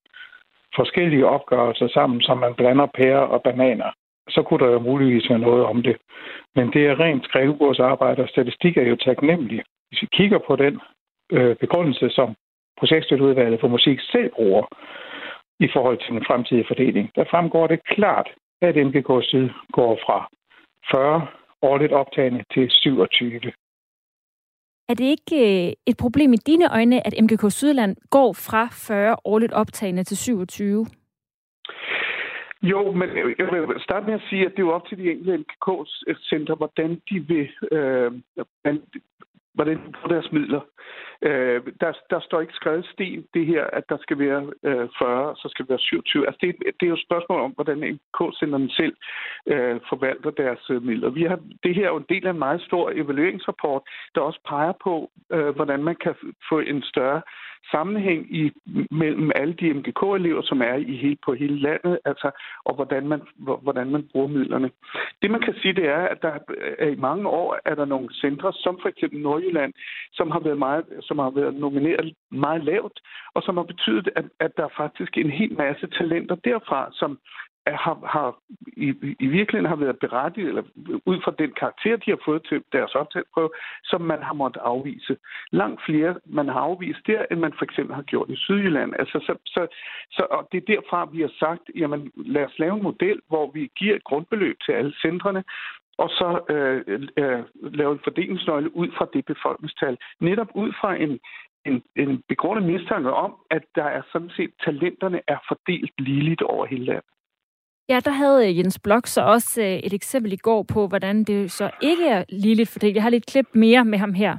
forskellige 0.77 1.27
opgørelser 1.27 1.89
sammen, 1.89 2.21
som 2.23 2.39
man 2.39 2.55
blander 2.55 2.87
pærer 2.87 3.25
og 3.35 3.43
bananer, 3.43 3.91
så 4.29 4.43
kunne 4.43 4.67
der 4.67 4.73
jo 4.73 4.79
muligvis 4.79 5.31
være 5.31 5.39
noget 5.39 5.65
om 5.65 5.83
det. 5.83 5.97
Men 6.55 6.73
det 6.73 6.87
er 6.87 7.01
rent 7.01 7.25
skrivebordsarbejde, 7.25 8.23
og 8.23 8.29
statistik 8.29 8.77
er 8.77 8.83
jo 8.83 8.97
taknemmelig. 8.97 9.63
Hvis 9.89 10.03
vi 10.03 10.09
kigger 10.13 10.39
på 10.47 10.57
den 10.57 10.81
øh, 11.33 11.57
begrundelse, 11.57 12.11
som 12.11 12.35
projektstøtteudvalget 12.79 13.61
for 13.61 13.69
musik 13.69 13.99
selv 14.01 14.31
bruger 14.31 14.65
i 15.61 15.69
forhold 15.73 15.99
til 15.99 16.15
den 16.15 16.25
fremtidige 16.27 16.69
fordeling, 16.69 17.11
der 17.15 17.25
fremgår 17.31 17.67
det 17.67 17.85
klart, 17.85 18.29
at 18.63 18.77
MGK 18.87 19.11
Syd 19.23 19.49
går 19.73 19.99
fra 20.07 20.29
40 20.91 21.27
årligt 21.63 21.93
optagende 21.93 22.45
til 22.55 22.71
27. 22.71 23.41
Er 24.89 24.95
det 24.95 25.05
ikke 25.05 25.37
øh, 25.67 25.73
et 25.87 25.97
problem 25.97 26.33
i 26.33 26.37
dine 26.37 26.73
øjne, 26.73 27.07
at 27.07 27.15
MGK 27.23 27.53
Sydland 27.53 27.97
går 28.11 28.33
fra 28.33 28.69
40 28.73 29.17
årligt 29.25 29.53
optagende 29.53 30.05
til 30.05 30.17
27? 30.17 30.87
Jo, 32.63 32.93
men 32.93 33.09
øh, 33.09 33.35
jeg 33.39 33.47
vil 33.53 33.81
starte 33.81 34.07
med 34.07 34.15
at 34.15 34.27
sige, 34.29 34.47
at 34.47 34.53
det 34.53 34.59
er 34.59 34.69
jo 34.69 34.73
op 34.73 34.87
til 34.89 34.99
de 34.99 35.11
enkelte 35.11 35.45
MKK's 35.45 36.03
øh, 36.07 36.17
center, 36.17 36.55
hvordan 36.55 36.91
de 37.11 37.21
vil, 37.21 37.49
øh, 37.73 38.13
hvordan 39.55 39.77
de 39.77 39.93
får 40.01 40.09
deres 40.09 40.33
midler. 40.33 40.61
Øh, 41.23 41.63
der, 41.81 41.93
der 42.11 42.21
står 42.21 42.41
ikke 42.41 42.53
skrevet 42.53 42.87
sten, 42.93 43.27
det 43.35 43.47
her, 43.47 43.65
at 43.65 43.85
der 43.89 43.99
skal 44.01 44.19
være 44.19 44.53
øh, 44.63 44.89
40, 44.99 45.37
så 45.37 45.49
skal 45.49 45.63
det 45.65 45.71
være 45.71 45.79
27. 45.79 46.27
Altså 46.27 46.39
det, 46.43 46.55
det 46.81 46.87
er 46.87 46.93
jo 46.95 46.95
et 46.95 47.07
spørgsmål 47.09 47.41
om, 47.41 47.51
hvordan 47.51 47.79
NK-centerne 47.95 48.71
selv 48.71 48.97
øh, 49.47 49.81
forvalter 49.89 50.31
deres 50.31 50.71
øh, 50.71 50.83
midler. 50.83 51.11
Vi 51.11 51.23
har, 51.23 51.39
det 51.65 51.75
her 51.75 51.85
er 51.85 51.93
jo 51.93 51.97
en 51.97 52.13
del 52.15 52.27
af 52.27 52.31
en 52.31 52.39
meget 52.39 52.63
stor 52.63 52.91
evalueringsrapport, 52.91 53.83
der 54.15 54.21
også 54.21 54.41
peger 54.49 54.73
på, 54.85 55.11
øh, 55.33 55.49
hvordan 55.49 55.83
man 55.83 55.97
kan 56.05 56.15
få 56.49 56.59
en 56.59 56.83
større 56.83 57.23
sammenhæng 57.71 58.37
i, 58.37 58.53
mellem 58.91 59.31
alle 59.35 59.55
de 59.55 59.75
MGK-elever, 59.75 60.43
som 60.43 60.63
er 60.63 60.75
i 60.75 60.97
hele, 60.97 61.17
på 61.25 61.33
hele 61.33 61.59
landet, 61.61 61.99
altså, 62.05 62.31
og 62.65 62.75
hvordan 62.75 63.09
man, 63.09 63.21
hvordan 63.37 63.91
man 63.91 64.09
bruger 64.13 64.29
midlerne. 64.29 64.71
Det 65.23 65.31
man 65.31 65.41
kan 65.41 65.55
sige, 65.63 65.75
det 65.75 65.89
er, 65.89 66.03
at 66.13 66.23
der 66.23 66.33
er, 66.79 66.87
i 66.87 66.95
mange 66.95 67.29
år 67.29 67.59
er 67.65 67.75
der 67.75 67.85
nogle 67.85 68.09
centre, 68.15 68.53
som 68.53 68.79
for 68.83 68.89
eksempel 68.89 69.21
Nordjylland, 69.21 69.73
som 70.13 70.31
har 70.31 70.41
været, 70.41 70.59
meget, 70.59 70.85
som 71.09 71.19
har 71.19 71.31
været 71.31 71.55
nomineret 71.55 72.15
meget 72.31 72.65
lavt, 72.65 73.01
og 73.35 73.43
som 73.43 73.57
har 73.57 73.65
betydet, 73.65 74.09
at, 74.17 74.25
at 74.41 74.53
der 74.57 74.65
er 74.65 74.77
faktisk 74.77 75.19
en 75.19 75.31
hel 75.31 75.53
masse 75.57 75.87
talenter 75.87 76.35
derfra, 76.35 76.89
som 76.93 77.19
har, 77.67 77.99
har 78.07 78.39
i, 78.77 78.89
i 79.21 79.27
virkeligheden 79.27 79.73
har 79.75 79.77
været 79.77 79.99
berettiget, 79.99 80.49
eller 80.49 80.63
ud 81.07 81.19
fra 81.25 81.35
den 81.39 81.53
karakter, 81.61 81.97
de 81.97 82.11
har 82.11 82.19
fået 82.25 82.43
til 82.49 82.63
deres 82.73 82.95
optagelsesprøve, 82.95 83.51
som 83.85 84.01
man 84.01 84.23
har 84.23 84.33
måttet 84.33 84.61
afvise. 84.61 85.17
Langt 85.51 85.81
flere, 85.87 86.15
man 86.27 86.49
har 86.49 86.61
afvist 86.61 87.07
der, 87.07 87.25
end 87.31 87.41
man 87.41 87.53
for 87.59 87.65
eksempel 87.65 87.95
har 87.95 88.03
gjort 88.03 88.31
i 88.31 88.37
Sydjylland. 88.37 88.93
Altså, 88.99 89.19
så, 89.27 89.35
så, 89.47 89.67
så, 90.11 90.27
og 90.31 90.49
det 90.53 90.59
er 90.59 90.75
derfra, 90.75 91.09
vi 91.13 91.21
har 91.21 91.33
sagt, 91.39 91.63
jamen 91.77 92.13
lad 92.17 92.45
os 92.45 92.59
lave 92.59 92.77
en 92.77 92.83
model, 92.83 93.21
hvor 93.29 93.51
vi 93.51 93.71
giver 93.79 93.97
et 93.97 94.05
grundbeløb 94.05 94.57
til 94.67 94.73
alle 94.73 94.95
centrene, 95.03 95.45
og 95.99 96.09
så 96.09 96.29
øh, 96.55 96.81
øh, 97.17 97.43
lave 97.79 97.93
en 97.93 98.01
fordelingsnøgle 98.05 98.77
ud 98.77 98.89
fra 98.97 99.07
det 99.13 99.25
befolkningstal. 99.25 99.97
Netop 100.21 100.51
ud 100.55 100.73
fra 100.81 100.97
en, 100.97 101.19
en, 101.67 101.83
en 101.97 102.23
begrundet 102.29 102.65
mistanke 102.65 103.13
om, 103.13 103.35
at 103.51 103.63
der 103.75 103.85
er 103.85 104.03
sådan 104.13 104.31
set, 104.37 104.51
talenterne 104.65 105.21
er 105.29 105.39
fordelt 105.49 105.93
ligeligt 105.99 106.43
over 106.43 106.67
hele 106.67 106.85
landet. 106.85 107.11
Ja, 107.89 108.01
der 108.05 108.11
havde 108.11 108.49
øh, 108.49 108.59
Jens 108.59 108.79
Blok 108.85 109.07
så 109.07 109.23
også 109.23 109.63
øh, 109.63 109.79
et 109.87 109.93
eksempel 109.93 110.33
i 110.33 110.37
går 110.37 110.63
på, 110.75 110.87
hvordan 110.87 111.25
det 111.25 111.51
så 111.51 111.71
ikke 111.83 112.09
er 112.09 112.25
ligeligt 112.29 112.73
fordelt. 112.73 112.95
Jeg 112.95 113.03
har 113.03 113.11
lidt 113.11 113.27
klip 113.27 113.47
mere 113.55 113.85
med 113.85 113.99
ham 113.99 114.15
her. 114.15 114.37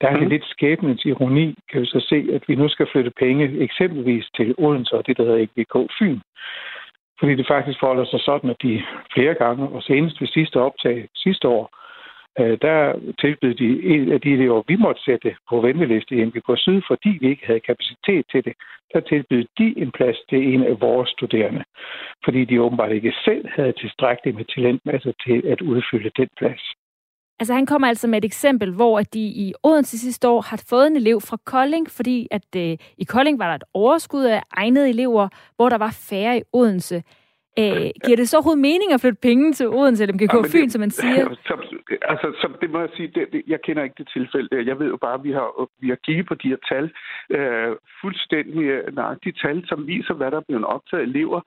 Der 0.00 0.06
er 0.08 0.12
det 0.12 0.20
mhm. 0.20 0.30
lidt 0.30 0.44
skæbnens 0.44 1.04
ironi, 1.04 1.54
kan 1.70 1.80
vi 1.80 1.86
så 1.86 2.00
se, 2.08 2.34
at 2.34 2.42
vi 2.48 2.54
nu 2.54 2.68
skal 2.68 2.86
flytte 2.92 3.10
penge 3.10 3.60
eksempelvis 3.60 4.26
til 4.36 4.54
Odense 4.58 4.94
og 4.94 5.06
det, 5.06 5.16
der 5.16 5.24
hedder 5.24 5.46
EGK 5.56 5.92
Fyn. 5.98 6.20
Fordi 7.20 7.34
det 7.34 7.46
faktisk 7.46 7.80
forholder 7.80 8.04
sig 8.04 8.20
sådan, 8.20 8.50
at 8.50 8.62
de 8.62 8.82
flere 9.14 9.34
gange, 9.34 9.68
og 9.68 9.82
senest 9.82 10.20
ved 10.20 10.28
sidste 10.28 10.60
optag 10.60 11.08
sidste 11.14 11.48
år, 11.48 11.78
Øh, 12.40 12.58
der 12.62 13.00
tilbød 13.20 13.54
de 13.54 13.82
en 13.82 14.12
af 14.12 14.20
de 14.20 14.32
elever, 14.32 14.62
vi 14.68 14.76
måtte 14.76 15.02
sætte 15.02 15.36
på 15.48 15.60
venteliste 15.60 16.14
i 16.14 16.24
MGK 16.24 16.48
Syd, 16.56 16.80
fordi 16.86 17.18
vi 17.20 17.28
ikke 17.28 17.46
havde 17.46 17.60
kapacitet 17.60 18.24
til 18.32 18.44
det, 18.44 18.54
der 18.92 19.00
tilbød 19.00 19.44
de 19.58 19.78
en 19.82 19.90
plads 19.90 20.16
til 20.30 20.54
en 20.54 20.62
af 20.64 20.80
vores 20.80 21.10
studerende, 21.10 21.64
fordi 22.24 22.44
de 22.44 22.62
åbenbart 22.62 22.92
ikke 22.92 23.12
selv 23.24 23.48
havde 23.56 23.72
tilstrækkeligt 23.72 24.36
med 24.36 24.44
talentmasse 24.44 25.14
til 25.26 25.46
at 25.46 25.60
udfylde 25.60 26.10
den 26.16 26.28
plads. 26.38 26.62
Altså 27.40 27.54
han 27.54 27.66
kommer 27.66 27.88
altså 27.88 28.08
med 28.08 28.18
et 28.18 28.24
eksempel, 28.24 28.74
hvor 28.74 29.00
de 29.00 29.20
i 29.20 29.54
Odense 29.62 29.98
sidste 29.98 30.28
år 30.28 30.40
har 30.40 30.64
fået 30.70 30.86
en 30.86 30.96
elev 30.96 31.20
fra 31.20 31.36
Kolding, 31.44 31.90
fordi 31.90 32.28
at 32.30 32.56
øh, 32.56 32.76
i 32.98 33.04
Kolding 33.04 33.38
var 33.38 33.48
der 33.48 33.54
et 33.54 33.64
overskud 33.74 34.24
af 34.24 34.42
egnede 34.52 34.88
elever, 34.88 35.28
hvor 35.56 35.68
der 35.68 35.78
var 35.78 35.96
færre 36.10 36.38
i 36.38 36.42
Odense. 36.52 37.02
Øh, 37.58 37.90
giver 38.04 38.16
det 38.16 38.28
så 38.28 38.36
overhovedet 38.36 38.66
mening 38.70 38.92
at 38.92 39.00
flytte 39.00 39.20
penge 39.28 39.52
til 39.52 39.66
Odense 39.68 40.02
eller 40.02 40.14
MGK 40.14 40.34
ja, 40.34 40.52
Fyn, 40.54 40.68
som 40.70 40.80
man 40.80 40.90
siger? 40.90 41.24
Så, 41.48 41.54
altså, 42.12 42.26
så 42.40 42.48
det 42.60 42.70
må 42.70 42.80
jeg 42.80 42.88
sige, 42.96 43.08
det, 43.14 43.22
det, 43.32 43.42
jeg 43.46 43.60
kender 43.62 43.82
ikke 43.82 43.98
det 43.98 44.08
tilfælde. 44.16 44.66
Jeg 44.70 44.78
ved 44.78 44.86
jo 44.86 44.96
bare, 44.96 45.14
at 45.14 45.24
vi 45.24 45.32
har, 45.32 45.68
vi 45.80 45.88
har 45.88 45.98
kigget 46.06 46.26
på 46.28 46.34
de 46.34 46.48
her 46.48 46.60
tal, 46.70 46.86
øh, 47.36 47.76
fuldstændig 48.00 48.62
nøjagtige 48.92 49.36
tal, 49.42 49.64
som 49.68 49.86
viser, 49.86 50.14
hvad 50.14 50.30
der 50.30 50.36
er 50.36 50.48
blevet 50.48 50.64
optaget 50.64 51.02
elever 51.02 51.40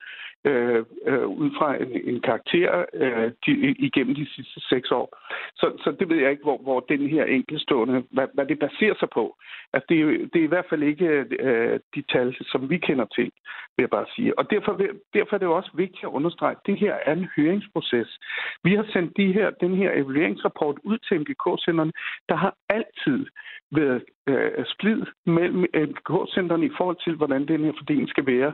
øh, 0.46 0.86
øh, 1.06 1.28
ud 1.28 1.50
fra 1.58 1.76
en, 1.84 1.92
en 2.10 2.22
karakter 2.22 2.86
øh, 2.94 3.32
de, 3.46 3.52
igennem 3.88 4.16
de 4.16 4.28
sidste 4.36 4.60
seks 4.70 4.92
år. 4.92 5.08
Så, 5.56 5.72
så 5.84 5.96
det 6.00 6.10
ved 6.10 6.18
jeg 6.18 6.32
ikke, 6.32 6.44
hvor, 6.44 6.58
hvor 6.58 6.80
den 6.80 7.08
her 7.08 7.26
enkeltstående, 7.26 8.04
hvad, 8.12 8.28
hvad 8.34 8.46
det 8.46 8.60
baserer 8.60 8.96
sig 9.00 9.10
på. 9.10 9.38
Altså, 9.74 9.86
det, 9.90 10.02
er, 10.02 10.06
det 10.06 10.40
er 10.40 10.44
i 10.44 10.54
hvert 10.54 10.70
fald 10.70 10.84
ikke 10.84 11.06
øh, 11.40 11.80
de 11.96 12.02
tal, 12.02 12.36
som 12.42 12.70
vi 12.70 12.78
kender 12.78 13.06
til, 13.16 13.32
vil 13.76 13.84
jeg 13.84 13.90
bare 13.90 14.06
sige. 14.16 14.40
Og 14.40 14.52
derfor, 14.52 14.82
derfor 15.14 15.34
er 15.34 15.38
det 15.38 15.46
jo 15.46 15.56
også 15.56 15.72
vigtigt, 15.74 16.04
at 16.04 16.16
understrege, 16.18 16.52
at 16.52 16.66
det 16.66 16.80
her 16.80 16.94
er 17.06 17.14
en 17.14 17.28
høringsproces. 17.36 18.20
Vi 18.64 18.76
har 18.76 18.86
sendt 18.94 19.18
de 19.18 19.34
her, 19.34 19.50
den 19.50 19.76
her 19.76 19.92
evalueringsrapport 19.92 20.78
ud 20.84 20.98
til 20.98 21.20
MGK-senderne, 21.20 21.92
Der 22.30 22.36
har 22.36 22.54
altid 22.78 23.26
været 23.72 24.04
øh, 24.28 24.66
splid 24.66 25.02
mellem 25.26 25.66
øh, 25.74 25.90
MGK-centerne 25.90 26.66
i 26.66 26.76
forhold 26.78 26.98
til, 27.04 27.16
hvordan 27.16 27.48
den 27.48 27.64
her 27.64 27.74
fordeling 27.78 28.10
skal 28.10 28.26
være. 28.26 28.54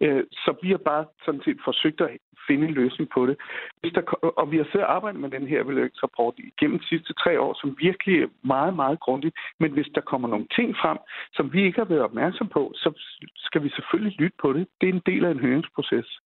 Øh, 0.00 0.24
så 0.32 0.54
vi 0.62 0.70
har 0.70 0.82
bare 0.92 1.04
sådan 1.24 1.42
set 1.44 1.58
forsøgt 1.64 2.00
at 2.00 2.10
finde 2.46 2.68
en 2.68 2.74
løsning 2.74 3.10
på 3.14 3.26
det. 3.26 3.36
Hvis 3.80 3.92
der, 3.92 4.02
og 4.40 4.50
vi 4.50 4.56
har 4.56 4.64
siddet 4.64 4.86
og 4.86 4.94
arbejdet 4.94 5.20
med 5.20 5.30
den 5.30 5.46
her 5.46 5.62
evalueringsrapport 5.62 6.34
igennem 6.38 6.78
de 6.78 6.88
sidste 6.88 7.12
tre 7.12 7.40
år, 7.40 7.54
som 7.60 7.76
virkelig 7.80 8.22
er 8.22 8.28
meget, 8.42 8.74
meget 8.76 9.00
grundigt. 9.00 9.34
Men 9.60 9.70
hvis 9.72 9.88
der 9.94 10.00
kommer 10.00 10.28
nogle 10.28 10.46
ting 10.56 10.76
frem, 10.76 10.98
som 11.32 11.52
vi 11.52 11.64
ikke 11.64 11.78
har 11.78 11.88
været 11.92 12.02
opmærksom 12.02 12.48
på, 12.48 12.72
så 12.74 12.90
skal 13.36 13.62
vi 13.64 13.68
selvfølgelig 13.68 14.20
lytte 14.20 14.36
på 14.42 14.52
det. 14.52 14.66
Det 14.80 14.88
er 14.88 14.92
en 14.92 15.02
del 15.06 15.24
af 15.24 15.30
en 15.30 15.40
høringsproces. 15.40 16.20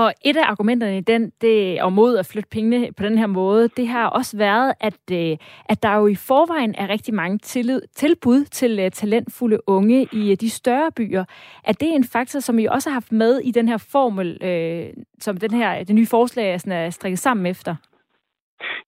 Og 0.00 0.12
et 0.24 0.36
af 0.36 0.50
argumenterne 0.50 0.98
i 0.98 1.00
den, 1.00 1.32
det 1.40 1.82
og 1.82 1.92
mod 1.92 2.16
at 2.18 2.26
flytte 2.32 2.48
pengene 2.52 2.92
på 2.96 3.02
den 3.02 3.18
her 3.18 3.26
måde, 3.26 3.68
det 3.68 3.88
har 3.88 4.08
også 4.08 4.36
været, 4.38 4.74
at, 4.80 5.00
øh, 5.12 5.36
at 5.68 5.82
der 5.82 5.96
jo 5.96 6.06
i 6.06 6.14
forvejen 6.14 6.74
er 6.78 6.88
rigtig 6.88 7.14
mange 7.14 7.38
tillid, 7.38 7.80
tilbud 7.94 8.44
til 8.44 8.78
øh, 8.80 8.90
talentfulde 8.90 9.58
unge 9.66 10.08
i 10.12 10.30
øh, 10.32 10.36
de 10.40 10.50
større 10.50 10.90
byer. 10.96 11.24
At 11.64 11.80
det 11.80 11.88
er 11.88 11.94
en 11.94 12.04
faktor, 12.12 12.40
som 12.40 12.58
I 12.58 12.64
også 12.66 12.88
har 12.90 12.94
haft 12.94 13.12
med 13.12 13.38
i 13.38 13.50
den 13.50 13.68
her 13.68 13.88
formel, 13.92 14.38
øh, 14.42 14.86
som 15.18 15.36
den 15.36 15.50
her, 15.50 15.84
det 15.84 15.94
nye 15.94 16.06
forslag 16.06 16.52
er, 16.52 16.58
sådan, 16.58 16.72
er 16.72 16.90
strikket 16.90 17.18
sammen 17.18 17.46
efter? 17.46 17.74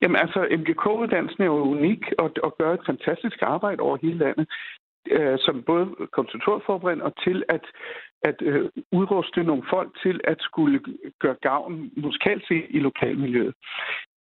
Jamen 0.03 0.16
altså, 0.16 0.40
MGK-uddannelsen 0.59 1.42
er 1.42 1.46
jo 1.46 1.61
unik 1.77 2.03
og, 2.18 2.31
og 2.42 2.55
gør 2.59 2.75
et 2.75 2.87
fantastisk 2.87 3.38
arbejde 3.42 3.81
over 3.81 3.96
hele 4.03 4.18
landet 4.18 4.46
øh, 5.11 5.38
som 5.38 5.62
både 5.62 5.87
konsultorforberedende 6.12 7.05
og 7.05 7.12
til 7.25 7.44
at, 7.48 7.64
at 8.25 8.43
øh, 8.43 8.71
udruste 8.93 9.43
nogle 9.43 9.65
folk 9.71 9.91
til 10.03 10.21
at 10.25 10.37
skulle 10.41 10.81
gøre 11.19 11.37
gavn 11.43 11.91
musikalt 11.97 12.45
set 12.49 12.67
i 12.71 12.79
lokalmiljøet 12.79 13.55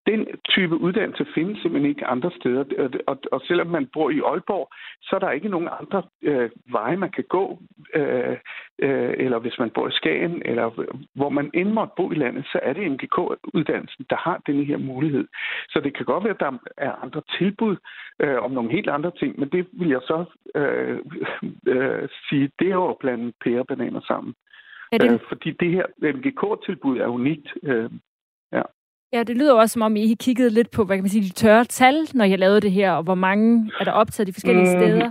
den 0.06 0.26
type 0.48 0.76
uddannelse 0.76 1.26
findes 1.34 1.58
simpelthen 1.62 1.90
ikke 1.90 2.06
andre 2.06 2.30
steder. 2.40 2.64
Og, 3.06 3.18
og 3.32 3.40
selvom 3.40 3.66
man 3.66 3.86
bor 3.92 4.10
i 4.10 4.20
Aalborg, 4.20 4.68
så 5.02 5.16
er 5.16 5.20
der 5.20 5.30
ikke 5.30 5.48
nogen 5.48 5.68
andre 5.80 6.02
øh, 6.22 6.50
veje, 6.70 6.96
man 6.96 7.10
kan 7.10 7.24
gå. 7.28 7.58
Øh, 7.94 8.36
øh, 8.78 9.14
eller 9.18 9.38
hvis 9.38 9.58
man 9.58 9.70
bor 9.70 9.88
i 9.88 9.92
Skagen, 9.92 10.42
eller 10.44 10.66
hvor 11.14 11.28
man 11.28 11.50
end 11.54 11.72
måtte 11.72 11.92
bo 11.96 12.12
i 12.12 12.14
landet, 12.14 12.44
så 12.52 12.60
er 12.62 12.72
det 12.72 12.90
MGK-uddannelsen, 12.90 14.06
der 14.10 14.16
har 14.16 14.42
denne 14.46 14.64
her 14.64 14.76
mulighed. 14.76 15.26
Så 15.68 15.80
det 15.80 15.96
kan 15.96 16.06
godt 16.06 16.24
være, 16.24 16.34
at 16.34 16.40
der 16.40 16.52
er 16.76 16.92
andre 16.92 17.22
tilbud 17.38 17.76
øh, 18.20 18.38
om 18.42 18.50
nogle 18.50 18.70
helt 18.70 18.88
andre 18.88 19.12
ting, 19.18 19.40
men 19.40 19.48
det 19.48 19.66
vil 19.72 19.88
jeg 19.88 20.00
så 20.00 20.24
øh, 20.54 20.98
øh, 21.66 22.08
sige, 22.28 22.50
det 22.58 22.68
er 22.68 22.74
jo 22.74 22.96
blandt 23.00 23.36
pære 23.44 23.60
og 23.60 23.66
bananer 23.66 24.00
sammen. 24.00 24.34
Er 24.92 24.98
det... 24.98 25.12
Øh, 25.12 25.20
fordi 25.28 25.50
det 25.50 25.70
her 25.70 25.86
MGK-tilbud 25.98 26.98
er 26.98 27.06
unikt. 27.06 27.48
Øh, 27.62 27.90
ja. 28.52 28.62
Ja, 29.12 29.22
det 29.22 29.36
lyder 29.36 29.54
også, 29.54 29.72
som 29.72 29.82
om 29.82 29.96
I 29.96 30.14
kiggede 30.14 30.50
lidt 30.50 30.70
på, 30.70 30.84
hvad 30.84 30.96
kan 30.96 31.02
man 31.02 31.10
sige, 31.10 31.28
de 31.28 31.40
tørre 31.44 31.64
tal, 31.64 31.94
når 32.14 32.24
jeg 32.24 32.38
lavede 32.38 32.60
det 32.60 32.72
her, 32.72 32.92
og 32.92 33.02
hvor 33.02 33.14
mange 33.14 33.72
er 33.80 33.84
der 33.84 33.92
optaget 33.92 34.26
de 34.26 34.32
forskellige 34.32 34.74
mm. 34.74 34.80
steder? 34.80 35.10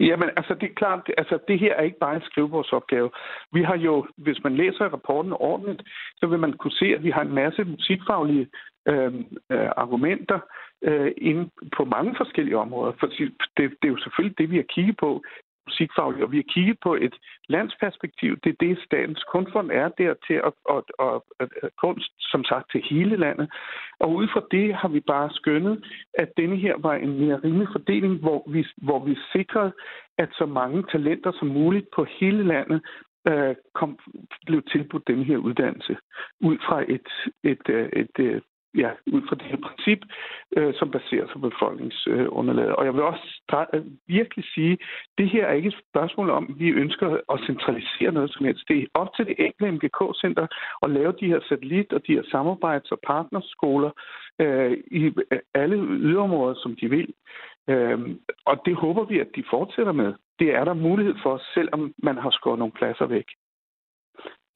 Jamen, 0.00 0.28
altså 0.36 0.54
det 0.54 0.66
er 0.70 0.74
klart, 0.74 1.10
altså 1.18 1.38
det 1.48 1.58
her 1.60 1.74
er 1.74 1.82
ikke 1.82 1.98
bare 1.98 2.16
en 2.16 2.22
skrivebordsopgave. 2.22 3.10
Vi 3.52 3.62
har 3.62 3.76
jo, 3.76 4.06
hvis 4.16 4.38
man 4.44 4.56
læser 4.56 4.84
rapporten 4.84 5.32
ordentligt, 5.32 5.82
så 6.16 6.26
vil 6.26 6.38
man 6.38 6.52
kunne 6.52 6.72
se, 6.72 6.86
at 6.96 7.04
vi 7.04 7.10
har 7.10 7.22
en 7.22 7.34
masse 7.34 7.64
musikfaglige 7.64 8.46
øh, 8.88 9.14
øh, 9.50 9.70
argumenter 9.76 10.38
øh, 10.82 11.12
inde 11.16 11.50
på 11.76 11.84
mange 11.84 12.14
forskellige 12.16 12.58
områder. 12.58 12.92
For 13.00 13.06
det, 13.06 13.32
det 13.56 13.86
er 13.88 13.94
jo 13.96 14.02
selvfølgelig 14.02 14.38
det, 14.38 14.50
vi 14.50 14.56
har 14.56 14.68
kigget 14.74 14.96
på 14.96 15.22
musikfagligt, 15.66 16.24
og 16.24 16.32
vi 16.32 16.36
har 16.36 16.52
kigget 16.54 16.78
på 16.82 16.94
et 16.94 17.14
landsperspektiv. 17.48 18.36
Det 18.44 18.50
er 18.50 18.64
det, 18.66 18.78
Statens 18.86 19.24
Kunstfond 19.32 19.70
er 19.70 19.88
der 19.88 20.14
til 20.26 20.34
at, 20.48 20.52
at, 20.74 20.84
at, 21.06 21.20
at, 21.40 21.48
at 21.62 21.70
kunst, 21.84 22.12
som 22.18 22.44
sagt, 22.44 22.70
til 22.70 22.82
hele 22.90 23.16
landet. 23.16 23.46
Og 24.00 24.14
ud 24.14 24.28
fra 24.32 24.42
det 24.50 24.74
har 24.74 24.88
vi 24.88 25.00
bare 25.00 25.30
skønnet, 25.30 25.84
at 26.14 26.28
denne 26.36 26.56
her 26.56 26.74
var 26.78 26.94
en 26.94 27.18
mere 27.20 27.40
rimelig 27.44 27.68
fordeling, 27.72 28.14
hvor 28.18 28.50
vi, 28.50 28.66
hvor 28.76 29.04
vi 29.04 29.16
sikrede, 29.32 29.72
at 30.18 30.28
så 30.32 30.46
mange 30.46 30.84
talenter 30.92 31.32
som 31.32 31.48
muligt 31.48 31.86
på 31.96 32.06
hele 32.20 32.42
landet 32.46 32.80
øh, 33.28 33.54
kom, 33.74 33.98
blev 34.46 34.62
tilbudt 34.62 35.08
denne 35.08 35.24
her 35.24 35.36
uddannelse 35.36 35.96
ud 36.40 36.58
fra 36.66 36.84
et, 36.88 37.08
et, 37.44 37.68
øh, 37.68 37.88
et, 37.92 38.18
et, 38.18 38.42
ja, 38.74 38.90
ud 39.06 39.22
fra 39.28 39.36
det 39.36 39.46
her 39.52 39.56
princip, 39.56 39.98
øh, 40.56 40.74
som 40.74 40.90
baserer 40.90 41.26
sig 41.26 41.40
på 41.40 41.48
befolkningsunderlaget. 41.48 42.68
Øh, 42.68 42.74
og 42.78 42.84
jeg 42.84 42.94
vil 42.94 43.02
også 43.02 43.26
øh, 43.74 43.84
virkelig 44.06 44.44
sige, 44.54 44.78
det 45.18 45.30
her 45.30 45.46
er 45.46 45.52
ikke 45.52 45.68
et 45.68 45.82
spørgsmål 45.90 46.30
om, 46.30 46.46
at 46.50 46.58
vi 46.58 46.68
ønsker 46.68 47.08
at 47.32 47.40
centralisere 47.46 48.12
noget 48.12 48.32
som 48.32 48.46
helst. 48.46 48.68
Det 48.68 48.78
er 48.78 48.86
op 48.94 49.14
til 49.16 49.26
det 49.26 49.34
enkelte 49.38 49.72
MGK-center 49.72 50.46
at 50.82 50.90
lave 50.90 51.12
de 51.20 51.26
her 51.26 51.40
satellit- 51.40 51.92
og 51.92 52.06
de 52.06 52.12
her 52.12 52.22
samarbejds- 52.22 52.92
og 52.92 52.98
partnerskoler 53.06 53.90
øh, 54.40 54.72
i 54.90 55.04
øh, 55.32 55.38
alle 55.54 55.76
yderområder, 55.76 56.54
som 56.62 56.76
de 56.76 56.90
vil. 56.90 57.14
Øh, 57.68 57.98
og 58.46 58.62
det 58.66 58.74
håber 58.76 59.04
vi, 59.04 59.20
at 59.20 59.28
de 59.36 59.44
fortsætter 59.50 59.92
med. 59.92 60.14
Det 60.38 60.54
er 60.54 60.64
der 60.64 60.74
mulighed 60.74 61.14
for, 61.22 61.42
selvom 61.54 61.94
man 62.02 62.16
har 62.16 62.30
skåret 62.30 62.58
nogle 62.58 62.72
pladser 62.72 63.06
væk. 63.06 63.26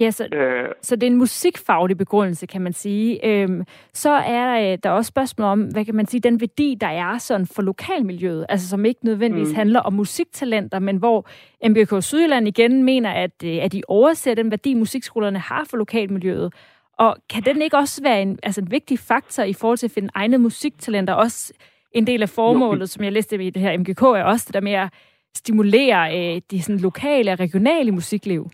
Ja, 0.01 0.11
så, 0.11 0.29
øh, 0.33 0.69
så 0.83 0.97
det 0.97 1.03
er 1.03 1.11
en 1.11 1.17
musikfaglig 1.17 1.97
begrundelse, 1.97 2.47
kan 2.47 2.63
man 2.63 2.73
sige. 2.73 3.27
Øhm, 3.27 3.65
så 3.93 4.11
er 4.11 4.73
øh, 4.73 4.79
der 4.83 4.91
også 4.91 5.09
spørgsmål 5.09 5.49
om, 5.49 5.61
hvad 5.61 5.85
kan 5.85 5.95
man 5.95 6.07
sige, 6.07 6.21
den 6.21 6.41
værdi, 6.41 6.77
der 6.81 6.87
er 6.87 7.19
sådan 7.19 7.47
for 7.47 7.63
lokalmiljøet, 7.63 8.47
altså 8.49 8.69
som 8.69 8.85
ikke 8.85 9.05
nødvendigvis 9.05 9.49
mm. 9.49 9.55
handler 9.55 9.81
om 9.81 9.93
musiktalenter, 9.93 10.79
men 10.79 10.97
hvor 10.97 11.29
MBK 11.69 12.03
Sydjylland 12.03 12.49
igen 12.49 12.85
mener, 12.85 13.11
at, 13.11 13.43
øh, 13.45 13.59
at 13.63 13.73
de 13.73 13.83
overser 13.89 14.35
den 14.35 14.51
værdi, 14.51 14.75
musikskolerne 14.75 15.39
har 15.39 15.65
for 15.71 15.77
lokalmiljøet. 15.77 16.55
Og 16.99 17.17
kan 17.31 17.43
den 17.43 17.63
ikke 17.63 17.77
også 17.77 18.03
være 18.03 18.23
en, 18.23 18.39
altså 18.43 18.61
en 18.61 18.71
vigtig 18.71 18.99
faktor 18.99 19.43
i 19.43 19.53
forhold 19.53 19.79
til 19.79 19.87
at 19.87 19.91
finde 19.91 20.09
egne 20.15 20.39
musiktalenter? 20.39 21.13
Også 21.13 21.53
en 21.93 22.07
del 22.07 22.23
af 22.23 22.29
formålet, 22.29 22.91
som 22.91 23.05
jeg 23.05 23.13
læste 23.13 23.45
i 23.45 23.51
det 23.51 23.63
her 23.63 23.79
MGK, 23.79 24.03
er 24.03 24.25
også 24.25 24.45
det 24.47 24.55
der 24.55 24.61
med 24.61 24.73
at 24.73 24.89
stimulere 25.37 26.19
øh, 26.19 26.43
de 26.51 26.63
sådan, 26.63 26.81
lokale 26.81 27.33
og 27.33 27.41
regionale 27.41 27.93
musikliv. 27.93 28.51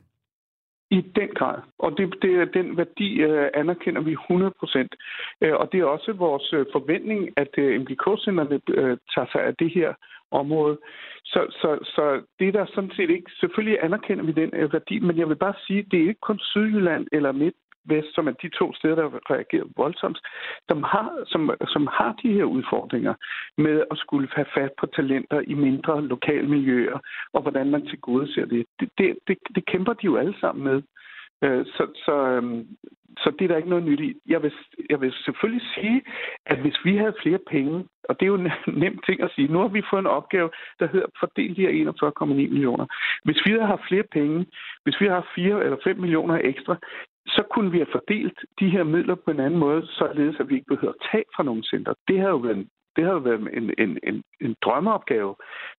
I 0.97 1.01
den 1.01 1.29
grad. 1.29 1.59
Og 1.79 1.99
det, 1.99 2.15
det, 2.23 2.55
den 2.55 2.77
værdi 2.77 3.09
øh, 3.21 3.49
anerkender 3.55 4.01
vi 4.01 4.13
100 4.13 4.53
procent. 4.61 4.95
Øh, 5.41 5.55
og 5.55 5.73
det 5.73 5.81
er 5.81 5.85
også 5.85 6.13
vores 6.13 6.53
øh, 6.53 6.67
forventning, 6.73 7.31
at 7.37 7.53
øh, 7.59 7.81
MGK-centerne 7.81 8.61
øh, 8.69 8.97
tager 9.15 9.29
sig 9.33 9.43
af 9.49 9.55
det 9.57 9.71
her 9.71 9.95
område. 10.31 10.79
Så, 11.25 11.41
så, 11.61 11.79
så 11.95 12.23
det 12.39 12.49
er 12.49 12.53
der 12.53 12.67
sådan 12.75 12.93
set 12.97 13.11
ikke. 13.11 13.31
Selvfølgelig 13.41 13.79
anerkender 13.85 14.25
vi 14.25 14.33
den 14.33 14.51
øh, 14.53 14.73
værdi, 14.73 14.99
men 14.99 15.19
jeg 15.19 15.29
vil 15.29 15.37
bare 15.37 15.55
sige, 15.67 15.83
det 15.91 15.99
er 15.99 16.09
ikke 16.09 16.27
kun 16.29 16.39
Sydjylland 16.39 17.07
eller 17.13 17.33
Midt 17.33 17.55
Vest, 17.85 18.15
som 18.15 18.29
er 18.29 18.33
de 18.33 18.49
to 18.49 18.75
steder, 18.75 18.95
der 18.95 19.31
reagerer 19.31 19.73
voldsomt, 19.77 20.19
som 20.69 20.83
har, 20.83 21.09
som, 21.27 21.51
som 21.67 21.87
har 21.87 22.13
de 22.23 22.33
her 22.33 22.45
udfordringer 22.45 23.15
med 23.59 23.85
at 23.91 23.99
skulle 23.99 24.29
have 24.33 24.47
fat 24.55 24.73
på 24.81 24.87
talenter 24.87 25.41
i 25.41 25.55
mindre 25.55 26.07
lokale 26.07 26.49
miljøer, 26.49 26.99
og 27.33 27.43
hvordan 27.43 27.71
man 27.71 27.87
til 27.87 28.01
gode 28.01 28.35
ser 28.35 28.45
det. 28.45 28.67
Det, 28.81 28.89
det, 28.99 29.19
det. 29.29 29.39
det 29.55 29.67
kæmper 29.67 29.93
de 29.93 30.05
jo 30.05 30.17
alle 30.17 30.35
sammen 30.41 30.65
med. 30.65 30.83
Øh, 31.45 31.67
så, 31.67 31.87
så, 32.05 32.13
øhm, 32.13 32.67
så 33.19 33.33
det 33.39 33.45
er 33.45 33.49
der 33.49 33.57
ikke 33.57 33.69
noget 33.69 33.85
nyt 33.85 34.01
i. 34.01 34.15
Jeg 34.27 34.43
vil, 34.43 34.53
jeg 34.91 35.01
vil 35.01 35.13
selvfølgelig 35.25 35.67
sige, 35.75 36.03
at 36.47 36.59
hvis 36.59 36.79
vi 36.85 36.97
havde 36.97 37.21
flere 37.23 37.39
penge, 37.51 37.85
og 38.09 38.21
det 38.21 38.27
er 38.27 38.33
jo 38.35 38.35
en 38.35 38.51
nem 38.83 38.99
ting 39.07 39.23
at 39.23 39.31
sige, 39.35 39.53
nu 39.53 39.59
har 39.59 39.69
vi 39.69 39.83
fået 39.91 40.01
en 40.01 40.17
opgave, 40.19 40.51
der 40.81 40.87
hedder 40.87 41.07
fordel 41.21 41.57
de 41.57 41.63
her 41.63 41.93
41,9 42.23 42.25
millioner. 42.35 42.87
Hvis 43.25 43.41
vi 43.47 43.51
havde 43.51 43.67
haft 43.67 43.89
flere 43.89 44.07
penge, 44.13 44.47
hvis 44.85 45.01
vi 45.01 45.07
har 45.07 45.15
haft 45.15 45.35
4 45.35 45.65
eller 45.65 45.77
5 45.85 45.99
millioner 45.99 46.41
ekstra, 46.45 46.77
så 47.27 47.43
kunne 47.51 47.71
vi 47.71 47.79
have 47.79 47.93
fordelt 47.93 48.39
de 48.61 48.69
her 48.71 48.85
midler 48.85 49.15
på 49.15 49.31
en 49.31 49.41
anden 49.41 49.61
måde, 49.61 49.87
således 49.87 50.37
at 50.41 50.49
vi 50.49 50.55
ikke 50.55 50.73
behøver 50.75 50.95
at 50.95 51.07
tage 51.13 51.25
fra 51.37 51.43
nogle 51.43 51.63
center. 51.63 51.93
Det 52.09 52.21
har 52.21 52.29
jo 52.29 52.37
været, 52.37 52.67
det 52.97 53.05
har 53.05 53.13
jo 53.13 53.19
været 53.19 53.41
en, 53.41 53.71
en, 53.79 53.99
en, 54.03 54.23
en 54.41 54.55
drømmeopgave, 54.63 55.35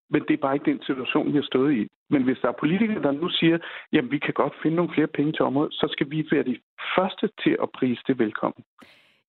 men 0.10 0.22
det 0.28 0.34
er 0.34 0.42
bare 0.46 0.56
ikke 0.56 0.72
den 0.72 0.82
situation, 0.84 1.28
vi 1.34 1.38
har 1.38 1.50
stået 1.52 1.74
i. 1.74 1.88
Men 2.10 2.24
hvis 2.24 2.38
der 2.42 2.48
er 2.48 2.60
politikere, 2.60 3.04
der 3.04 3.12
nu 3.12 3.30
siger, 3.30 3.58
jamen 3.94 4.12
vi 4.12 4.20
kan 4.20 4.34
godt 4.34 4.54
finde 4.62 4.76
nogle 4.76 4.94
flere 4.94 5.08
penge 5.08 5.32
til 5.32 5.42
området, 5.42 5.74
så 5.74 5.88
skal 5.92 6.12
vi 6.12 6.28
være 6.32 6.44
de 6.44 6.58
første 6.96 7.30
til 7.44 7.58
at 7.64 7.70
prise 7.78 8.02
det 8.08 8.20
velkommen. 8.20 8.64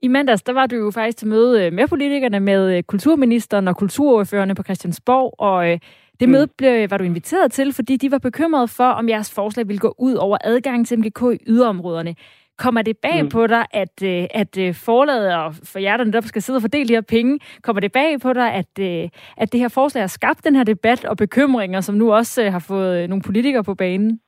I 0.03 0.09
mandags, 0.09 0.43
der 0.43 0.53
var 0.53 0.67
du 0.67 0.77
jo 0.77 0.91
faktisk 0.91 1.19
til 1.19 1.29
møde 1.29 1.67
øh, 1.67 1.73
med 1.73 1.89
politikerne, 1.89 2.41
med 2.41 2.77
øh, 2.77 2.83
kulturministeren 2.83 3.69
og 3.69 3.77
kulturordførerne 3.77 4.55
på 4.55 4.63
Christiansborg, 4.63 5.35
og 5.39 5.73
øh, 5.73 5.79
det 6.21 6.29
møde 6.29 6.47
mm. 6.47 6.53
blev, 6.59 6.91
var 6.91 6.97
du 6.97 7.05
inviteret 7.05 7.53
til, 7.53 7.73
fordi 7.73 7.97
de 7.97 8.11
var 8.11 8.19
bekymrede 8.19 8.69
for, 8.69 8.85
om 8.85 9.09
jeres 9.09 9.35
forslag 9.35 9.69
ville 9.69 9.81
gå 9.81 9.95
ud 9.99 10.15
over 10.15 10.39
adgang 10.45 10.87
til 10.87 10.99
MGK 10.99 11.23
i 11.41 11.45
yderområderne. 11.47 12.15
Kommer 12.59 12.83
det 12.83 12.97
bag 12.99 13.23
mm. 13.23 13.29
på 13.29 13.47
dig, 13.47 13.67
at, 13.71 14.03
øh, 14.05 14.27
at 14.31 14.59
øh, 14.59 14.75
forlaget 14.75 15.37
og 15.37 15.55
for 15.73 15.79
jer, 15.79 15.97
der 15.97 16.21
skal 16.21 16.43
sidde 16.43 16.57
og 16.57 16.63
fordele 16.63 16.89
de 16.89 16.95
her 16.95 17.01
penge, 17.01 17.39
kommer 17.63 17.81
det 17.81 17.93
bag 17.93 18.21
på 18.21 18.33
dig, 18.33 18.53
at, 18.53 18.79
øh, 18.81 19.09
at 19.37 19.53
det 19.53 19.61
her 19.61 19.69
forslag 19.69 20.03
har 20.03 20.09
skabt 20.09 20.45
den 20.45 20.57
her 20.57 20.65
debat 20.65 21.05
og 21.05 21.17
bekymringer, 21.17 21.81
som 21.81 21.95
nu 21.95 22.13
også 22.13 22.51
har 22.51 22.65
fået 22.69 23.09
nogle 23.09 23.23
politikere 23.23 23.65
på 23.65 23.75
banen? 23.75 24.21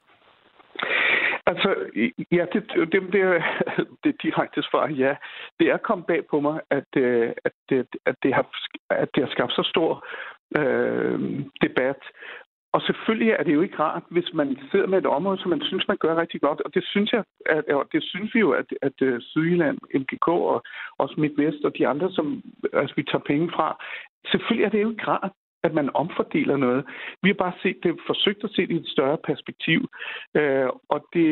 Altså, 1.46 1.75
ja, 2.33 2.44
det, 2.53 2.62
det, 2.92 3.03
det, 3.12 3.42
det 4.05 4.22
direkte 4.22 4.62
svar, 4.62 4.88
ja. 4.88 5.14
Det 5.59 5.66
er 5.66 5.77
kommet 5.77 6.07
bag 6.07 6.20
på 6.31 6.40
mig, 6.40 6.61
at, 6.70 6.90
at, 7.44 7.87
at, 8.07 8.16
det, 8.22 8.35
har, 8.35 8.46
at 8.90 9.09
det 9.14 9.22
har 9.25 9.31
skabt 9.31 9.53
så 9.53 9.62
stor 9.62 10.05
øh, 10.61 11.44
debat. 11.62 12.00
Og 12.72 12.82
selvfølgelig 12.82 13.30
er 13.32 13.42
det 13.42 13.54
jo 13.54 13.62
ikke 13.62 13.78
rart, 13.78 14.02
hvis 14.11 14.30
man 14.35 14.59
sidder 14.70 14.87
med 14.87 14.98
et 14.98 15.06
område, 15.06 15.38
som 15.38 15.50
man 15.50 15.62
synes, 15.62 15.88
man 15.88 15.96
gør 15.96 16.20
rigtig 16.20 16.40
godt. 16.40 16.61
Og 16.61 16.74
det 16.74 16.85
synes 16.85 17.12
jeg, 17.12 17.24
at, 17.46 17.64
og 17.68 17.87
det 17.92 18.02
synes 18.02 18.35
vi 18.35 18.40
jo, 18.40 18.50
at, 18.50 18.66
at 18.82 19.02
øh, 19.02 19.20
Sydjylland, 19.20 19.78
MGK 19.94 20.28
og 20.28 20.62
også 20.98 21.14
Midtvest 21.18 21.64
og 21.64 21.72
de 21.78 21.87
andre, 21.87 22.12
som 22.12 22.42
altså, 22.72 22.94
vi 22.96 23.02
tager 23.02 23.28
penge 23.32 23.50
fra, 23.56 23.85
selvfølgelig 24.30 24.64
er 24.64 24.70
det 24.70 24.82
jo 24.82 24.90
ikke 24.90 25.09
rart 25.09 25.32
at 25.66 25.74
man 25.74 25.90
omfordeler 25.94 26.56
noget. 26.56 26.85
Vi 27.22 27.28
har 27.28 27.38
bare 27.44 27.61
set 27.62 27.78
det, 27.82 27.92
forsøgt 28.06 28.44
at 28.44 28.50
se 28.54 28.62
det 28.66 28.74
i 28.74 28.82
et 28.85 28.94
større 28.96 29.18
perspektiv. 29.28 29.80
Øh, 30.38 30.68
og, 30.94 31.00
det, 31.14 31.28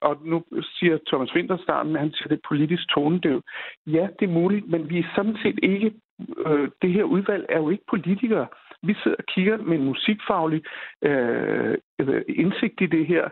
og 0.00 0.14
nu 0.24 0.44
siger 0.76 0.98
Thomas 1.08 1.34
Winterstarten, 1.34 1.94
han 1.96 2.12
siger, 2.12 2.28
det 2.28 2.38
er 2.38 2.48
politisk 2.48 2.84
tonedøv. 2.94 3.40
Ja, 3.86 4.04
det 4.18 4.24
er 4.26 4.38
muligt, 4.40 4.68
men 4.68 4.90
vi 4.90 4.98
er 4.98 5.12
sådan 5.16 5.36
set 5.42 5.58
ikke... 5.62 5.92
Øh, 6.46 6.68
det 6.82 6.92
her 6.92 7.04
udvalg 7.04 7.46
er 7.48 7.58
jo 7.58 7.70
ikke 7.70 7.84
politikere. 7.90 8.46
Vi 8.82 8.94
sidder 9.02 9.16
og 9.18 9.24
kigger 9.24 9.56
med 9.56 9.78
en 9.78 9.84
musikfaglig 9.84 10.62
øh, 11.02 11.74
øh 12.00 12.22
indsigt 12.28 12.80
i 12.80 12.86
det 12.86 13.06
her, 13.06 13.24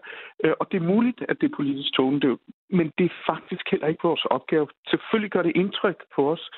øh, 0.45 0.53
og 0.61 0.73
det 0.73 0.77
er 0.77 0.91
muligt, 0.95 1.21
at 1.29 1.37
det 1.41 1.47
er 1.51 1.57
politisk 1.57 1.93
tone, 1.95 2.39
men 2.71 2.93
det 2.99 3.05
er 3.05 3.33
faktisk 3.33 3.71
heller 3.71 3.87
ikke 3.87 4.03
vores 4.03 4.25
opgave. 4.25 4.67
Selvfølgelig 4.91 5.31
gør 5.31 5.43
det 5.43 5.57
indtryk 5.57 6.05
på 6.15 6.33
os, 6.33 6.51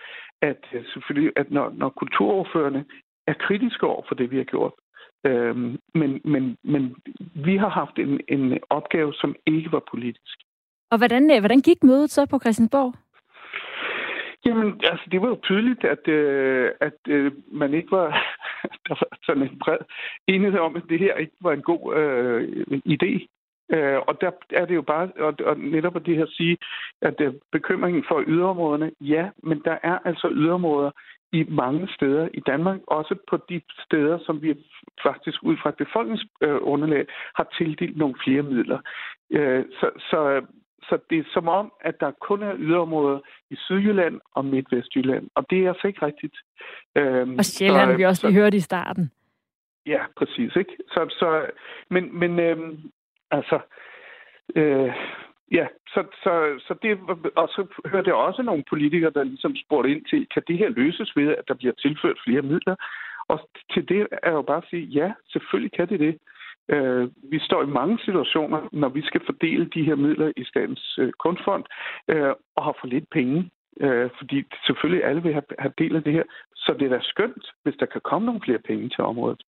at 0.43 0.63
øh, 0.73 0.85
selvfølgelig, 0.93 1.33
at 1.37 1.51
når, 1.51 1.71
når 1.71 1.89
kulturoverførende 1.89 2.85
er 3.27 3.35
kritiske 3.47 3.87
over 3.87 4.03
for 4.09 4.15
det, 4.15 4.31
vi 4.31 4.37
har 4.37 4.45
gjort. 4.45 4.73
Øhm, 5.27 5.79
men, 5.95 6.21
men, 6.25 6.57
men 6.65 6.97
vi 7.35 7.57
har 7.57 7.69
haft 7.69 7.99
en, 7.99 8.21
en 8.29 8.59
opgave, 8.71 9.13
som 9.15 9.35
ikke 9.47 9.73
var 9.73 9.83
politisk. 9.91 10.37
Og 10.91 10.99
hvordan, 10.99 11.31
øh, 11.31 11.39
hvordan 11.41 11.61
gik 11.61 11.83
mødet 11.83 12.11
så 12.11 12.27
på 12.27 12.39
Christiansborg? 12.39 12.95
Jamen, 14.47 14.81
altså, 14.85 15.07
det 15.13 15.23
var 15.23 15.29
jo 15.29 15.39
tydeligt, 15.43 15.85
at, 15.85 16.09
øh, 16.09 16.71
at 16.81 16.99
øh, 17.09 17.33
man 17.53 17.75
ikke 17.75 17.91
var... 17.91 18.09
der 18.89 18.95
var 19.01 19.19
sådan 19.23 19.43
en 19.43 19.59
bred 19.65 19.79
enighed 20.27 20.61
om, 20.61 20.77
at 20.77 20.83
det 20.89 20.99
her 20.99 21.15
ikke 21.15 21.37
var 21.41 21.53
en 21.53 21.63
god 21.63 21.97
øh, 21.97 22.43
idé. 22.87 23.27
Øh, 23.73 23.99
og 24.09 24.21
der 24.21 24.31
er 24.51 24.65
det 24.67 24.75
jo 24.75 24.83
bare, 24.83 25.11
og, 25.19 25.35
og 25.45 25.59
netop 25.59 25.97
at 25.97 26.07
det 26.07 26.17
her 26.17 26.27
sige, 26.27 26.57
at 27.03 27.21
øh, 27.21 27.35
bekymringen 27.53 28.05
for 28.09 28.25
yderområderne, 28.27 28.91
ja, 29.01 29.29
men 29.43 29.63
der 29.65 29.79
er 29.83 29.99
altså 30.05 30.29
yderområder 30.33 30.91
i 31.33 31.45
mange 31.49 31.89
steder 31.95 32.29
i 32.35 32.41
Danmark, 32.47 32.81
også 32.87 33.15
på 33.31 33.37
de 33.49 33.61
steder, 33.87 34.19
som 34.27 34.43
vi 34.43 34.55
faktisk 35.03 35.43
ud 35.43 35.57
fra 35.63 35.69
et 35.69 35.77
befolkningsunderlag 35.77 37.07
har 37.35 37.49
tildelt 37.59 37.97
nogle 37.97 38.15
flere 38.25 38.43
midler. 38.43 38.79
Øh, 39.31 39.65
så, 39.81 39.91
så, 40.11 40.43
så 40.83 40.99
det 41.11 41.19
er 41.19 41.25
som 41.33 41.49
om, 41.49 41.73
at 41.81 42.01
der 42.01 42.11
kun 42.11 42.43
er 42.43 42.55
yderområder 42.59 43.19
i 43.51 43.57
Sydjylland 43.57 44.21
og 44.35 44.45
Midtvestjylland, 44.45 45.31
og 45.35 45.47
det 45.51 45.65
er 45.65 45.69
altså 45.69 45.87
ikke 45.87 46.07
rigtigt. 46.07 46.37
Øhm, 46.97 47.39
og 47.39 47.45
Sjælland, 47.45 47.91
så, 47.91 47.97
vi 47.97 48.05
også 48.05 48.27
lige 48.27 48.41
hørte 48.41 48.57
i 48.57 48.61
starten. 48.61 49.11
Ja, 49.87 50.01
præcis. 50.17 50.57
Ikke? 50.57 50.77
Så, 50.89 51.07
så, 51.11 51.47
men 51.91 52.19
men 52.19 52.41
øhm, 52.41 52.91
altså, 53.31 53.61
øh, 54.57 54.93
Ja, 55.53 55.67
så, 55.87 56.05
så, 56.23 56.33
så 56.67 56.75
det, 56.83 56.99
og 57.37 57.49
så 57.49 57.67
hørte 57.93 58.09
jeg 58.09 58.15
også 58.15 58.43
nogle 58.43 58.65
politikere, 58.69 59.11
der 59.11 59.25
ligesom 59.25 59.57
spurgte 59.57 59.91
ind 59.91 60.05
til, 60.05 60.27
kan 60.35 60.43
det 60.49 60.59
her 60.59 60.69
løses 60.69 61.17
ved, 61.17 61.29
at 61.29 61.45
der 61.49 61.55
bliver 61.55 61.73
tilført 61.73 62.19
flere 62.25 62.43
midler? 62.43 62.77
Og 63.29 63.49
til 63.73 63.89
det 63.89 64.07
er 64.23 64.33
jo 64.33 64.43
bare 64.43 64.57
at 64.57 64.69
sige, 64.71 64.85
ja, 64.85 65.13
selvfølgelig 65.33 65.73
kan 65.73 65.89
det 65.89 66.01
det. 66.01 66.19
Uh, 66.75 67.05
vi 67.33 67.39
står 67.39 67.63
i 67.63 67.75
mange 67.81 67.99
situationer, 68.05 68.69
når 68.73 68.89
vi 68.89 69.03
skal 69.03 69.21
fordele 69.27 69.65
de 69.75 69.83
her 69.83 69.95
midler 69.95 70.33
i 70.37 70.45
Statens 70.45 70.99
uh, 70.99 71.11
Kunstfond, 71.19 71.65
uh, 72.13 72.33
og 72.57 72.65
har 72.65 72.77
for 72.81 72.87
lidt 72.87 73.11
penge. 73.11 73.51
Uh, 73.85 74.09
fordi 74.19 74.45
selvfølgelig 74.67 75.05
alle 75.05 75.23
vil 75.23 75.33
have, 75.33 75.49
have 75.59 75.73
del 75.79 75.97
af 75.97 76.03
det 76.03 76.13
her. 76.13 76.23
Så 76.55 76.77
det 76.79 76.87
er 76.87 76.97
da 76.97 77.01
skønt, 77.03 77.45
hvis 77.63 77.77
der 77.81 77.87
kan 77.87 78.01
komme 78.01 78.27
nogle 78.27 78.41
flere 78.45 78.59
penge 78.59 78.89
til 78.89 79.05
området. 79.05 79.43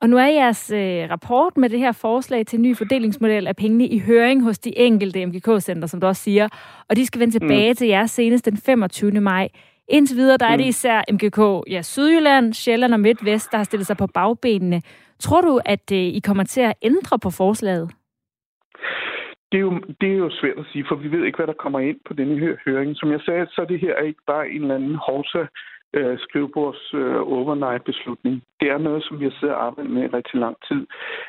Og 0.00 0.08
nu 0.08 0.16
er 0.16 0.26
jeres 0.26 0.70
øh, 0.70 1.10
rapport 1.10 1.56
med 1.56 1.68
det 1.68 1.78
her 1.78 1.92
forslag 1.92 2.46
til 2.46 2.56
en 2.56 2.62
ny 2.62 2.76
fordelingsmodel 2.76 3.46
af 3.46 3.56
pengene 3.56 3.86
i 3.86 3.98
høring 3.98 4.42
hos 4.42 4.58
de 4.58 4.78
enkelte 4.78 5.26
MGK-center, 5.26 5.86
som 5.86 6.00
du 6.00 6.06
også 6.06 6.22
siger, 6.22 6.48
og 6.88 6.96
de 6.96 7.06
skal 7.06 7.20
vende 7.20 7.34
tilbage 7.34 7.72
mm. 7.72 7.76
til 7.76 7.88
jer 7.88 8.06
senest 8.06 8.44
den 8.44 8.56
25. 8.56 9.20
maj. 9.20 9.48
Indtil 9.88 10.16
videre, 10.16 10.36
der 10.36 10.46
er 10.46 10.56
det 10.56 10.66
mm. 10.66 10.68
især 10.68 11.02
MGK, 11.12 11.70
ja, 11.70 11.82
Sydjylland, 11.82 12.54
Sjælland 12.54 12.92
og 12.92 13.00
Midtvest, 13.00 13.50
der 13.50 13.56
har 13.56 13.64
stillet 13.64 13.86
sig 13.86 13.96
på 13.96 14.06
bagbenene. 14.06 14.82
Tror 15.20 15.40
du, 15.40 15.60
at 15.64 15.92
øh, 15.92 15.98
I 15.98 16.20
kommer 16.24 16.44
til 16.44 16.60
at 16.60 16.74
ændre 16.82 17.18
på 17.18 17.30
forslaget? 17.30 17.94
Det 19.52 19.58
er, 19.58 19.66
jo, 19.68 19.80
det 20.00 20.08
er 20.12 20.16
jo 20.16 20.30
svært 20.30 20.58
at 20.58 20.66
sige, 20.72 20.84
for 20.88 20.94
vi 20.94 21.12
ved 21.12 21.24
ikke, 21.24 21.36
hvad 21.36 21.46
der 21.46 21.62
kommer 21.62 21.80
ind 21.80 22.00
på 22.06 22.14
denne 22.14 22.38
her 22.38 22.56
høring. 22.64 22.96
Som 22.96 23.12
jeg 23.12 23.20
sagde, 23.20 23.46
så 23.46 23.60
er 23.60 23.64
det 23.64 23.80
her 23.80 23.96
ikke 23.96 24.20
bare 24.26 24.50
en 24.50 24.62
eller 24.62 24.74
anden 24.74 24.94
hovsa 24.94 25.44
øh, 25.92 26.18
skrivebords 26.18 26.94
øh, 26.94 27.20
overnight-beslutning. 27.36 28.42
Det 28.60 28.68
er 28.70 28.78
noget, 28.78 29.04
som 29.04 29.20
vi 29.20 29.24
har 29.24 29.34
siddet 29.40 29.56
og 29.56 29.66
arbejdet 29.66 29.92
med 29.92 30.02
i 30.02 30.14
rigtig 30.18 30.40
lang 30.40 30.56
tid. 30.68 30.86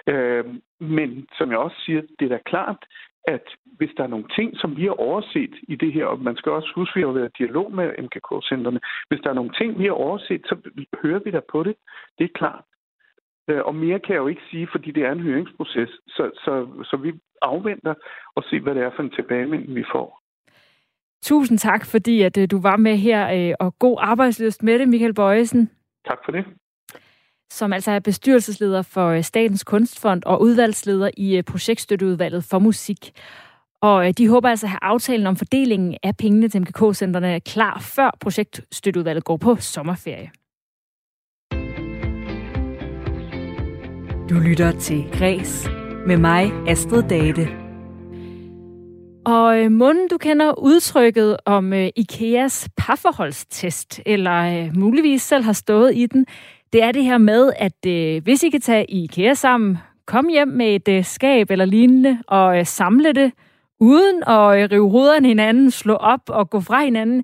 Øh, 0.07 0.45
men 0.79 1.27
som 1.37 1.49
jeg 1.51 1.57
også 1.57 1.77
siger, 1.85 2.01
det 2.19 2.25
er 2.25 2.35
da 2.35 2.39
klart, 2.45 2.85
at 3.27 3.45
hvis 3.77 3.91
der 3.97 4.03
er 4.03 4.13
nogle 4.13 4.29
ting, 4.35 4.57
som 4.57 4.77
vi 4.77 4.83
har 4.83 4.97
overset 5.09 5.55
i 5.67 5.75
det 5.75 5.93
her, 5.93 6.05
og 6.05 6.19
man 6.19 6.35
skal 6.37 6.51
også 6.51 6.71
huske, 6.75 6.91
at 6.91 6.95
vi 6.95 7.05
har 7.05 7.11
været 7.19 7.31
i 7.33 7.43
dialog 7.43 7.71
med 7.71 7.87
MKK-centrene, 8.05 8.79
hvis 9.09 9.21
der 9.23 9.29
er 9.29 9.39
nogle 9.39 9.53
ting, 9.59 9.79
vi 9.79 9.85
har 9.85 9.91
overset, 9.91 10.41
så 10.45 10.55
hører 11.03 11.19
vi 11.25 11.31
da 11.31 11.41
på 11.51 11.63
det. 11.63 11.75
Det 12.17 12.23
er 12.23 12.37
klart. 12.39 12.63
Øh, 13.49 13.61
og 13.65 13.75
mere 13.75 13.99
kan 13.99 14.13
jeg 14.13 14.21
jo 14.21 14.27
ikke 14.27 14.41
sige, 14.51 14.67
fordi 14.71 14.91
det 14.91 15.03
er 15.03 15.11
en 15.11 15.19
høringsproces. 15.19 15.89
Så, 16.07 16.31
så, 16.43 16.67
så 16.83 16.97
vi 16.97 17.13
afventer 17.41 17.93
og 18.35 18.43
ser, 18.43 18.59
hvad 18.59 18.75
det 18.75 18.83
er 18.83 18.91
for 18.95 19.03
en 19.03 19.09
tilbagemelding, 19.09 19.75
vi 19.75 19.83
får. 19.93 20.19
Tusind 21.23 21.57
tak, 21.59 21.85
fordi 21.85 22.21
at, 22.21 22.37
øh, 22.37 22.47
du 22.51 22.61
var 22.61 22.77
med 22.77 22.97
her, 22.97 23.49
øh, 23.49 23.55
og 23.59 23.79
god 23.79 23.97
arbejdsløst 23.99 24.63
med 24.63 24.79
det, 24.79 24.89
Michael 24.89 25.13
Bøjesen. 25.13 25.69
Tak 26.07 26.17
for 26.25 26.31
det. 26.31 26.45
Som 27.51 27.73
altså 27.73 27.91
er 27.91 27.99
bestyrelsesleder 27.99 28.81
for 28.81 29.21
Statens 29.21 29.63
Kunstfond 29.63 30.23
og 30.25 30.41
udvalgsleder 30.41 31.09
i 31.17 31.41
projektstøtteudvalget 31.41 32.43
for 32.43 32.59
musik. 32.59 33.11
Og 33.81 34.17
de 34.17 34.29
håber 34.29 34.49
altså 34.49 34.65
at 34.65 34.69
have 34.69 34.83
aftalen 34.83 35.27
om 35.27 35.35
fordelingen 35.35 35.97
af 36.03 36.17
pengene 36.17 36.49
til 36.49 36.61
MKK-centrene 36.61 37.39
klar, 37.39 37.79
før 37.95 38.17
projektstøtteudvalget 38.21 39.23
går 39.23 39.37
på 39.37 39.55
sommerferie. 39.55 40.31
Du 44.29 44.35
lytter 44.35 44.71
til 44.71 45.05
Græs 45.13 45.69
med 46.07 46.17
mig, 46.17 46.51
Astrid 46.67 47.03
Date. 47.03 47.47
Og 49.25 49.59
øh, 49.59 49.71
munden, 49.71 50.07
du 50.07 50.17
kender 50.17 50.59
udtrykket 50.59 51.37
om 51.45 51.73
øh, 51.73 51.89
IKEAs 51.95 52.69
parforholdstest, 52.77 54.01
eller 54.05 54.63
øh, 54.65 54.77
muligvis 54.77 55.21
selv 55.21 55.43
har 55.43 55.53
stået 55.53 55.95
i 55.95 56.05
den, 56.05 56.25
det 56.73 56.83
er 56.83 56.91
det 56.91 57.03
her 57.03 57.17
med, 57.17 57.51
at 57.55 57.85
øh, 57.87 58.23
hvis 58.23 58.43
I 58.43 58.49
kan 58.49 58.61
tage 58.61 58.85
IKEA 58.91 59.33
sammen, 59.33 59.77
kom 60.05 60.27
hjem 60.27 60.47
med 60.47 60.75
et 60.75 60.87
øh, 60.87 61.05
skab 61.05 61.51
eller 61.51 61.65
lignende, 61.65 62.17
og 62.27 62.59
øh, 62.59 62.65
samle 62.65 63.13
det, 63.13 63.31
uden 63.79 64.23
at 64.27 64.61
øh, 64.61 64.71
rive 64.71 64.89
hovederne 64.89 65.27
hinanden, 65.27 65.71
slå 65.71 65.93
op 65.93 66.21
og 66.27 66.49
gå 66.49 66.59
fra 66.59 66.83
hinanden, 66.83 67.23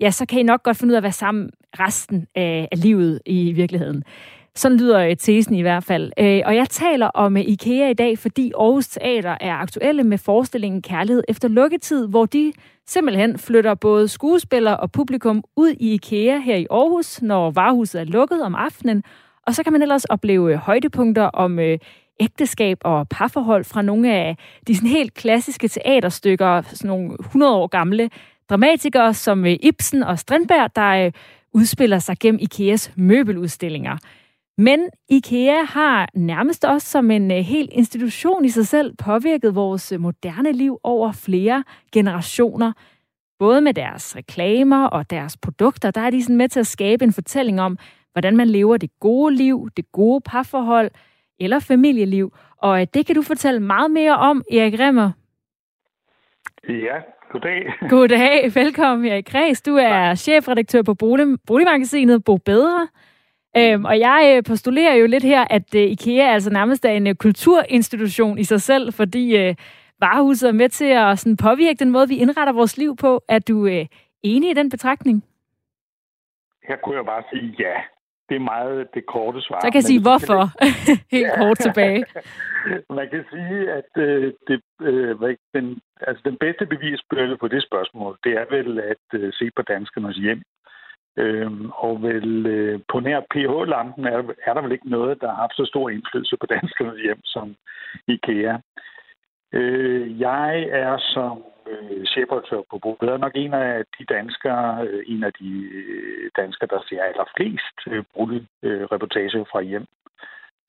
ja, 0.00 0.10
så 0.10 0.26
kan 0.26 0.38
I 0.38 0.42
nok 0.42 0.62
godt 0.62 0.76
finde 0.76 0.92
ud 0.92 0.94
af 0.94 0.98
at 0.98 1.02
være 1.02 1.12
sammen 1.12 1.50
resten 1.80 2.26
af, 2.34 2.68
af 2.72 2.82
livet 2.82 3.20
i 3.26 3.52
virkeligheden. 3.52 4.02
Sådan 4.56 4.78
lyder 4.78 4.98
øh, 4.98 5.16
tesen 5.16 5.54
i 5.54 5.62
hvert 5.62 5.84
fald. 5.84 6.12
Øh, 6.18 6.42
og 6.44 6.56
jeg 6.56 6.68
taler 6.68 7.06
om 7.06 7.36
øh, 7.36 7.42
IKEA 7.42 7.88
i 7.88 7.94
dag, 7.94 8.18
fordi 8.18 8.52
Aarhus 8.58 8.88
Teater 8.88 9.36
er 9.40 9.54
aktuelle 9.54 10.04
med 10.04 10.18
forestillingen 10.18 10.82
Kærlighed 10.82 11.22
efter 11.28 11.48
lukketid, 11.48 12.06
hvor 12.06 12.26
de 12.26 12.52
simpelthen 12.86 13.38
flytter 13.38 13.74
både 13.74 14.08
skuespillere 14.08 14.76
og 14.76 14.92
publikum 14.92 15.44
ud 15.56 15.68
i 15.80 15.94
IKEA 15.94 16.38
her 16.38 16.56
i 16.56 16.66
Aarhus, 16.70 17.22
når 17.22 17.50
varehuset 17.50 18.00
er 18.00 18.04
lukket 18.04 18.42
om 18.42 18.54
aftenen. 18.54 19.04
Og 19.46 19.54
så 19.54 19.62
kan 19.62 19.72
man 19.72 19.82
ellers 19.82 20.04
opleve 20.04 20.56
højdepunkter 20.56 21.24
om 21.24 21.58
ægteskab 22.20 22.78
og 22.84 23.08
parforhold 23.08 23.64
fra 23.64 23.82
nogle 23.82 24.12
af 24.12 24.36
de 24.66 24.76
sådan 24.76 24.90
helt 24.90 25.14
klassiske 25.14 25.68
teaterstykker, 25.68 26.62
sådan 26.62 26.88
nogle 26.88 27.16
100 27.20 27.52
år 27.52 27.66
gamle 27.66 28.10
dramatikere 28.50 29.14
som 29.14 29.44
Ibsen 29.44 30.02
og 30.02 30.18
Strindberg, 30.18 30.76
der 30.76 31.10
udspiller 31.52 31.98
sig 31.98 32.16
gennem 32.20 32.38
IKEAs 32.42 32.92
møbeludstillinger. 32.94 33.96
Men 34.58 34.90
IKEA 35.08 35.62
har 35.62 36.08
nærmest 36.14 36.64
også 36.64 36.86
som 36.86 37.10
en 37.10 37.30
uh, 37.30 37.36
hel 37.36 37.68
institution 37.72 38.44
i 38.44 38.48
sig 38.48 38.66
selv 38.66 38.96
påvirket 39.04 39.54
vores 39.54 39.92
uh, 39.92 40.00
moderne 40.00 40.52
liv 40.52 40.78
over 40.82 41.12
flere 41.12 41.64
generationer. 41.92 42.72
Både 43.38 43.60
med 43.60 43.74
deres 43.74 44.16
reklamer 44.16 44.86
og 44.86 45.10
deres 45.10 45.36
produkter, 45.36 45.90
der 45.90 46.00
er 46.00 46.10
de 46.10 46.22
sådan 46.22 46.36
med 46.36 46.48
til 46.48 46.60
at 46.60 46.66
skabe 46.66 47.04
en 47.04 47.12
fortælling 47.12 47.60
om, 47.60 47.78
hvordan 48.12 48.36
man 48.36 48.48
lever 48.48 48.76
det 48.76 48.90
gode 49.00 49.34
liv, 49.34 49.68
det 49.76 49.92
gode 49.92 50.20
parforhold 50.20 50.90
eller 51.40 51.58
familieliv. 51.58 52.32
Og 52.56 52.70
uh, 52.70 52.86
det 52.94 53.06
kan 53.06 53.14
du 53.14 53.22
fortælle 53.22 53.60
meget 53.60 53.90
mere 53.90 54.16
om, 54.16 54.42
Erik 54.52 54.80
Remmer. 54.80 55.10
Ja, 56.68 56.96
goddag. 57.32 57.72
Goddag, 57.90 58.54
velkommen 58.54 59.06
Erik 59.06 59.26
Græs. 59.30 59.62
Du 59.62 59.76
er 59.76 60.14
chefredaktør 60.14 60.82
på 60.82 60.94
Bolig, 60.94 61.26
Boligmagasinet 61.46 62.24
Bo 62.24 62.36
Bedre. 62.36 62.88
Øhm, 63.58 63.84
og 63.84 63.98
jeg 63.98 64.34
øh, 64.36 64.42
postulerer 64.48 64.94
jo 64.94 65.06
lidt 65.06 65.24
her, 65.24 65.44
at 65.50 65.74
øh, 65.74 65.82
IKEA 65.82 66.32
altså 66.32 66.50
nærmest 66.50 66.84
er 66.84 66.90
en 66.90 67.06
øh, 67.06 67.14
kulturinstitution 67.14 68.38
i 68.38 68.44
sig 68.44 68.60
selv, 68.62 68.92
fordi 68.92 69.36
øh, 69.36 69.54
varehuset 70.00 70.48
er 70.48 70.52
med 70.52 70.68
til 70.68 70.84
at 70.84 71.18
sådan, 71.18 71.36
påvirke 71.36 71.78
den 71.78 71.90
måde, 71.90 72.08
vi 72.08 72.16
indretter 72.16 72.52
vores 72.52 72.78
liv 72.78 72.96
på. 72.96 73.24
Er 73.28 73.38
du 73.38 73.66
øh, 73.66 73.86
enig 74.22 74.50
i 74.50 74.54
den 74.54 74.70
betragtning? 74.70 75.24
Her 76.68 76.76
kunne 76.76 76.96
jeg 76.96 77.04
bare 77.04 77.22
sige 77.32 77.54
ja. 77.58 77.74
det 78.28 78.34
er 78.36 78.40
meget 78.54 78.88
det 78.94 79.06
korte 79.06 79.40
svar. 79.42 79.60
Så 79.60 79.66
kan 79.72 79.80
jeg 79.80 79.90
sige, 79.92 80.02
hvorfor? 80.02 80.42
Helt 81.16 81.32
kort 81.38 81.58
tilbage. 81.58 82.04
Man 82.98 83.08
kan 83.12 83.24
sige, 83.32 83.72
at 83.78 83.90
øh, 83.96 84.32
det, 84.48 84.60
øh, 84.80 85.36
den, 85.54 85.80
altså 86.00 86.22
den 86.24 86.36
bedste 86.40 86.66
bevisbyrde 86.66 87.36
på 87.36 87.48
det 87.48 87.62
spørgsmål, 87.62 88.18
det 88.24 88.32
er 88.32 88.46
vel 88.56 88.80
at 88.80 89.06
øh, 89.20 89.32
se 89.32 89.50
på 89.56 89.62
danskernes 89.62 90.16
hjem. 90.16 90.42
Øhm, 91.18 91.70
og 91.70 92.02
vel 92.02 92.46
øh, 92.46 92.80
på 92.92 93.00
nær 93.00 93.20
PH-lampen 93.20 94.04
er, 94.04 94.22
er 94.46 94.54
der 94.54 94.62
vel 94.62 94.72
ikke 94.72 94.90
noget, 94.90 95.20
der 95.20 95.28
har 95.28 95.36
haft 95.36 95.56
så 95.56 95.64
stor 95.64 95.90
indflydelse 95.90 96.36
på 96.40 96.46
danskernes 96.46 97.02
hjem 97.02 97.20
som 97.24 97.56
IKEA. 98.08 98.56
Øh, 99.52 100.20
jeg 100.20 100.62
er 100.70 100.98
som 100.98 101.44
øh, 101.70 102.04
chefredaktør 102.06 102.62
på 102.70 102.78
Bo 102.78 102.96
nok 103.00 103.32
en 103.34 103.54
af 103.54 103.84
de 103.98 104.04
danskere, 104.04 104.86
øh, 104.86 105.04
en 105.06 105.24
af 105.24 105.32
de 105.32 105.50
øh, 105.72 106.30
danskere, 106.36 106.68
der 106.70 106.80
ser 106.88 107.02
allerflest 107.02 107.76
øh, 107.86 108.04
brudte 108.14 108.46
øh, 108.62 108.88
fra 109.52 109.60
hjem 109.60 109.86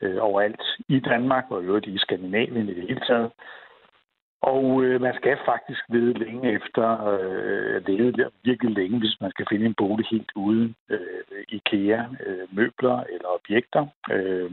øh, 0.02 0.18
overalt 0.20 0.64
i 0.88 1.00
Danmark 1.00 1.45
og 1.50 1.64
i 1.64 1.66
øvrigt 1.66 1.88
i 1.88 1.98
Skandinavien 1.98 2.70
i 2.70 2.74
det 2.74 2.88
hele 2.88 3.02
taget. 3.08 3.32
Og 4.42 4.84
øh, 4.84 5.02
man 5.02 5.16
skal 5.16 5.38
faktisk 5.46 5.82
vide 5.90 6.14
længe 6.14 6.52
efter, 6.52 6.88
øh, 7.08 7.88
lede 7.88 8.32
virkelig 8.44 8.76
længe, 8.76 9.00
hvis 9.00 9.18
man 9.22 9.32
skal 9.32 9.46
finde 9.50 9.66
en 9.66 9.74
bolig 9.74 10.06
helt 10.12 10.32
uden 10.36 10.76
øh, 10.90 11.44
IKEA, 11.50 12.02
øh, 12.26 12.48
møbler 12.52 13.04
eller 13.04 13.30
objekter. 13.40 13.88
Øh, 14.12 14.52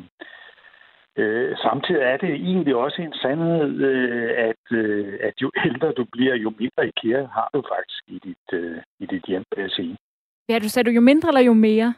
øh, 1.17 1.57
samtidig 1.57 2.03
er 2.03 2.17
det 2.17 2.31
egentlig 2.31 2.75
også 2.77 3.03
en 3.03 3.15
sandhed, 3.23 3.81
øh, 3.81 4.31
at, 4.37 4.65
øh, 4.79 5.19
at 5.21 5.35
jo 5.43 5.51
ældre 5.67 5.93
du 5.93 6.05
bliver, 6.13 6.35
jo 6.35 6.53
mindre 6.59 6.89
IKEA 6.89 7.27
har 7.27 7.51
du 7.55 7.63
faktisk 7.75 8.03
i 8.07 8.19
dit, 8.25 8.47
øh, 8.53 8.79
i 9.01 9.07
dit 9.07 9.25
hjem, 9.25 9.45
vil 9.57 9.63
jeg 9.63 9.71
sige. 9.71 9.97
Ja, 10.49 10.59
du 10.59 10.69
sagde 10.69 10.91
du 10.91 10.95
jo 10.95 11.01
mindre 11.01 11.29
eller 11.29 11.41
jo 11.41 11.53
mere? 11.53 11.95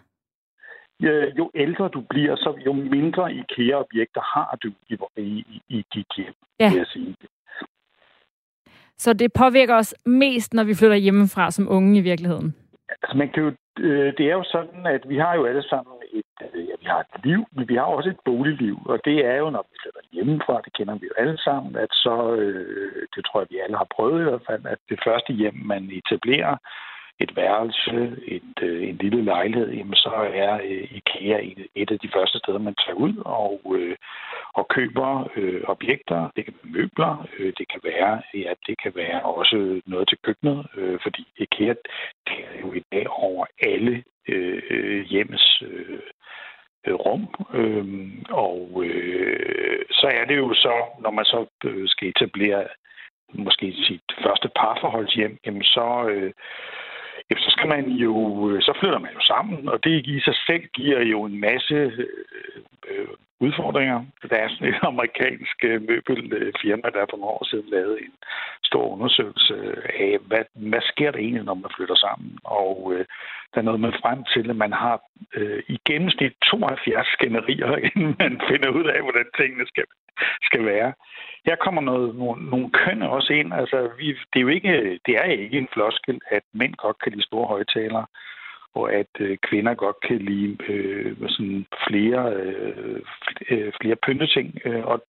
Øh, 1.02 1.38
jo 1.38 1.50
ældre 1.54 1.88
du 1.88 2.00
bliver, 2.00 2.36
så 2.36 2.54
jo 2.66 2.72
mindre 2.72 3.34
IKEA-objekter 3.34 4.20
har 4.20 4.58
du 4.62 4.68
i, 5.16 5.22
i, 5.22 5.62
i 5.68 5.84
dit 5.94 6.06
hjem, 6.16 6.34
ja. 6.60 6.68
vil 6.68 6.78
jeg 6.78 6.86
sige. 6.86 7.16
Så 8.98 9.12
det 9.12 9.32
påvirker 9.32 9.74
os 9.74 9.94
mest, 10.06 10.54
når 10.54 10.64
vi 10.64 10.74
flytter 10.74 10.96
hjemmefra 10.96 11.50
som 11.50 11.68
unge 11.70 11.98
i 11.98 12.00
virkeligheden? 12.00 12.54
Altså, 13.02 13.16
man 13.16 13.28
kan 13.32 13.42
jo, 13.42 13.52
øh, 13.78 14.12
det 14.18 14.24
er 14.30 14.34
jo 14.40 14.44
sådan, 14.44 14.86
at 14.86 15.02
vi 15.08 15.16
har 15.18 15.34
jo 15.34 15.44
alle 15.44 15.62
sammen 15.62 15.96
et, 16.12 16.34
øh, 16.54 16.68
ja, 16.68 16.74
vi 16.80 16.86
har 16.86 17.00
et 17.00 17.24
liv, 17.24 17.40
men 17.52 17.68
vi 17.68 17.74
har 17.74 17.82
også 17.96 18.10
et 18.10 18.20
boligliv, 18.24 18.76
og 18.84 18.98
det 19.04 19.26
er 19.26 19.36
jo, 19.42 19.50
når 19.50 19.64
vi 19.70 19.76
flytter 19.82 20.00
hjemmefra, 20.12 20.60
det 20.64 20.72
kender 20.72 20.94
vi 20.94 21.06
jo 21.06 21.14
alle 21.22 21.38
sammen, 21.38 21.76
at 21.76 21.92
så, 21.92 22.34
øh, 22.34 23.06
det 23.14 23.24
tror 23.24 23.40
jeg, 23.40 23.46
vi 23.50 23.58
alle 23.64 23.76
har 23.76 23.88
prøvet 23.96 24.20
i 24.20 24.28
hvert 24.28 24.46
fald, 24.50 24.62
at 24.66 24.78
det 24.90 24.98
første 25.06 25.32
hjem, 25.32 25.58
man 25.72 25.82
etablerer, 26.00 26.56
et 27.20 27.36
værelse, 27.36 28.16
et, 28.26 28.62
øh, 28.62 28.88
en 28.88 28.96
lille 28.96 29.24
lejlighed, 29.24 29.70
jamen 29.72 29.94
så 29.94 30.30
er 30.34 30.54
øh, 30.54 30.96
IKEA 30.98 31.38
et, 31.42 31.66
et 31.74 31.90
af 31.90 31.98
de 31.98 32.10
første 32.14 32.38
steder, 32.38 32.58
man 32.58 32.74
tager 32.74 32.96
ud 32.96 33.14
og, 33.24 33.60
øh, 33.76 33.96
og 34.54 34.68
køber 34.68 35.30
øh, 35.36 35.62
objekter. 35.64 36.30
Det 36.36 36.44
kan 36.44 36.54
være 36.62 36.72
møbler, 36.72 37.26
øh, 37.38 37.52
det 37.58 37.68
kan 37.68 37.80
være, 37.84 38.22
ja, 38.34 38.52
det 38.66 38.76
kan 38.82 38.92
være 38.94 39.22
også 39.22 39.80
noget 39.86 40.08
til 40.08 40.18
køkkenet, 40.24 40.66
øh, 40.76 40.98
fordi 41.02 41.26
IKEA 41.36 41.74
tager 42.26 42.48
er 42.54 42.60
jo 42.60 42.72
i 42.72 42.82
dag 42.92 43.06
over 43.08 43.46
alle 43.62 44.04
øh, 44.28 45.04
hjemmes 45.04 45.62
øh, 45.62 46.00
øh, 46.86 46.94
rum. 46.94 47.28
Øh, 47.54 47.86
og 48.30 48.82
øh, 48.84 49.84
så 49.90 50.06
er 50.06 50.24
det 50.24 50.36
jo 50.36 50.54
så, 50.54 50.74
når 51.00 51.10
man 51.10 51.24
så 51.24 51.46
øh, 51.64 51.88
skal 51.88 52.08
etablere 52.08 52.68
måske 53.34 53.72
sit 53.72 54.02
første 54.24 54.48
parforholdshjem, 54.56 55.38
jamen 55.46 55.62
så, 55.62 56.08
øh, 56.10 56.32
så 57.30 57.50
skal 57.50 57.68
man 57.68 57.84
jo, 57.88 58.14
øh, 58.50 58.62
så 58.62 58.72
flytter 58.80 58.98
man 58.98 59.12
jo 59.14 59.20
sammen, 59.20 59.68
og 59.68 59.84
det 59.84 60.06
i 60.06 60.20
sig 60.20 60.34
selv 60.46 60.64
giver 60.74 61.00
jo 61.02 61.24
en 61.24 61.40
masse 61.40 61.74
øh, 61.74 62.08
øh 62.88 63.08
udfordringer. 63.40 64.04
Der 64.30 64.36
er 64.36 64.48
sådan 64.48 64.68
et 64.68 64.80
amerikansk 64.92 65.56
øh, 65.64 65.82
møbelfirma, 65.88 66.88
der 66.96 67.06
for 67.10 67.16
nogle 67.16 67.34
år 67.36 67.44
siden 67.50 67.68
lavede 67.70 67.98
en 68.04 68.14
stor 68.64 68.84
undersøgelse 68.94 69.54
af, 70.04 70.18
hvad, 70.28 70.44
hvad 70.54 70.82
sker 70.82 71.10
der 71.10 71.18
egentlig, 71.18 71.44
når 71.44 71.54
man 71.54 71.70
flytter 71.76 71.94
sammen? 71.94 72.38
Og 72.44 72.92
øh, 72.94 73.04
der 73.52 73.58
er 73.60 73.68
noget 73.70 73.80
med 73.80 73.92
frem 74.02 74.24
til, 74.34 74.50
at 74.50 74.56
man 74.56 74.72
har 74.72 75.00
øh, 75.34 75.62
i 75.68 75.78
gennemsnit 75.88 76.34
72 76.50 77.06
skænderier, 77.06 77.76
inden 77.88 78.16
man 78.18 78.40
finder 78.50 78.70
ud 78.78 78.84
af, 78.84 79.02
hvordan 79.02 79.26
tingene 79.38 79.66
skal, 79.66 79.84
skal 80.42 80.64
være. 80.64 80.92
Her 81.46 81.56
kommer 81.56 81.82
noget, 81.82 82.16
nogle, 82.16 82.50
nogle 82.50 82.70
køn 82.70 83.02
også 83.02 83.32
ind. 83.32 83.54
Altså, 83.54 83.90
vi, 83.98 84.06
det, 84.32 84.38
er 84.38 84.46
jo 84.46 84.48
ikke, 84.48 84.98
det 85.06 85.14
er 85.14 85.22
ikke 85.22 85.58
en 85.58 85.68
floskel, 85.72 86.20
at 86.30 86.42
mænd 86.52 86.74
godt 86.74 86.98
kan 87.02 87.12
lide 87.12 87.26
store 87.30 87.46
højtalere 87.46 88.06
og 88.76 88.92
at 88.92 89.12
øh, 89.20 89.38
kvinder 89.48 89.74
godt 89.74 89.98
kan 90.08 90.18
lide 90.18 90.56
øh, 90.72 91.16
sådan 91.28 91.66
flere, 91.88 92.22
øh, 92.34 93.00
øh 93.50 93.72
flere 93.80 93.96
pynteting. 94.06 94.48
Øh, 94.64 94.84
og 94.86 95.02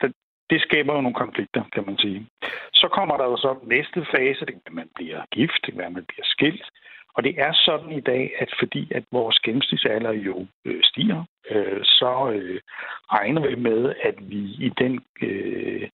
der, 0.00 0.08
det 0.50 0.60
skaber 0.60 0.94
jo 0.94 1.00
nogle 1.00 1.22
konflikter, 1.24 1.62
kan 1.74 1.84
man 1.86 1.98
sige. 1.98 2.26
Så 2.72 2.88
kommer 2.96 3.16
der 3.16 3.24
jo 3.24 3.36
så 3.36 3.52
næste 3.62 4.06
fase, 4.14 4.40
det 4.46 4.54
kan 4.54 4.62
være, 4.64 4.72
at 4.72 4.80
man 4.82 4.90
bliver 4.94 5.20
gift, 5.32 5.58
det 5.62 5.70
kan 5.72 5.78
være, 5.78 5.92
at 5.92 5.98
man 6.00 6.10
bliver 6.10 6.26
skilt. 6.34 6.66
Og 7.14 7.24
det 7.24 7.34
er 7.38 7.52
sådan 7.52 7.92
i 7.92 8.00
dag, 8.00 8.24
at 8.38 8.50
fordi 8.58 8.92
at 8.94 9.04
vores 9.12 9.38
gennemsnitsalder 9.38 10.12
jo 10.12 10.46
øh, 10.64 10.80
stiger, 10.82 11.24
øh, 11.50 11.80
så 11.84 12.30
øh, 12.34 12.60
regner 13.12 13.48
vi 13.48 13.54
med, 13.54 13.94
at 14.02 14.14
vi 14.30 14.42
i 14.66 14.72
den 14.78 15.00
øh, 15.22 15.88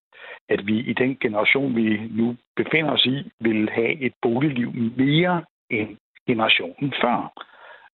at 0.48 0.66
vi 0.66 0.78
i 0.78 0.92
den 0.92 1.16
generation, 1.20 1.76
vi 1.76 2.00
nu 2.10 2.36
befinder 2.56 2.90
os 2.90 3.06
i, 3.06 3.30
vil 3.40 3.70
have 3.70 4.00
et 4.00 4.12
boligliv 4.22 4.72
mere 4.96 5.44
end 5.70 5.96
generationen 6.28 6.92
før. 7.02 7.18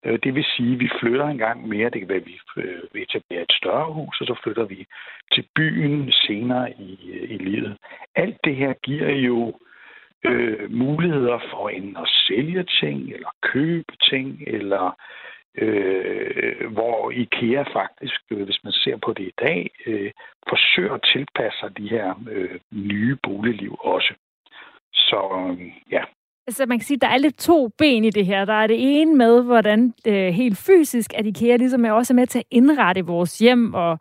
Øh, 0.05 0.19
det 0.25 0.35
vil 0.35 0.45
sige, 0.45 0.73
at 0.75 0.81
vi 0.81 0.89
flytter 1.01 1.27
en 1.27 1.39
gang 1.39 1.69
mere. 1.69 1.91
Det 1.91 2.01
kan 2.01 2.09
være, 2.09 2.25
at 2.27 2.65
øh, 2.65 2.83
vi 2.93 3.03
etablerer 3.03 3.43
et 3.43 3.59
større 3.61 3.93
hus, 3.93 4.21
og 4.21 4.27
så 4.27 4.35
flytter 4.43 4.65
vi 4.65 4.87
til 5.33 5.45
byen 5.57 6.13
senere 6.13 6.73
i, 6.73 7.11
øh, 7.13 7.31
i 7.31 7.39
livet. 7.39 7.77
Alt 8.15 8.39
det 8.45 8.57
her 8.57 8.73
giver 8.73 9.11
jo 9.11 9.59
øh, 10.25 10.71
muligheder 10.71 11.39
for 11.51 11.69
en 11.69 11.97
at 11.97 12.09
sælge 12.27 12.65
ting, 12.81 13.13
eller 13.13 13.31
købe 13.43 13.93
ting, 14.11 14.43
eller 14.47 14.97
øh, 15.59 16.73
hvor 16.73 17.11
IKEA 17.11 17.63
faktisk, 17.63 18.21
hvis 18.29 18.65
man 18.65 18.73
ser 18.73 18.97
på 18.97 19.13
det 19.13 19.25
i 19.25 19.35
dag, 19.39 19.71
øh, 19.87 20.11
forsøger 20.49 20.95
at 20.95 21.07
tilpasse 21.13 21.59
sig 21.61 21.79
de 21.79 21.89
her 21.89 22.15
øh, 22.31 22.61
nye 22.73 23.17
boligliv 23.23 23.77
også. 23.81 24.15
Så 24.93 25.21
øh, 25.51 25.73
ja, 25.91 26.05
Altså 26.47 26.67
man 26.67 26.79
kan 26.79 26.87
sige, 26.87 26.97
at 26.97 27.03
der 27.03 27.09
er 27.09 27.19
lidt 27.19 27.39
to 27.39 27.69
ben 27.69 28.05
i 28.05 28.11
det 28.11 28.27
her. 28.27 28.45
Der 28.45 28.53
er 28.53 28.67
det 28.67 29.01
ene 29.01 29.15
med, 29.15 29.43
hvordan 29.43 29.95
øh, 30.07 30.35
helt 30.35 30.59
fysisk, 30.59 31.15
at 31.15 31.27
IKEA 31.27 31.57
ligesom 31.57 31.85
er 31.85 31.93
også 31.93 32.15
med 32.15 32.27
til 32.27 32.39
at 32.39 32.45
indrette 32.51 33.07
vores 33.07 33.39
hjem 33.39 33.75
og 33.75 33.99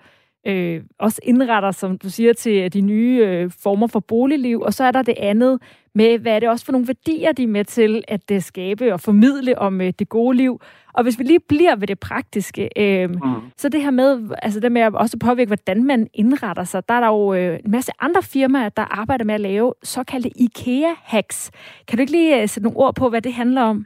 øh, 0.48 0.82
også 1.00 1.20
indretter, 1.24 1.72
som 1.72 1.98
du 1.98 2.10
siger, 2.10 2.34
til 2.34 2.74
de 2.74 2.82
nye 2.82 3.22
øh, 3.26 3.52
former 3.64 3.88
for 3.88 4.00
boligliv. 4.00 4.62
Og 4.62 4.74
så 4.74 4.84
er 4.84 4.92
der 4.92 5.02
det 5.02 5.16
andet 5.18 5.60
med, 5.96 6.20
hvad 6.20 6.36
er 6.36 6.40
det 6.40 6.50
også 6.50 6.66
for 6.66 6.72
nogle 6.72 6.88
værdier, 6.88 7.32
de 7.32 7.44
er 7.44 7.48
med 7.48 7.66
til 7.66 8.04
at 8.08 8.32
uh, 8.32 8.42
skabe 8.42 8.94
og 8.94 9.00
formidle 9.00 9.60
om 9.60 9.80
uh, 9.80 9.90
det 10.00 10.10
gode 10.10 10.38
liv. 10.38 10.62
Og 10.94 11.04
hvis 11.04 11.20
vi 11.20 11.24
lige 11.24 11.40
bliver 11.40 11.76
ved 11.76 11.88
det 11.88 12.00
praktiske, 12.00 12.70
øh, 12.78 13.10
mm. 13.10 13.18
så 13.58 13.70
det 13.70 13.82
her 13.82 13.92
med, 13.92 14.30
altså 14.42 14.60
det 14.60 14.72
med 14.72 14.82
at 14.82 14.96
også 14.96 15.18
påvirke, 15.18 15.50
hvordan 15.50 15.84
man 15.84 16.08
indretter 16.14 16.64
sig, 16.64 16.90
der 16.90 16.94
er 16.96 17.00
der 17.00 17.08
jo 17.08 17.34
øh, 17.34 17.60
en 17.66 17.72
masse 17.72 17.92
andre 18.00 18.24
firmaer, 18.24 18.70
der 18.70 19.00
arbejder 19.00 19.26
med 19.26 19.36
at 19.36 19.42
lave 19.42 19.74
såkaldte 19.84 20.30
IKEA-hacks. 20.36 21.50
Kan 21.88 21.98
du 21.98 22.02
ikke 22.02 22.12
lige 22.12 22.44
uh, 22.44 22.50
sætte 22.50 22.64
nogle 22.64 22.80
ord 22.80 22.96
på, 22.96 23.10
hvad 23.10 23.22
det 23.22 23.34
handler 23.34 23.62
om? 23.62 23.86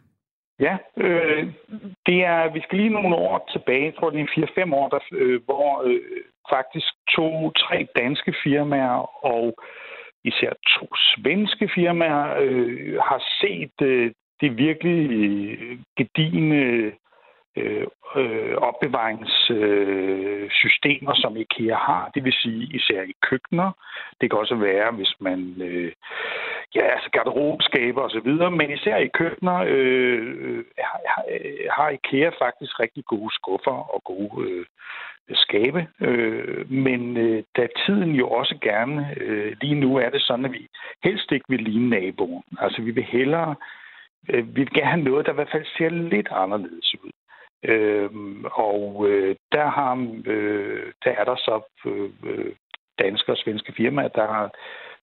Ja, 0.59 0.77
øh, 0.97 1.47
det 2.05 2.23
er, 2.23 2.53
vi 2.53 2.61
skal 2.61 2.77
lige 2.77 2.89
nogle 2.89 3.15
år 3.15 3.49
tilbage, 3.51 3.85
jeg 3.85 3.95
tror 3.95 4.09
det 4.09 4.21
er 4.21 4.65
4-5 4.65 4.75
år, 4.75 4.89
der, 4.89 4.99
øh, 5.11 5.41
hvor 5.45 5.83
øh, 5.85 6.21
faktisk 6.49 6.87
to-tre 7.15 7.87
danske 7.95 8.33
firmaer 8.43 9.25
og 9.25 9.53
især 10.23 10.51
to 10.79 10.87
svenske 10.95 11.69
firmaer 11.75 12.37
øh, 12.39 12.99
har 13.09 13.23
set 13.41 13.81
øh, 13.81 14.11
det 14.41 14.57
virkelig 14.57 14.99
øh, 15.11 15.79
gedigende 15.97 16.91
øh, 17.57 17.87
øh, 18.15 18.55
opbevaringssystemer, 18.57 21.11
øh, 21.11 21.17
som 21.21 21.37
IKEA 21.37 21.75
har. 21.75 22.11
Det 22.15 22.23
vil 22.23 22.33
sige 22.33 22.75
især 22.75 23.01
i 23.01 23.13
køkkener. 23.29 23.71
Det 24.21 24.29
kan 24.29 24.39
også 24.39 24.55
være, 24.55 24.91
hvis 24.91 25.15
man... 25.19 25.55
Øh, 25.61 25.91
ja, 26.75 26.81
altså 26.81 27.09
garderobeskaber 27.11 28.01
og 28.01 28.11
så 28.11 28.19
videre, 28.19 28.51
men 28.51 28.71
især 28.71 28.97
i 28.97 29.07
køkkener 29.07 29.63
øh, 29.67 30.35
øh 30.39 30.63
har, 30.77 31.23
øh, 31.31 31.67
har 31.71 31.89
IKEA 31.89 32.29
faktisk 32.39 32.79
rigtig 32.79 33.05
gode 33.05 33.33
skuffer 33.33 33.93
og 33.95 34.03
gode 34.03 34.49
øh, 34.49 34.65
skabe. 35.33 35.87
Øh, 36.01 36.71
men 36.71 37.17
øh, 37.17 37.43
da 37.57 37.67
tiden 37.85 38.11
jo 38.11 38.29
også 38.29 38.57
gerne, 38.61 39.15
øh, 39.17 39.55
lige 39.61 39.75
nu 39.75 39.97
er 39.97 40.09
det 40.09 40.21
sådan, 40.21 40.45
at 40.45 40.51
vi 40.51 40.67
helst 41.03 41.31
ikke 41.31 41.45
vil 41.49 41.59
ligne 41.59 41.89
naboen. 41.89 42.43
Altså 42.59 42.81
vi 42.81 42.91
vil 42.91 43.03
hellere, 43.03 43.55
øh, 44.29 44.55
vi 44.55 44.61
vil 44.61 44.73
gerne 44.73 44.91
have 44.91 45.03
noget, 45.03 45.25
der 45.25 45.31
i 45.31 45.35
hvert 45.35 45.51
fald 45.51 45.65
ser 45.77 45.89
lidt 45.89 46.27
anderledes 46.31 46.95
ud. 47.03 47.11
Øh, 47.63 48.09
og 48.53 49.05
øh, 49.09 49.35
der, 49.51 49.67
har, 49.67 50.19
øh, 50.25 50.93
der 51.03 51.11
er 51.11 51.23
der 51.23 51.35
så 51.35 51.61
øh, 51.85 52.55
danske 52.99 53.31
og 53.31 53.37
svenske 53.37 53.73
firmaer, 53.77 54.07
der 54.07 54.27
har, 54.27 54.51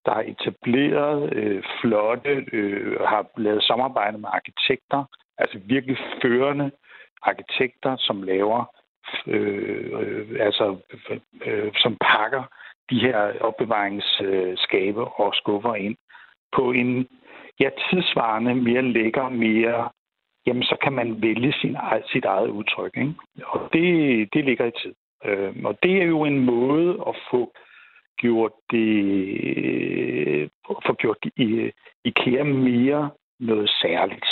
der 0.06 0.14
har 0.14 0.22
etableret 0.22 1.32
øh, 1.34 1.62
flotte, 1.80 2.46
øh, 2.52 3.00
har 3.00 3.26
lavet 3.36 3.62
samarbejde 3.62 4.18
med 4.18 4.28
arkitekter, 4.32 5.04
altså 5.38 5.58
virkelig 5.64 5.96
førende 6.22 6.70
arkitekter, 7.22 7.96
som 7.96 8.22
laver, 8.22 8.64
øh, 9.26 9.90
øh, 10.00 10.36
altså, 10.40 10.76
øh, 11.46 11.72
som 11.76 11.96
pakker 12.00 12.42
de 12.90 13.00
her 13.00 13.32
opbevaringsskabe 13.40 15.00
øh, 15.00 15.20
og 15.20 15.34
skuffer 15.34 15.74
ind 15.74 15.96
på 16.52 16.70
en 16.70 17.08
ja, 17.60 17.70
tidsvarende, 17.90 18.54
mere 18.54 18.82
lækker, 18.82 19.28
mere 19.28 19.90
jamen 20.46 20.62
så 20.62 20.76
kan 20.82 20.92
man 20.92 21.22
vælge 21.22 21.52
sin, 21.60 21.76
sit 22.12 22.24
eget 22.24 22.48
udtryk. 22.48 22.96
Ikke? 22.96 23.14
Og 23.46 23.68
det, 23.72 23.84
det 24.32 24.44
ligger 24.44 24.64
i 24.66 24.78
tid. 24.82 24.94
Øh, 25.24 25.54
og 25.64 25.78
det 25.82 26.02
er 26.02 26.06
jo 26.06 26.24
en 26.24 26.38
måde 26.38 26.90
at 27.08 27.14
få 27.30 27.52
gjort 28.18 28.52
det, 28.70 30.50
få 30.86 30.94
gjort 30.94 31.18
i, 31.36 31.44
øh, 31.44 31.72
IKEA 32.04 32.42
mere 32.44 33.10
noget 33.40 33.70
særligt. 33.70 34.26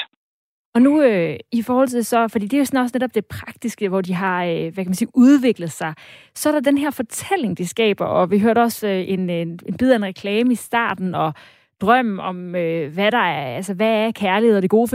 Og 0.75 0.83
nu 0.83 1.03
øh, 1.03 1.37
i 1.53 1.63
forhold 1.63 1.89
til 1.89 2.05
så, 2.05 2.29
fordi 2.29 2.47
det 2.47 2.55
er 2.55 2.59
jo 2.59 2.65
sådan 2.65 2.81
også 2.81 2.95
netop 2.95 3.15
det 3.15 3.27
praktiske, 3.27 3.89
hvor 3.89 4.01
de 4.01 4.15
har, 4.15 4.45
øh, 4.45 4.61
hvad 4.61 4.85
kan 4.85 4.87
man 4.87 4.95
sige, 4.95 5.09
udviklet 5.15 5.73
sig, 5.73 5.95
så 6.35 6.49
er 6.49 6.53
der 6.53 6.61
den 6.61 6.79
her 6.79 6.91
fortælling, 6.91 7.59
de 7.59 7.67
skaber, 7.67 8.05
og 8.05 8.31
vi 8.31 8.39
hørte 8.39 8.59
også 8.59 8.89
øh, 8.89 9.05
en, 9.09 9.31
en, 9.31 9.59
en 9.69 9.77
bid 9.79 9.93
af 9.93 9.97
en 9.97 10.05
reklame 10.05 10.53
i 10.53 10.55
starten, 10.55 11.15
og 11.15 11.35
drøm 11.83 12.18
om, 12.18 12.39
øh, 12.55 12.95
hvad 12.95 13.11
der 13.11 13.26
er, 13.41 13.57
altså 13.57 13.74
hvad 13.74 13.95
er 14.07 14.11
kærlighed 14.24 14.57
og 14.57 14.62
det 14.62 14.70
gode 14.70 14.89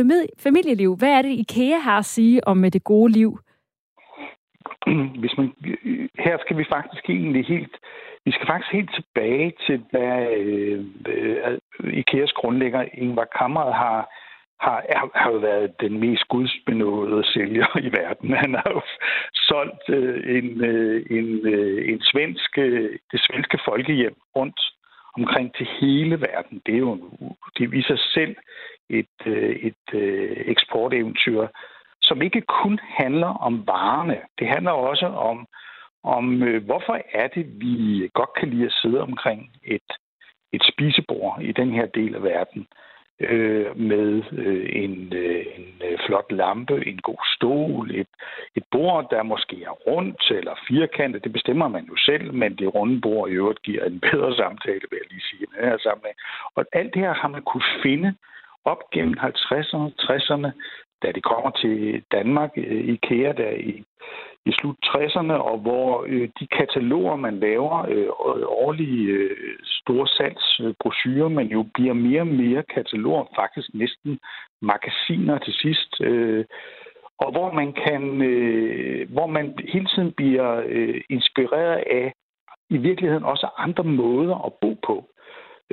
familieliv? 0.45 0.95
Hvad 0.99 1.13
er 1.17 1.21
det, 1.21 1.29
IKEA 1.29 1.77
har 1.77 1.97
at 1.97 2.05
sige 2.05 2.47
om 2.47 2.65
øh, 2.65 2.73
det 2.73 2.83
gode 2.83 3.11
liv? 3.11 3.39
Mm, 4.87 5.07
hvis 5.21 5.37
man, 5.37 5.47
her 6.25 6.37
skal 6.43 6.57
vi 6.57 6.65
faktisk 6.75 7.09
egentlig 7.09 7.45
helt, 7.45 7.75
vi 8.25 8.31
skal 8.31 8.47
faktisk 8.47 8.71
helt 8.73 8.91
tilbage 8.95 9.53
til, 9.65 9.83
hvad 9.91 10.27
øh, 10.37 10.85
øh, 11.07 11.57
IKEAs 11.93 12.31
grundlægger 12.31 12.85
Ingvar 12.93 13.27
Kammeret, 13.37 13.73
har, 13.73 13.99
har, 14.59 14.77
har 15.15 15.31
jo 15.31 15.37
været 15.37 15.73
den 15.79 15.99
mest 15.99 16.27
gudsbenåede 16.27 17.23
sælger 17.33 17.67
i 17.87 17.89
verden. 17.99 18.29
Han 18.43 18.53
har 18.53 18.69
jo 18.75 18.81
solgt 19.33 19.89
øh, 19.89 20.37
en, 20.37 20.65
øh, 20.65 21.05
en, 21.17 21.47
øh, 21.53 21.89
en 21.91 22.01
svensk, 22.01 22.57
øh, 22.57 22.89
det 23.11 23.19
svenske 23.27 23.59
folkehjem 23.65 24.15
rundt 24.35 24.59
omkring 25.17 25.55
til 25.55 25.67
hele 25.81 26.21
verden. 26.21 26.61
Det 26.65 26.73
er 26.73 26.79
jo 26.79 26.95
det 27.57 27.63
er 27.63 27.77
i 27.77 27.81
sig 27.81 27.99
selv 27.99 28.35
et, 28.89 29.17
øh, 29.25 29.55
et 29.55 29.93
øh, 29.93 30.37
eksporteventyr, 30.45 31.47
som 32.01 32.21
ikke 32.21 32.41
kun 32.41 32.79
handler 32.83 33.27
om 33.27 33.67
varerne. 33.67 34.17
Det 34.39 34.47
handler 34.47 34.71
også 34.71 35.05
om, 35.05 35.47
om 36.03 36.43
øh, 36.43 36.65
hvorfor 36.65 37.01
er 37.13 37.27
det, 37.27 37.45
vi 37.61 38.09
godt 38.13 38.29
kan 38.39 38.49
lide 38.49 38.65
at 38.65 38.77
sidde 38.81 39.01
omkring 39.01 39.51
et, 39.63 39.89
et 40.53 40.63
spisebord 40.73 41.41
i 41.41 41.51
den 41.51 41.71
her 41.71 41.85
del 41.85 42.15
af 42.15 42.23
verden 42.23 42.67
øh, 43.19 43.79
med 43.79 44.23
øh, 44.31 44.69
en, 44.83 45.13
øh, 45.13 45.45
en 45.55 45.81
øh, 45.91 45.99
flot 46.05 46.31
lampe, 46.31 46.87
en 46.87 46.97
god 46.97 47.23
stol, 47.35 47.91
et, 47.91 48.07
et 48.55 48.63
bord, 48.71 49.07
der 49.09 49.23
måske 49.23 49.63
er 49.63 49.69
rundt 49.69 50.31
eller 50.31 50.55
firkantet. 50.67 51.23
Det 51.23 51.33
bestemmer 51.33 51.67
man 51.67 51.85
jo 51.85 51.95
selv, 51.97 52.33
men 52.33 52.55
det 52.55 52.75
runde 52.75 53.01
bord 53.01 53.29
i 53.29 53.33
øvrigt 53.33 53.61
giver 53.61 53.85
en 53.85 53.99
bedre 54.11 54.35
samtale, 54.35 54.81
vil 54.89 54.99
jeg 55.01 55.11
lige 55.11 55.27
sige, 55.29 55.43
i 55.43 55.45
den 55.55 55.69
her 55.69 55.77
sammenhæng. 55.77 56.17
Og 56.55 56.65
alt 56.73 56.93
det 56.93 57.01
her 57.01 57.13
har 57.13 57.27
man 57.27 57.41
kunne 57.41 57.67
finde 57.83 58.15
op 58.65 58.89
gennem 58.91 59.15
50'erne, 59.19 59.89
60'erne, 60.01 60.49
da 61.03 61.11
det 61.11 61.23
kommer 61.23 61.51
til 61.51 62.03
Danmark, 62.11 62.51
øh, 62.57 62.87
IKEA 62.93 63.31
der 63.31 63.51
i, 63.51 63.83
i 64.49 64.51
slut 64.59 64.77
60'erne, 64.85 65.33
og 65.33 65.57
hvor 65.57 66.05
øh, 66.07 66.29
de 66.39 66.47
kataloger, 66.47 67.15
man 67.15 67.39
laver, 67.39 67.85
øh, 67.89 68.07
årlige 68.65 69.03
øh, 69.07 69.59
store 69.63 70.07
salgsbrochurer, 70.07 71.29
men 71.29 71.47
jo 71.47 71.65
bliver 71.73 71.93
mere 71.93 72.21
og 72.21 72.27
mere 72.27 72.63
kataloger, 72.75 73.25
faktisk 73.35 73.69
næsten 73.73 74.19
magasiner 74.61 75.37
til 75.37 75.53
sidst, 75.53 76.01
øh, 76.01 76.45
og 77.19 77.31
hvor 77.31 77.51
man 77.51 77.73
kan, 77.73 78.21
øh, 78.21 79.11
hvor 79.11 79.27
man 79.27 79.45
hele 79.73 79.87
tiden 79.95 80.11
bliver 80.11 80.63
øh, 80.65 81.01
inspireret 81.09 81.83
af 81.91 82.13
i 82.69 82.77
virkeligheden 82.77 83.23
også 83.23 83.47
andre 83.57 83.83
måder 83.83 84.45
at 84.45 84.53
bo 84.61 84.73
på. 84.87 85.05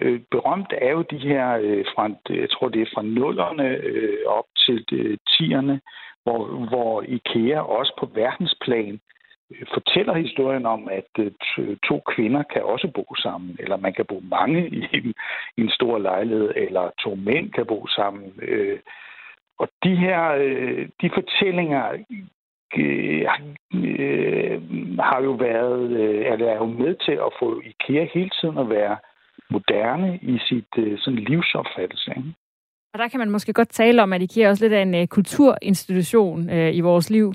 Øh, 0.02 0.20
berømt 0.30 0.72
er 0.80 0.90
jo 0.90 1.02
de 1.02 1.18
her, 1.18 1.58
øh, 1.62 1.84
fra, 1.94 2.10
jeg 2.28 2.50
tror 2.50 2.68
det 2.68 2.82
er 2.82 2.92
fra 2.94 3.02
nullerne 3.02 3.68
øh, 3.68 4.18
op 4.26 4.44
til 4.66 4.84
øh, 4.92 5.18
tierne, 5.28 5.80
hvor, 6.22 6.46
hvor 6.68 7.02
IKEA 7.02 7.60
også 7.60 7.92
på 8.00 8.06
verdensplan 8.14 9.00
øh, 9.50 9.66
fortæller 9.74 10.14
historien 10.14 10.66
om, 10.66 10.88
at 10.88 11.10
øh, 11.18 11.76
to 11.88 12.02
kvinder 12.14 12.42
kan 12.42 12.62
også 12.62 12.88
bo 12.94 13.14
sammen, 13.22 13.56
eller 13.58 13.76
man 13.76 13.92
kan 13.92 14.06
bo 14.08 14.20
mange 14.20 14.68
i 14.68 14.88
en, 14.92 15.14
i 15.56 15.60
en 15.60 15.70
stor 15.70 15.98
lejlighed, 15.98 16.52
eller 16.56 16.90
to 17.00 17.14
mænd 17.14 17.50
kan 17.50 17.66
bo 17.66 17.86
sammen. 17.86 18.32
Øh, 18.42 18.78
og 19.58 19.68
de 19.84 19.96
her 19.96 20.32
øh, 20.32 20.88
de 21.00 21.10
fortællinger 21.14 21.84
øh, 22.78 23.26
øh, 23.74 24.62
har 25.00 25.20
jo 25.22 25.30
været, 25.30 25.90
øh, 25.90 26.32
eller 26.32 26.48
er 26.48 26.56
jo 26.56 26.66
med 26.66 26.94
til 26.94 27.12
at 27.12 27.32
få 27.38 27.60
IKEA 27.60 28.06
hele 28.14 28.30
tiden 28.40 28.58
at 28.58 28.70
være 28.70 28.96
moderne 29.50 30.18
i 30.22 30.38
sit 30.48 30.72
øh, 30.78 30.98
sådan 30.98 31.18
livsopfattelse. 31.18 32.10
Ikke? 32.16 32.34
Og 32.92 32.98
der 32.98 33.08
kan 33.08 33.20
man 33.20 33.30
måske 33.30 33.52
godt 33.52 33.68
tale 33.68 34.02
om, 34.02 34.12
at 34.12 34.22
IKEA 34.22 34.48
også 34.48 34.64
lidt 34.64 34.72
af 34.72 34.82
en 34.82 34.94
uh, 34.94 35.06
kulturinstitution 35.06 36.40
uh, 36.50 36.74
i 36.74 36.80
vores 36.80 37.10
liv. 37.10 37.34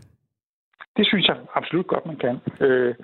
Det 0.97 1.07
synes 1.07 1.27
jeg 1.27 1.37
absolut 1.55 1.87
godt, 1.87 2.05
man 2.05 2.15
kan. 2.15 2.35
Øh, 2.59 2.95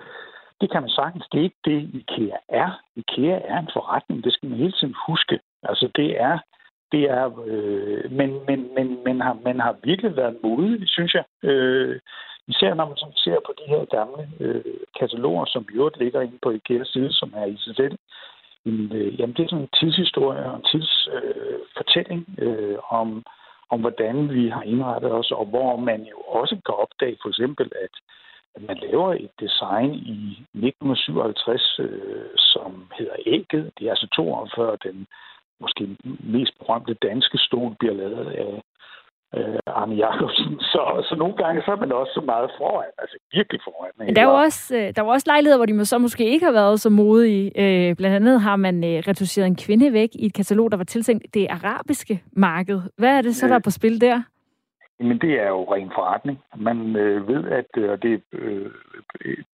det 0.62 0.72
kan 0.72 0.82
man 0.82 0.90
sagtens. 0.90 1.26
Det 1.32 1.40
er 1.40 1.44
ikke 1.44 1.66
det, 1.66 1.90
IKEA 1.94 2.38
er. 2.50 2.82
IKEA 2.96 3.40
er 3.52 3.60
en 3.60 3.70
forretning. 3.74 4.24
Det 4.24 4.34
skal 4.34 4.50
man 4.50 4.58
hele 4.58 4.72
tiden 4.72 4.96
huske. 5.08 5.40
Altså, 5.64 5.90
det 5.96 6.22
er... 6.22 6.40
Det 6.92 7.04
er 7.04 7.26
øh, 7.46 8.12
men, 8.12 8.30
men, 8.48 8.60
men, 8.76 9.04
men, 9.06 9.22
har, 9.22 9.38
man 9.46 9.60
har 9.60 9.76
virkelig 9.84 10.16
været 10.16 10.38
modig, 10.44 10.90
synes 10.90 11.14
jeg. 11.14 11.24
Øh, 11.50 12.00
især 12.48 12.74
når 12.74 12.86
man 12.86 12.98
ser 13.16 13.38
på 13.46 13.54
de 13.60 13.66
her 13.68 13.86
gamle 13.86 14.30
øh, 14.40 14.64
kataloger, 15.00 15.46
som 15.46 15.66
i 15.72 15.76
øvrigt 15.76 16.00
ligger 16.00 16.22
inde 16.22 16.38
på 16.42 16.50
IKEAs 16.52 16.88
side, 16.88 17.14
som 17.14 17.34
er 17.36 17.46
i 17.46 17.58
sig 17.58 17.76
selv 17.76 17.98
en, 18.66 18.92
øh, 18.92 19.20
jamen 19.20 19.36
det 19.36 19.44
er 19.44 19.50
sådan 19.50 19.64
en 19.64 19.78
tidshistorie 19.80 20.46
og 20.52 20.56
en 20.56 20.66
tidsfortælling 20.72 22.26
øh, 22.38 22.72
øh, 22.72 22.78
om, 22.90 23.24
om, 23.70 23.80
hvordan 23.80 24.34
vi 24.34 24.50
har 24.50 24.64
indrettet 24.64 25.12
os, 25.12 25.32
og 25.32 25.46
hvor 25.46 25.78
man 25.78 26.02
jo 26.04 26.18
også 26.18 26.56
kan 26.66 26.76
opdage 26.76 27.18
for 27.22 27.30
eksempel, 27.30 27.72
at, 27.86 27.94
at 28.56 28.62
man 28.68 28.78
laver 28.78 29.14
et 29.14 29.32
design 29.40 29.94
i 29.94 30.18
1957, 30.54 31.80
øh, 31.80 32.30
som 32.38 32.92
hedder 32.98 33.16
Ægget. 33.26 33.72
Det 33.78 33.86
er 33.86 33.90
altså 33.90 34.08
to 34.16 34.34
år 34.34 34.50
før 34.56 34.76
den 34.76 35.08
måske 35.60 35.98
mest 36.20 36.54
berømte 36.60 36.94
danske 36.94 37.38
stol 37.38 37.76
bliver 37.80 37.94
lavet 37.94 38.32
af 38.32 38.62
øh, 39.38 39.60
Arne 39.68 39.96
Jacobsen. 39.96 40.60
Så, 40.72 40.82
så 41.10 41.16
nogle 41.16 41.36
gange 41.36 41.62
så 41.66 41.72
er 41.72 41.76
man 41.76 41.92
også 41.92 42.14
så 42.14 42.22
meget 42.22 42.50
foran, 42.58 42.92
altså 42.98 43.18
virkelig 43.34 43.60
foran. 43.64 43.92
Men 43.98 44.16
der 44.16 44.22
er 44.22 44.26
jo 44.26 44.38
også, 44.48 44.78
øh, 44.78 44.96
der 44.96 45.02
var 45.02 45.12
også 45.12 45.28
lejligheder, 45.30 45.58
hvor 45.58 45.66
de 45.66 45.86
så 45.86 45.98
måske 45.98 46.26
ikke 46.26 46.46
har 46.46 46.54
været 46.54 46.80
så 46.80 46.90
modige. 46.90 47.46
Øh, 47.64 47.96
blandt 47.96 48.16
andet 48.16 48.42
har 48.42 48.56
man 48.56 48.84
øh, 48.84 49.04
reduceret 49.08 49.48
en 49.48 49.56
kvinde 49.56 49.94
væk 49.94 50.10
i 50.14 50.26
et 50.26 50.34
katalog, 50.34 50.72
der 50.72 50.78
var 50.78 50.84
tiltænkt 50.84 51.34
det 51.34 51.48
arabiske 51.50 52.24
marked. 52.32 52.82
Hvad 52.98 53.18
er 53.18 53.22
det 53.22 53.36
så, 53.36 53.48
der 53.48 53.56
er 53.56 53.60
på 53.60 53.72
spil 53.72 54.02
der? 54.02 54.22
Men 55.00 55.18
det 55.18 55.34
er 55.42 55.48
jo 55.48 55.74
ren 55.74 55.92
forretning. 55.96 56.40
Man 56.58 56.96
øh, 56.96 57.28
ved, 57.28 57.44
at 57.60 57.70
øh, 57.78 57.98
det 58.02 58.22
øh, 58.34 58.72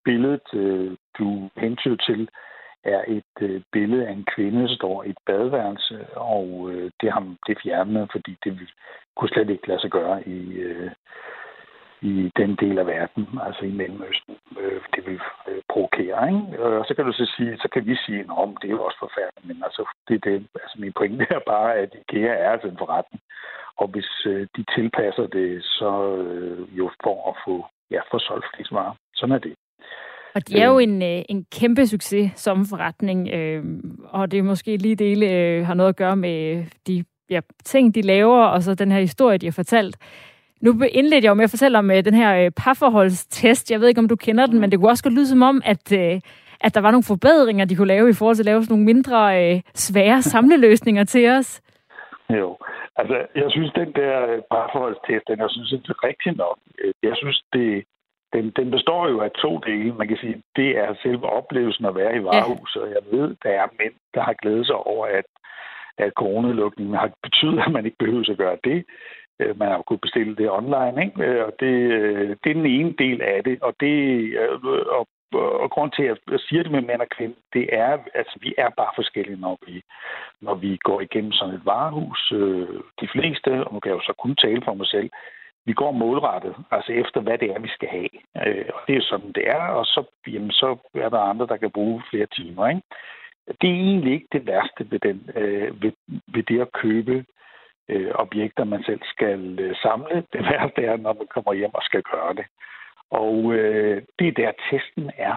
billedet, 0.06 0.54
øh, 0.54 0.92
du 1.18 1.50
hentyder 1.58 1.96
til, 1.96 2.30
er 2.84 3.02
et 3.08 3.36
øh, 3.42 3.62
billede 3.72 4.08
af 4.08 4.12
en 4.12 4.26
kvinde, 4.36 4.62
der 4.62 4.76
står 4.76 5.04
i 5.04 5.10
et 5.10 5.18
badeværelse, 5.26 6.08
og 6.16 6.70
øh, 6.72 6.92
det 7.02 7.12
har 7.12 7.36
det 7.48 7.58
fjernet, 7.64 8.10
fordi 8.12 8.38
det 8.44 8.70
kunne 9.16 9.30
slet 9.30 9.50
ikke 9.50 9.68
lade 9.68 9.82
sig 9.82 9.92
gøre 9.92 10.28
i, 10.28 10.40
øh, 10.54 10.92
i 12.02 12.32
den 12.38 12.56
del 12.56 12.80
af 12.80 12.88
verden, 12.88 13.28
altså 13.46 13.66
i 13.66 13.72
Mellemøsten. 13.72 14.36
Øh, 14.60 14.82
det 14.96 15.06
vil 15.06 15.20
øh, 15.48 15.62
provokere, 15.70 16.28
ikke? 16.30 16.64
Og 16.64 16.86
så 16.86 16.94
kan 16.96 17.06
du 17.06 17.12
så 17.12 17.26
sige, 17.38 17.58
så 17.58 17.68
kan 17.74 17.86
vi 17.86 17.96
sige, 17.96 18.20
at 18.20 18.48
det 18.62 18.68
er 18.68 18.78
jo 18.78 18.84
også 18.84 19.00
forfærdeligt, 19.00 19.48
men 19.48 19.64
altså, 19.64 19.84
det, 20.08 20.24
det, 20.24 20.48
altså 20.64 20.78
min 20.80 20.94
pointe 20.94 21.28
er 21.30 21.40
bare, 21.48 21.76
at 21.76 21.96
IKEA 22.02 22.34
er 22.34 22.52
altså 22.52 22.68
en 22.68 22.78
forretning. 22.78 23.22
Og 23.78 23.88
hvis 23.88 24.26
øh, 24.26 24.48
de 24.56 24.64
tilpasser 24.76 25.28
det, 25.28 25.64
så 25.64 25.92
øh, 26.16 26.78
jo 26.78 26.92
for 27.04 27.30
at 27.30 27.36
få, 27.46 27.66
ja, 27.92 28.02
få 28.12 28.20
solgt 28.20 28.46
flest 28.56 28.72
varer. 28.72 28.96
Sådan 29.16 29.36
er 29.36 29.40
det. 29.40 29.56
Og 30.36 30.48
de 30.48 30.60
er 30.60 30.68
jo 30.68 30.80
en, 30.80 31.02
øh, 31.02 31.22
en 31.30 31.46
kæmpe 31.52 31.88
succes 31.88 32.32
som 32.36 32.66
forretning, 32.66 33.30
øh, 33.30 33.64
og 34.04 34.32
det 34.32 34.40
er 34.40 34.44
måske 34.44 34.78
lige 34.78 34.96
dele 34.96 35.30
øh, 35.30 35.66
har 35.66 35.74
noget 35.74 35.90
at 35.90 35.96
gøre 35.96 36.16
med 36.16 36.66
de 36.88 37.04
ja, 37.30 37.40
ting, 37.66 37.96
de 37.96 38.02
laver, 38.02 38.44
og 38.46 38.64
så 38.64 38.76
den 38.76 38.92
her 38.92 39.00
historie, 39.00 39.38
de 39.38 39.46
har 39.46 39.52
fortalt. 39.52 39.98
Nu 40.62 40.82
indledte 40.92 41.26
jeg 41.26 41.30
jo 41.30 41.34
med 41.34 41.44
at 41.44 41.50
fortælle 41.50 41.78
om 41.78 41.92
øh, 41.92 42.06
den 42.06 42.14
her 42.14 42.46
øh, 42.46 42.52
parforholdstest. 42.52 43.72
Jeg 43.72 43.80
ved 43.80 43.88
ikke, 43.88 44.00
om 44.00 44.08
du 44.08 44.16
kender 44.16 44.46
den, 44.46 44.60
men 44.60 44.72
det 44.72 44.80
kunne 44.80 44.90
også 44.90 45.04
godt 45.04 45.14
lyde 45.14 45.28
som 45.28 45.42
om, 45.42 45.62
at, 45.66 45.92
øh, 45.92 46.22
at 46.62 46.76
der 46.76 46.82
var 46.82 46.92
nogle 46.92 47.04
forbedringer, 47.04 47.66
de 47.66 47.76
kunne 47.76 47.88
lave 47.88 48.10
i 48.10 48.14
forhold 48.14 48.36
til 48.36 48.44
at 48.44 48.52
lave 48.52 48.64
sådan 48.64 48.74
nogle 48.74 48.86
mindre 48.86 49.20
øh, 49.42 49.62
svære 49.74 50.22
samleløsninger 50.34 51.04
til 51.04 51.30
os. 51.30 51.62
Jo, 52.30 52.58
altså 52.96 53.16
jeg 53.36 53.48
synes, 53.50 53.72
den 53.82 53.92
der 53.94 54.42
parforholdstest, 54.52 55.28
den 55.28 55.40
jeg 55.40 55.50
synes, 55.50 55.70
det 55.70 55.90
er 55.90 56.04
rigtig 56.10 56.32
nok. 56.38 56.58
Jeg 57.04 57.16
synes, 57.16 57.44
det, 57.54 57.84
den, 58.34 58.50
den 58.50 58.72
består 58.72 59.10
jo 59.10 59.22
af 59.22 59.32
to 59.32 59.58
dele. 59.58 59.94
Man 59.94 60.08
kan 60.08 60.18
sige, 60.18 60.42
det 60.56 60.78
er 60.78 60.96
selve 61.04 61.30
oplevelsen 61.30 61.86
at 61.86 61.96
være 61.96 62.16
i 62.16 62.24
varehuset. 62.24 62.96
Jeg 62.96 63.04
ved, 63.12 63.36
der 63.44 63.50
er 63.50 63.68
mænd, 63.80 63.94
der 64.14 64.22
har 64.22 64.34
glædet 64.34 64.66
sig 64.66 64.76
over, 64.76 65.06
at, 65.06 65.26
at 65.98 66.14
coronalukningen 66.14 66.96
har 66.96 67.12
betydet, 67.24 67.60
at 67.66 67.72
man 67.72 67.86
ikke 67.86 67.98
behøver 67.98 68.30
at 68.32 68.38
gøre 68.38 68.58
det. 68.64 68.86
Øh, 69.40 69.60
man 69.60 69.68
har 69.68 69.76
jo 69.76 69.82
kunnet 69.82 70.02
bestille 70.02 70.36
det 70.36 70.52
online, 70.52 71.06
ikke? 71.06 71.46
og 71.46 71.54
det, 71.60 71.74
det 72.44 72.50
er 72.50 72.60
den 72.62 72.66
ene 72.66 72.94
del 72.98 73.22
af 73.22 73.44
det. 73.44 73.62
Og, 73.62 73.74
det, 73.80 73.94
og, 74.98 75.08
og 75.64 75.70
grund 75.72 75.92
til, 75.92 76.04
at 76.04 76.18
jeg 76.32 76.40
siger 76.40 76.64
det 76.64 76.72
med 76.72 76.82
mænd 76.82 77.02
og 77.02 77.08
kvinder, 77.18 77.36
det 77.54 77.66
er, 77.72 77.94
at 77.94 78.00
altså, 78.14 78.38
vi 78.42 78.54
er 78.58 78.70
bare 78.78 78.92
forskellige, 78.96 79.42
når 79.42 79.58
vi, 79.68 79.84
når 80.42 80.56
vi 80.56 80.78
går 80.78 81.02
igennem 81.02 81.32
sådan 81.32 81.56
et 81.56 81.66
varehus. 81.66 82.34
De 83.02 83.08
fleste, 83.14 83.66
og 83.66 83.74
nu 83.74 83.80
kan 83.80 83.90
jeg 83.90 83.98
jo 84.00 84.04
så 84.04 84.14
kun 84.14 84.36
tale 84.36 84.62
for 84.66 84.74
mig 84.74 84.88
selv, 84.88 85.10
vi 85.66 85.74
går 85.74 85.92
målrettet, 85.92 86.56
altså 86.72 86.92
efter 86.92 87.22
hvad 87.22 87.38
det 87.38 87.50
er, 87.52 87.60
vi 87.60 87.68
skal 87.68 87.90
have. 87.90 88.10
Øh, 88.48 88.66
og 88.74 88.82
det 88.88 88.98
er 88.98 89.02
sådan, 89.02 89.32
det 89.32 89.50
er, 89.50 89.62
og 89.62 89.86
så, 89.86 90.04
jamen, 90.28 90.52
så 90.52 90.78
er 90.94 91.10
der 91.10 91.20
andre, 91.20 91.48
der 91.48 91.58
kan 91.58 91.72
bruge 91.72 92.04
flere 92.10 92.26
timer. 92.26 92.68
Ikke? 92.68 92.82
Det 93.62 93.70
er 93.70 93.74
egentlig 93.74 94.14
ikke 94.14 94.28
det 94.32 94.48
værste 94.48 94.92
ved, 94.92 95.00
den, 95.00 95.30
øh, 95.36 95.84
ved, 95.84 95.92
ved 96.28 96.44
det 96.44 96.62
at 96.62 96.72
købe 96.72 97.26
øh, 97.90 98.12
objekter, 98.14 98.64
man 98.64 98.84
selv 98.84 99.02
skal 99.04 99.60
øh, 99.60 99.76
samle. 99.76 100.26
Det 100.34 100.42
værste 100.52 100.82
er, 100.82 100.98
når 100.98 101.14
man 101.14 101.28
kommer 101.28 101.54
hjem 101.54 101.74
og 101.74 101.84
skal 101.84 102.04
gøre 102.04 102.34
det. 102.34 102.46
Og 103.10 103.54
øh, 103.54 104.02
det 104.20 104.28
er 104.28 104.32
der, 104.32 104.52
testen 104.70 105.12
er. 105.18 105.36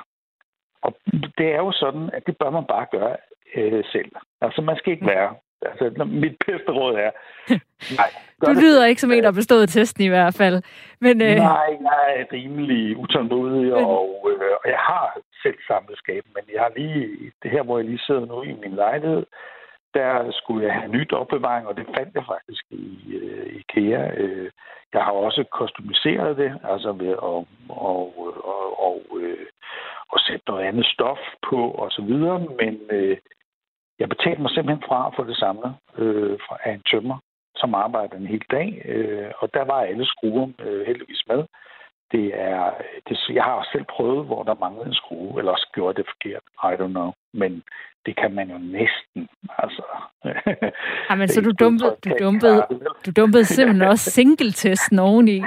Og 0.82 0.94
det 1.38 1.46
er 1.54 1.56
jo 1.56 1.72
sådan, 1.72 2.10
at 2.12 2.26
det 2.26 2.38
bør 2.38 2.50
man 2.50 2.64
bare 2.64 2.86
gøre 2.90 3.16
øh, 3.54 3.84
selv. 3.92 4.12
Altså, 4.40 4.62
man 4.62 4.76
skal 4.76 4.92
ikke 4.92 5.06
være 5.06 5.34
Altså, 5.62 6.04
mit 6.04 6.36
bedste 6.46 6.70
råd 6.72 6.94
er... 6.94 7.10
Nej, 8.00 8.10
du 8.46 8.52
lyder 8.52 8.82
det. 8.82 8.88
ikke 8.88 9.00
som 9.00 9.12
en, 9.12 9.22
der 9.22 9.30
har 9.32 9.40
bestået 9.42 9.68
testen 9.68 10.04
i 10.04 10.08
hvert 10.08 10.34
fald. 10.34 10.62
Men, 11.00 11.22
øh... 11.22 11.36
Nej, 11.36 11.70
jeg 11.80 12.04
er 12.16 12.24
rimelig 12.32 12.96
utålmodig, 12.96 13.62
men... 13.62 13.84
og, 13.84 14.30
øh, 14.30 14.52
og 14.64 14.70
jeg 14.70 14.78
har 14.78 15.18
selv 15.42 15.58
samlet 15.66 15.98
skab, 15.98 16.24
men 16.34 16.44
jeg 16.54 16.60
har 16.62 16.72
lige... 16.76 17.32
Det 17.42 17.50
her, 17.50 17.62
hvor 17.62 17.78
jeg 17.78 17.86
lige 17.86 18.06
sidder 18.06 18.26
nu 18.26 18.42
i 18.42 18.52
min 18.52 18.74
lejlighed, 18.74 19.24
der 19.94 20.30
skulle 20.32 20.66
jeg 20.66 20.74
have 20.74 20.92
nyt 20.92 21.12
opbevaring, 21.12 21.66
og 21.66 21.76
det 21.76 21.86
fandt 21.96 22.14
jeg 22.14 22.24
faktisk 22.26 22.64
i 22.70 23.14
øh, 23.14 23.46
IKEA. 23.60 24.10
Øh, 24.16 24.50
jeg 24.94 25.02
har 25.02 25.12
også 25.12 25.44
kostumiseret 25.52 26.36
det, 26.36 26.52
altså 26.64 26.92
ved 26.92 27.08
at 27.08 27.18
og, 27.18 27.46
og, 27.68 28.14
og, 28.44 28.84
og, 28.88 29.02
øh, 29.20 29.46
og 30.12 30.18
sætte 30.20 30.44
noget 30.48 30.64
andet 30.64 30.86
stof 30.86 31.18
på 31.48 31.70
og 31.70 31.90
så 31.90 32.02
videre, 32.02 32.38
men 32.60 32.80
øh, 32.90 33.16
jeg 33.98 34.08
betalte 34.08 34.42
mig 34.42 34.50
simpelthen 34.50 34.84
fra 34.88 35.06
at 35.06 35.14
få 35.16 35.24
det 35.24 35.36
samlet 35.36 35.74
øh, 35.98 36.38
af 36.64 36.72
en 36.72 36.82
tømmer, 36.90 37.18
som 37.56 37.74
arbejder 37.74 38.16
en 38.16 38.26
hel 38.26 38.44
dag. 38.50 38.82
Øh, 38.84 39.30
og 39.38 39.54
der 39.54 39.64
var 39.64 39.80
alle 39.80 40.06
skruer 40.06 40.48
øh, 40.58 40.86
heldigvis 40.86 41.22
med. 41.28 41.44
Det 42.12 42.26
er, 42.34 42.70
det, 43.08 43.18
jeg 43.28 43.44
har 43.44 43.52
også 43.52 43.70
selv 43.72 43.84
prøvet, 43.84 44.26
hvor 44.26 44.42
der 44.42 44.54
manglede 44.60 44.86
en 44.86 44.94
skrue, 44.94 45.38
eller 45.38 45.52
også 45.52 45.70
gjorde 45.74 45.96
det 45.98 46.06
forkert. 46.12 46.44
I 46.70 46.72
don't 46.82 46.94
know. 46.96 47.12
Men 47.32 47.62
det 48.06 48.16
kan 48.16 48.34
man 48.34 48.50
jo 48.50 48.58
næsten. 48.58 49.28
Altså. 49.58 49.82
Jamen, 51.10 51.28
så 51.28 51.40
du 51.40 51.52
dumpede, 51.60 51.96
du 52.04 52.10
dumpede, 52.20 52.66
du 53.06 53.10
dumpede 53.16 53.44
simpelthen 53.44 53.88
også 53.92 54.10
single-testen 54.10 54.98
oveni. 54.98 55.42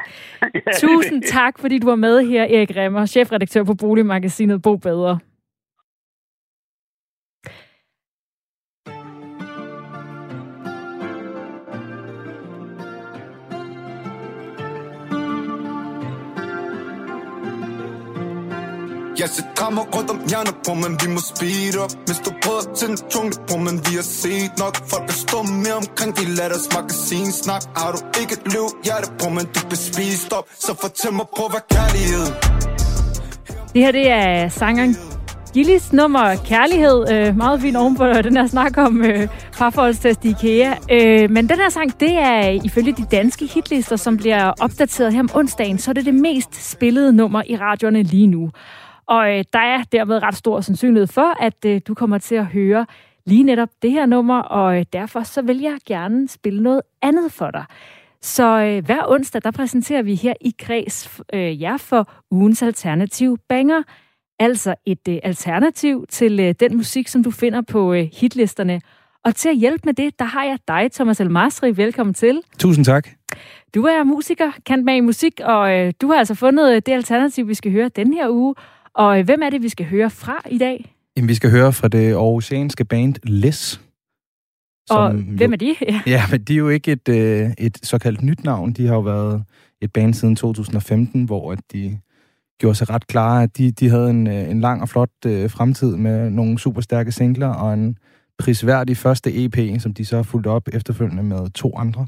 Tusind 0.74 1.24
tak, 1.24 1.60
fordi 1.60 1.80
du 1.80 1.88
var 1.88 1.96
med 1.96 2.28
her, 2.28 2.44
Erik 2.44 2.78
Remmer, 2.78 3.06
chefredaktør 3.06 3.64
på 3.64 3.74
Boligmagasinet 3.80 4.62
Bo 4.62 4.76
Bedre. 4.76 5.20
Jeg 19.20 19.30
ser 19.30 19.44
krammer 19.56 19.84
rundt 19.96 20.10
om 20.14 20.20
hjerner 20.30 20.56
på, 20.66 20.72
men 20.84 20.92
vi 21.02 21.08
må 21.16 21.22
speed 21.32 21.76
up 21.84 21.92
Hvis 22.08 22.20
du 22.26 22.32
prøver 22.44 22.62
at 22.66 22.70
tænde 22.80 22.98
jungle 23.14 23.38
på, 23.50 23.56
men 23.66 23.76
vi 23.86 23.94
har 24.00 24.08
set 24.22 24.52
nok 24.64 24.76
Folk 24.92 25.08
er 25.14 25.18
stumme 25.26 25.52
mere 25.66 25.78
omkring, 25.84 26.12
de 26.20 26.26
lader 26.38 26.58
os 26.60 26.68
magasin 26.78 27.30
snak 27.42 27.64
Har 27.80 27.90
du 27.96 28.00
ikke 28.22 28.34
et 28.38 28.46
liv 28.54 28.66
hjerte 28.86 29.08
på, 29.20 29.26
men 29.36 29.46
du 29.54 29.60
bliver 29.70 29.84
spist 29.90 30.30
op 30.38 30.46
Så 30.66 30.72
fortæl 30.84 31.14
mig 31.20 31.28
på, 31.38 31.44
hvad 31.54 31.64
kærlighed 31.76 32.26
Det 33.74 33.80
her, 33.86 33.92
det 34.00 34.08
er 34.22 34.50
sangeren 34.60 34.94
Gillis 35.54 35.94
nummer 35.94 36.36
Kærlighed. 36.46 37.00
Øh, 37.14 37.38
meget 37.38 37.62
fint 37.62 37.78
oven 37.78 37.96
på 37.96 38.06
øh, 38.06 38.24
den 38.24 38.38
her 38.38 38.48
snak 38.48 38.78
om 38.78 39.06
øh, 39.06 39.28
parforholdstest 39.58 40.26
i 40.26 40.30
IKEA. 40.30 40.74
Øh, 40.92 41.32
men 41.32 41.50
den 41.50 41.58
her 41.58 41.70
sang, 41.70 42.00
det 42.00 42.14
er 42.14 42.62
ifølge 42.66 42.92
de 42.92 43.06
danske 43.12 43.46
hitlister, 43.46 43.96
som 43.96 44.18
bliver 44.18 44.54
opdateret 44.60 45.14
her 45.14 45.20
om 45.20 45.30
onsdagen, 45.34 45.78
så 45.78 45.92
er 45.92 45.94
det 45.94 46.06
det 46.06 46.16
mest 46.16 46.72
spillede 46.72 47.14
nummer 47.14 47.42
i 47.48 47.56
radioerne 47.56 48.04
lige 48.04 48.28
nu. 48.28 48.50
Og 49.08 49.38
øh, 49.38 49.44
der 49.54 49.60
er 49.60 49.84
dermed 49.92 50.24
ret 50.24 50.36
stor 50.36 50.62
sandsynlighed 50.62 51.08
for, 51.08 51.44
at 51.44 51.66
øh, 51.66 51.82
du 51.88 51.94
kommer 51.94 52.18
til 52.18 52.36
at 52.36 52.46
høre 52.46 52.86
lige 53.26 53.44
netop 53.44 53.70
det 53.82 53.92
her 53.92 54.06
nummer, 54.06 54.40
og 54.40 54.80
øh, 54.80 54.86
derfor 54.94 55.24
så 55.24 55.42
vil 55.42 55.60
jeg 55.60 55.78
gerne 55.88 56.28
spille 56.28 56.64
noget 56.64 56.82
andet 57.02 57.32
for 57.32 57.52
dig. 57.52 57.66
Så 58.22 58.60
øh, 58.60 58.86
hver 58.86 59.04
onsdag, 59.08 59.42
der 59.44 59.52
præsenterer 59.52 60.02
vi 60.02 60.16
her 60.16 60.34
i 60.42 60.54
Kreds 60.60 61.22
øh, 61.34 61.62
jer 61.62 61.78
for 61.78 62.12
ugens 62.32 62.64
alternativ 62.64 63.38
banger. 63.50 63.84
Altså 64.40 64.76
et 64.86 65.08
øh, 65.10 65.18
alternativ 65.24 66.06
til 66.10 66.40
øh, 66.40 66.56
den 66.60 66.78
musik, 66.78 67.08
som 67.08 67.24
du 67.24 67.32
finder 67.32 67.62
på 67.62 67.94
øh, 67.94 68.10
hitlisterne. 68.14 68.82
Og 69.24 69.36
til 69.36 69.50
at 69.50 69.56
hjælpe 69.56 69.82
med 69.86 69.94
det, 69.94 70.20
der 70.20 70.26
har 70.26 70.44
jeg 70.44 70.60
dig, 70.68 70.92
Thomas 70.92 71.20
Elmasri. 71.20 71.78
Velkommen 71.78 72.14
til. 72.14 72.42
Tusind 72.60 72.86
tak. 72.86 73.08
Du 73.76 73.84
er 73.84 74.04
musiker, 74.04 74.52
kendt 74.66 74.86
med 74.86 74.96
i 74.96 75.00
musik, 75.00 75.40
og 75.44 75.74
øh, 75.74 75.94
du 76.02 76.08
har 76.08 76.16
altså 76.16 76.36
fundet 76.36 76.76
øh, 76.76 76.82
det 76.86 76.92
alternativ, 76.92 77.48
vi 77.48 77.54
skal 77.54 77.72
høre 77.72 77.90
den 77.90 78.14
her 78.14 78.30
uge. 78.30 78.56
Og 78.98 79.24
hvem 79.24 79.42
er 79.42 79.50
det, 79.50 79.62
vi 79.62 79.70
skal 79.70 79.86
høre 79.86 80.10
fra 80.10 80.42
i 80.50 80.58
dag? 80.58 80.96
Jamen, 81.18 81.30
vi 81.30 81.36
skal 81.36 81.52
høre 81.52 81.74
fra 81.74 81.88
det 81.88 82.14
aarhusianske 82.14 82.86
band 82.86 83.16
Les. 83.24 83.82
Og 84.90 85.14
hvem 85.14 85.54
er 85.54 85.58
de? 85.58 85.76
Ja. 85.82 86.02
ja, 86.16 86.24
men 86.32 86.44
de 86.44 86.54
er 86.54 86.58
jo 86.58 86.70
ikke 86.70 86.92
et, 86.92 87.10
øh, 87.10 87.52
et 87.58 87.80
såkaldt 87.84 88.22
nyt 88.22 88.44
navn. 88.44 88.74
De 88.74 88.88
har 88.88 88.96
jo 88.96 89.02
været 89.02 89.44
et 89.82 89.94
band 89.94 90.14
siden 90.14 90.36
2015, 90.36 91.24
hvor 91.24 91.56
de 91.74 92.00
gjorde 92.60 92.76
sig 92.76 92.90
ret 92.90 93.08
klare, 93.08 93.44
at 93.44 93.58
de, 93.58 93.72
de 93.72 93.90
havde 93.90 94.10
en, 94.10 94.28
øh, 94.28 94.50
en 94.50 94.62
lang 94.62 94.82
og 94.82 94.90
flot 94.90 95.10
øh, 95.26 95.50
fremtid 95.50 95.96
med 95.96 96.30
nogle 96.30 96.60
super 96.60 96.82
stærke 96.82 97.12
singler 97.12 97.48
og 97.48 97.74
en 97.74 97.98
prisværdig 98.40 98.98
første 98.98 99.44
EP, 99.46 99.82
som 99.82 99.94
de 99.94 100.06
så 100.06 100.16
har 100.16 100.24
fulgt 100.24 100.48
op 100.48 100.68
efterfølgende 100.74 101.24
med 101.24 101.50
to 101.50 101.78
andre. 101.78 102.08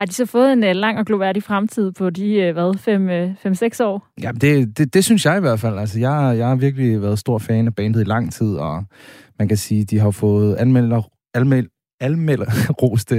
Har 0.00 0.06
de 0.06 0.12
så 0.12 0.26
fået 0.26 0.52
en 0.52 0.64
uh, 0.64 0.70
lang 0.70 0.98
og 0.98 1.06
gloværdig 1.06 1.42
fremtid 1.42 1.92
på 1.92 2.10
de, 2.10 2.48
uh, 2.48 2.52
hvad, 2.52 3.78
5-6 3.80 3.84
uh, 3.84 3.90
år? 3.90 4.08
Ja, 4.22 4.32
det, 4.32 4.78
det, 4.78 4.94
det 4.94 5.04
synes 5.04 5.24
jeg 5.24 5.36
i 5.36 5.40
hvert 5.40 5.60
fald. 5.60 5.78
Altså, 5.78 5.98
jeg, 5.98 6.34
jeg 6.38 6.48
har 6.48 6.56
virkelig 6.56 7.02
været 7.02 7.18
stor 7.18 7.38
fan 7.38 7.66
af 7.66 7.74
bandet 7.74 8.00
i 8.00 8.04
lang 8.04 8.32
tid, 8.32 8.56
og 8.56 8.84
man 9.38 9.48
kan 9.48 9.56
sige, 9.56 9.84
de 9.84 9.98
har 9.98 10.10
fået 10.10 10.54
anmelder, 10.54 11.02
anmeld, 11.34 11.68
anmelder, 12.00 12.46
roste 12.82 13.16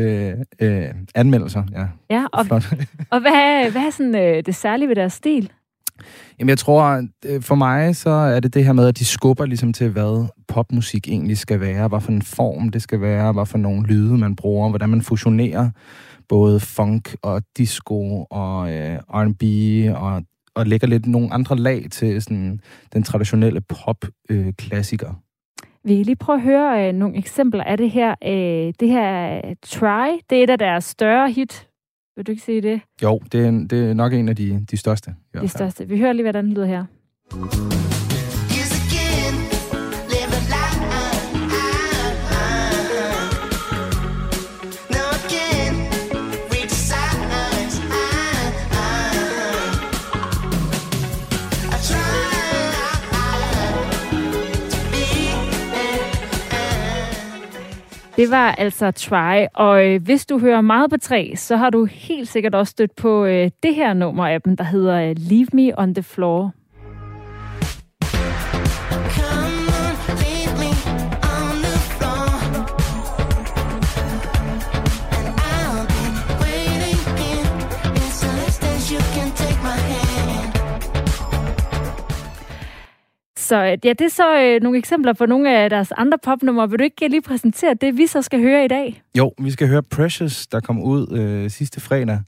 øh, 0.61 0.85
anmeldelser. 1.15 1.63
Ja, 1.71 1.87
ja 2.09 2.25
og, 2.33 2.45
og 3.13 3.19
hvad, 3.21 3.71
hvad 3.71 3.81
er 3.81 3.89
sådan, 3.89 4.15
øh, 4.15 4.43
det 4.45 4.55
særlige 4.55 4.89
ved 4.89 4.95
deres 4.95 5.13
stil? 5.13 5.51
Jamen, 6.39 6.49
jeg 6.49 6.57
tror, 6.57 7.03
for 7.41 7.55
mig, 7.55 7.95
så 7.95 8.09
er 8.09 8.39
det 8.39 8.53
det 8.53 8.65
her 8.65 8.73
med, 8.73 8.87
at 8.87 8.99
de 8.99 9.05
skubber 9.05 9.45
ligesom 9.45 9.73
til, 9.73 9.89
hvad 9.89 10.27
popmusik 10.47 11.07
egentlig 11.07 11.37
skal 11.37 11.59
være, 11.59 11.87
hvad 11.87 12.01
for 12.01 12.11
en 12.11 12.21
form 12.21 12.69
det 12.69 12.81
skal 12.81 13.01
være, 13.01 13.31
hvad 13.31 13.45
for 13.45 13.57
nogle 13.57 13.87
lyde 13.87 14.17
man 14.17 14.35
bruger, 14.35 14.69
hvordan 14.69 14.89
man 14.89 15.01
fusionerer 15.01 15.69
både 16.29 16.59
funk 16.59 17.15
og 17.21 17.43
disco 17.57 18.25
og 18.29 18.73
øh, 18.73 18.99
R&B 19.09 19.43
og, 19.97 20.23
og 20.55 20.65
lægger 20.65 20.87
lidt 20.87 21.05
nogle 21.05 21.33
andre 21.33 21.55
lag 21.55 21.85
til 21.91 22.21
sådan, 22.21 22.59
den 22.93 23.03
traditionelle 23.03 23.61
pop-klassiker. 23.61 25.09
Øh, 25.09 25.15
vi 25.83 26.03
lige 26.03 26.15
prøve 26.15 26.35
at 26.35 26.41
høre 26.41 26.87
øh, 26.87 26.93
nogle 26.93 27.17
eksempler 27.17 27.63
af 27.63 27.77
det 27.77 27.91
her. 27.91 28.15
Øh, 28.23 28.73
det 28.79 28.89
her 28.89 29.41
Try, 29.65 30.07
det 30.29 30.39
er 30.39 30.43
et 30.43 30.49
af 30.49 30.57
deres 30.57 30.83
større 30.83 31.31
hit. 31.31 31.67
Vil 32.15 32.27
du 32.27 32.31
ikke 32.31 32.43
sige 32.43 32.61
det? 32.61 32.81
Jo, 33.03 33.19
det 33.31 33.45
er, 33.45 33.51
det 33.51 33.89
er 33.89 33.93
nok 33.93 34.13
en 34.13 34.29
af 34.29 34.35
de, 34.35 34.65
de 34.71 34.77
største. 34.77 35.15
De 35.41 35.47
største. 35.47 35.87
Vi 35.87 35.99
hører 35.99 36.13
lige, 36.13 36.23
hvordan 36.23 36.45
det 36.45 36.53
lyder 36.53 36.65
her. 36.65 37.84
Det 58.17 58.31
var 58.31 58.51
altså 58.51 58.91
Try, 58.91 59.45
og 59.53 59.87
øh, 59.87 60.03
hvis 60.03 60.25
du 60.25 60.39
hører 60.39 60.61
meget 60.61 60.89
på 60.89 60.97
træ, 60.97 61.31
så 61.35 61.55
har 61.57 61.69
du 61.69 61.85
helt 61.85 62.27
sikkert 62.27 62.55
også 62.55 62.71
stødt 62.71 62.95
på 62.95 63.25
øh, 63.25 63.51
det 63.63 63.75
her 63.75 63.93
nummer 63.93 64.27
af 64.27 64.41
dem, 64.41 64.57
der 64.57 64.63
hedder 64.63 65.09
øh, 65.09 65.15
Leave 65.17 65.47
Me 65.53 65.79
on 65.79 65.93
the 65.93 66.03
Floor. 66.03 66.51
Så 83.45 83.63
øh, 83.63 83.77
ja, 83.83 83.89
det 83.89 84.01
er 84.01 84.09
så 84.09 84.41
øh, 84.41 84.61
nogle 84.61 84.77
eksempler 84.77 85.13
på 85.13 85.25
nogle 85.25 85.57
af 85.57 85.69
deres 85.69 85.91
andre 85.91 86.17
popnumre. 86.23 86.69
Vil 86.69 86.79
du 86.79 86.83
ikke 86.83 87.05
øh, 87.05 87.11
lige 87.11 87.21
præsentere 87.21 87.73
det, 87.73 87.97
vi 87.97 88.07
så 88.07 88.21
skal 88.21 88.41
høre 88.41 88.65
i 88.65 88.67
dag? 88.67 89.03
Jo, 89.17 89.33
vi 89.41 89.51
skal 89.51 89.67
høre 89.67 89.83
Precious, 89.83 90.47
der 90.47 90.59
kom 90.59 90.81
ud 90.81 91.17
øh, 91.17 91.49
sidste 91.49 91.81
fredag, 91.81 92.19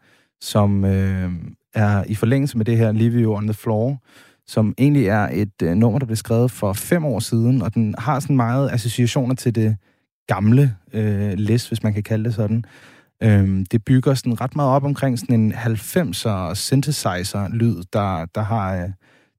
som 0.41 0.85
øh, 0.85 1.31
er 1.73 2.03
i 2.07 2.15
forlængelse 2.15 2.57
med 2.57 2.65
det 2.65 2.77
her 2.77 2.91
Live 2.91 3.21
You 3.21 3.35
on 3.35 3.43
the 3.43 3.53
Floor, 3.53 3.97
som 4.47 4.73
egentlig 4.77 5.07
er 5.07 5.29
et 5.33 5.61
øh, 5.63 5.75
nummer, 5.75 5.99
der 5.99 6.05
blev 6.05 6.15
skrevet 6.15 6.51
for 6.51 6.73
fem 6.73 7.05
år 7.05 7.19
siden, 7.19 7.61
og 7.61 7.73
den 7.73 7.95
har 7.97 8.19
sådan 8.19 8.35
meget 8.35 8.69
associationer 8.71 9.35
til 9.35 9.55
det 9.55 9.77
gamle 10.27 10.75
øh, 10.93 11.33
læs, 11.37 11.67
hvis 11.67 11.83
man 11.83 11.93
kan 11.93 12.03
kalde 12.03 12.25
det 12.25 12.33
sådan. 12.33 12.63
Øhm, 13.23 13.65
det 13.65 13.85
bygger 13.85 14.13
sådan 14.13 14.41
ret 14.41 14.55
meget 14.55 14.71
op 14.71 14.83
omkring 14.83 15.19
sådan 15.19 15.39
en 15.39 15.53
90'er 15.53 16.53
synthesizer-lyd, 16.53 17.83
der, 17.93 18.25
der 18.35 18.41
har 18.41 18.75
øh, 18.75 18.89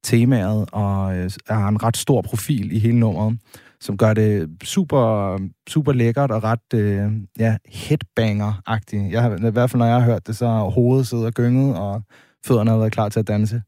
temaet 0.03 0.69
og 0.71 1.17
øh, 1.17 1.31
har 1.47 1.67
en 1.67 1.83
ret 1.83 1.97
stor 1.97 2.21
profil 2.21 2.71
i 2.71 2.79
hele 2.79 2.99
nummeret, 2.99 3.39
som 3.81 3.97
gør 3.97 4.13
det 4.13 4.49
super, 4.63 5.37
super 5.69 5.93
lækkert 5.93 6.31
og 6.31 6.43
ret 6.43 6.73
øh, 6.73 7.11
ja, 7.39 7.57
headbanger-agtigt. 7.67 9.11
Jeg 9.11 9.21
har, 9.21 9.47
I 9.47 9.51
hvert 9.51 9.69
fald, 9.69 9.79
når 9.79 9.85
jeg 9.85 9.95
har 9.95 10.05
hørt 10.05 10.27
det, 10.27 10.35
så 10.37 10.47
har 10.47 10.63
hovedet 10.63 11.07
siddet 11.07 11.25
og 11.25 11.33
gynget, 11.33 11.75
og 11.77 12.01
fødderne 12.45 12.71
har 12.71 12.77
været 12.77 12.91
klar 12.91 13.09
til 13.09 13.19
at 13.19 13.27
danse. 13.27 13.61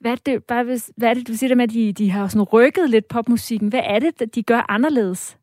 Hvad 0.00 0.12
er 0.12 0.16
det, 0.26 0.44
bare 0.48 0.64
hvis, 0.64 0.90
hvad 0.96 1.08
er 1.08 1.14
det 1.14 1.28
du 1.28 1.34
siger 1.34 1.48
der 1.48 1.54
med, 1.54 1.64
at 1.64 1.70
de, 1.70 1.92
de 1.92 2.10
har 2.10 2.28
sådan 2.28 2.42
rykket 2.42 2.90
lidt 2.90 3.08
popmusikken? 3.08 3.68
Hvad 3.68 3.82
er 3.84 3.98
det, 3.98 4.34
de 4.34 4.42
gør 4.42 4.66
anderledes? 4.68 5.36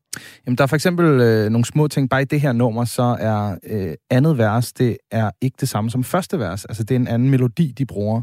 Jamen, 0.45 0.57
der 0.57 0.63
er 0.63 0.67
for 0.67 0.75
eksempel 0.75 1.05
øh, 1.05 1.49
nogle 1.49 1.65
små 1.65 1.87
ting. 1.87 2.09
Bare 2.09 2.21
i 2.21 2.25
det 2.25 2.41
her 2.41 2.51
nummer, 2.51 2.85
så 2.85 3.17
er 3.19 3.57
øh, 3.63 3.93
andet 4.09 4.37
vers, 4.37 4.73
det 4.73 4.97
er 5.11 5.31
ikke 5.41 5.57
det 5.59 5.69
samme 5.69 5.89
som 5.89 6.03
første 6.03 6.39
vers. 6.39 6.65
Altså, 6.65 6.83
det 6.83 6.95
er 6.95 6.99
en 6.99 7.07
anden 7.07 7.29
melodi, 7.29 7.73
de 7.77 7.85
bruger, 7.85 8.21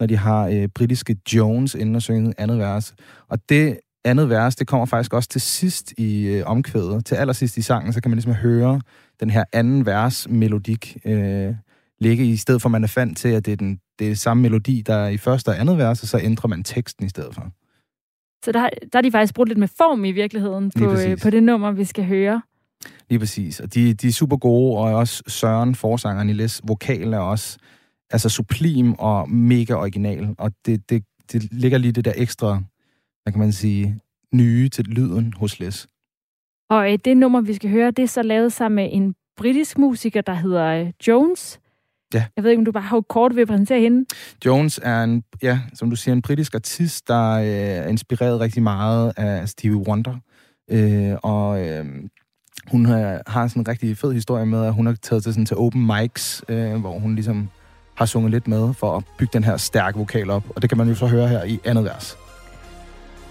når 0.00 0.06
de 0.06 0.16
har 0.16 0.46
øh, 0.46 0.68
britiske 0.68 1.16
Jones 1.34 1.74
inden 1.74 1.94
og 1.94 2.02
synge 2.02 2.34
andet 2.38 2.58
vers. 2.58 2.94
Og 3.28 3.38
det 3.48 3.78
andet 4.04 4.30
vers, 4.30 4.56
det 4.56 4.66
kommer 4.66 4.86
faktisk 4.86 5.14
også 5.14 5.28
til 5.28 5.40
sidst 5.40 5.92
i 5.98 6.26
øh, 6.26 6.42
omkvædet. 6.46 7.06
Til 7.06 7.14
allersidst 7.14 7.56
i 7.56 7.62
sangen, 7.62 7.92
så 7.92 8.00
kan 8.00 8.10
man 8.10 8.16
ligesom 8.16 8.32
høre 8.32 8.80
den 9.20 9.30
her 9.30 9.44
anden 9.52 9.86
vers 9.86 10.28
melodik 10.28 10.96
øh, 11.04 11.54
ligge, 12.00 12.24
i 12.26 12.36
stedet 12.36 12.62
for, 12.62 12.68
at 12.68 12.72
man 12.72 12.84
er 12.84 12.88
fandt 12.88 13.18
til, 13.18 13.28
at 13.28 13.46
det 13.46 13.52
er, 13.52 13.56
den, 13.56 13.80
det 13.98 14.10
er 14.10 14.14
samme 14.14 14.42
melodi, 14.42 14.82
der 14.86 14.94
er 14.94 15.08
i 15.08 15.16
første 15.16 15.48
og 15.48 15.60
andet 15.60 15.78
vers, 15.78 16.02
og 16.02 16.08
så 16.08 16.18
ændrer 16.22 16.48
man 16.48 16.64
teksten 16.64 17.06
i 17.06 17.08
stedet 17.08 17.34
for. 17.34 17.52
Så 18.44 18.52
der, 18.52 18.68
der 18.92 18.98
er 18.98 19.02
de 19.02 19.10
faktisk 19.10 19.34
brugt 19.34 19.48
lidt 19.48 19.58
med 19.58 19.68
form 19.68 20.04
i 20.04 20.12
virkeligheden 20.12 20.70
på, 20.78 20.92
øh, 20.92 21.18
på 21.22 21.30
det 21.30 21.42
nummer, 21.42 21.72
vi 21.72 21.84
skal 21.84 22.04
høre. 22.04 22.42
Lige 23.10 23.18
præcis. 23.18 23.60
Og 23.60 23.74
de, 23.74 23.94
de 23.94 24.08
er 24.08 24.12
super 24.12 24.36
gode, 24.36 24.78
og 24.78 24.94
også 24.94 25.22
Søren, 25.26 25.74
forsangeren 25.74 26.28
i 26.28 26.32
Les, 26.32 26.60
vokalen 26.64 27.14
er 27.14 27.18
også 27.18 27.58
altså 28.10 28.28
sublim 28.28 28.92
og 28.92 29.30
mega 29.30 29.74
original. 29.74 30.34
Og 30.38 30.52
det, 30.66 30.90
det, 30.90 31.04
det 31.32 31.52
ligger 31.52 31.78
lige 31.78 31.92
det 31.92 32.04
der 32.04 32.12
ekstra, 32.16 32.62
hvad 33.22 33.32
kan 33.32 33.40
man 33.40 33.52
sige, 33.52 34.00
nye 34.34 34.68
til 34.68 34.84
lyden 34.84 35.32
hos 35.32 35.60
Les. 35.60 35.88
Og 36.70 36.92
øh, 36.92 36.98
det 37.04 37.16
nummer, 37.16 37.40
vi 37.40 37.54
skal 37.54 37.70
høre, 37.70 37.90
det 37.90 38.02
er 38.02 38.08
så 38.08 38.22
lavet 38.22 38.52
sammen 38.52 38.76
med 38.76 38.88
en 38.92 39.14
britisk 39.36 39.78
musiker, 39.78 40.20
der 40.20 40.34
hedder 40.34 40.64
øh, 40.64 40.92
Jones. 41.08 41.60
Ja. 42.14 42.24
Jeg 42.36 42.44
ved 42.44 42.50
ikke, 42.50 42.60
om 42.60 42.64
du 42.64 42.72
bare 42.72 42.82
har 42.82 43.00
kort 43.00 43.34
ved 43.34 43.42
at 43.42 43.48
præsentere 43.48 43.80
hende. 43.80 44.04
Jones 44.46 44.80
er 44.82 45.02
en, 45.04 45.22
ja, 45.42 45.60
som 45.74 45.90
du 45.90 45.96
siger, 45.96 46.12
en 46.12 46.22
britisk 46.22 46.54
artist, 46.54 47.08
der 47.08 47.30
øh, 47.32 47.46
er 47.46 47.86
inspireret 47.86 48.40
rigtig 48.40 48.62
meget 48.62 49.12
af 49.16 49.48
Stevie 49.48 49.88
Wonder. 49.88 50.14
Øh, 50.70 51.14
og 51.22 51.68
øh, 51.68 51.84
hun 52.70 52.86
har, 52.86 53.22
har 53.26 53.48
sådan 53.48 53.62
en 53.62 53.68
rigtig 53.68 53.96
fed 53.96 54.12
historie 54.12 54.46
med, 54.46 54.64
at 54.64 54.74
hun 54.74 54.86
har 54.86 54.94
taget 55.02 55.22
til, 55.22 55.32
sådan, 55.32 55.46
til 55.46 55.56
open 55.56 55.86
mics, 55.86 56.44
øh, 56.48 56.74
hvor 56.74 56.98
hun 56.98 57.14
ligesom 57.14 57.48
har 57.94 58.06
sunget 58.06 58.30
lidt 58.30 58.48
med 58.48 58.74
for 58.74 58.96
at 58.96 59.04
bygge 59.18 59.30
den 59.32 59.44
her 59.44 59.56
stærke 59.56 59.98
vokal 59.98 60.30
op. 60.30 60.44
Og 60.56 60.62
det 60.62 60.70
kan 60.70 60.78
man 60.78 60.88
jo 60.88 60.94
så 60.94 61.06
høre 61.06 61.28
her 61.28 61.44
i 61.44 61.60
andet 61.64 61.84
vers. 61.84 62.18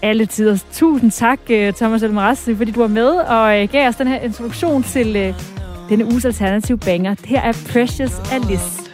Alle 0.02 0.26
tider. 0.26 0.64
Tusind 0.72 1.10
tak, 1.10 1.38
øh, 1.50 1.72
Thomas 1.72 2.02
Elmarassi, 2.02 2.54
fordi 2.54 2.70
du 2.70 2.80
var 2.80 2.88
med 2.88 3.08
og 3.08 3.62
øh, 3.62 3.68
gav 3.68 3.88
os 3.88 3.96
den 3.96 4.06
her 4.06 4.20
introduktion 4.20 4.82
til 4.82 5.16
øh, 5.16 5.34
denne 5.88 6.04
uges 6.04 6.24
alternativ 6.24 6.78
banger. 6.78 7.14
Her 7.24 7.40
er 7.40 7.52
Precious 7.72 8.12
Alice. 8.32 8.87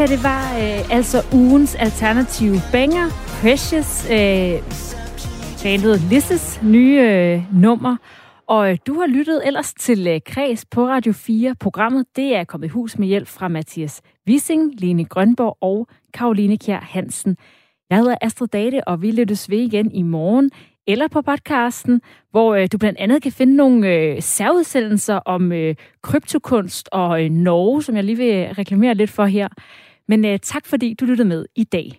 Her, 0.00 0.06
det 0.06 0.24
var 0.24 0.58
øh, 0.58 0.96
altså 0.96 1.18
ugens 1.32 1.74
alternative 1.74 2.56
banger. 2.72 3.06
Precious, 3.40 4.10
øh, 4.10 4.62
bandet 5.62 6.00
Lisses 6.10 6.60
nye 6.62 7.00
øh, 7.00 7.42
nummer. 7.62 7.96
Og 8.46 8.70
øh, 8.70 8.78
du 8.86 9.00
har 9.00 9.06
lyttet 9.06 9.46
ellers 9.46 9.74
til 9.74 10.06
øh, 10.06 10.20
Kreds 10.26 10.64
på 10.64 10.86
Radio 10.86 11.12
4. 11.12 11.54
Programmet 11.60 12.06
det 12.16 12.36
er 12.36 12.44
kommet 12.44 12.66
i 12.66 12.68
hus 12.68 12.98
med 12.98 13.08
hjælp 13.08 13.28
fra 13.28 13.48
Mathias 13.48 14.02
Wissing, 14.28 14.72
Lene 14.78 15.04
Grønborg 15.04 15.58
og 15.60 15.86
Karoline 16.14 16.58
Kjær 16.58 16.80
Hansen. 16.80 17.36
Jeg 17.90 17.98
hedder 17.98 18.16
Astrid 18.20 18.48
Date, 18.48 18.88
og 18.88 19.02
vi 19.02 19.10
lyttes 19.10 19.50
ved 19.50 19.58
igen 19.58 19.92
i 19.92 20.02
morgen 20.02 20.50
eller 20.86 21.08
på 21.08 21.22
podcasten, 21.22 22.00
hvor 22.30 22.54
øh, 22.54 22.68
du 22.72 22.78
blandt 22.78 22.98
andet 22.98 23.22
kan 23.22 23.32
finde 23.32 23.56
nogle 23.56 23.88
øh, 23.88 24.22
særudsendelser 24.22 25.14
om 25.14 25.52
øh, 25.52 25.74
kryptokunst 26.02 26.88
og 26.92 27.24
øh, 27.24 27.30
Norge, 27.30 27.82
som 27.82 27.96
jeg 27.96 28.04
lige 28.04 28.16
vil 28.16 28.54
reklamere 28.54 28.94
lidt 28.94 29.10
for 29.10 29.24
her. 29.24 29.48
Men 30.10 30.24
øh, 30.24 30.38
tak 30.38 30.66
fordi 30.66 30.94
du 30.94 31.04
lyttede 31.04 31.28
med 31.28 31.46
i 31.56 31.64
dag. 31.64 31.98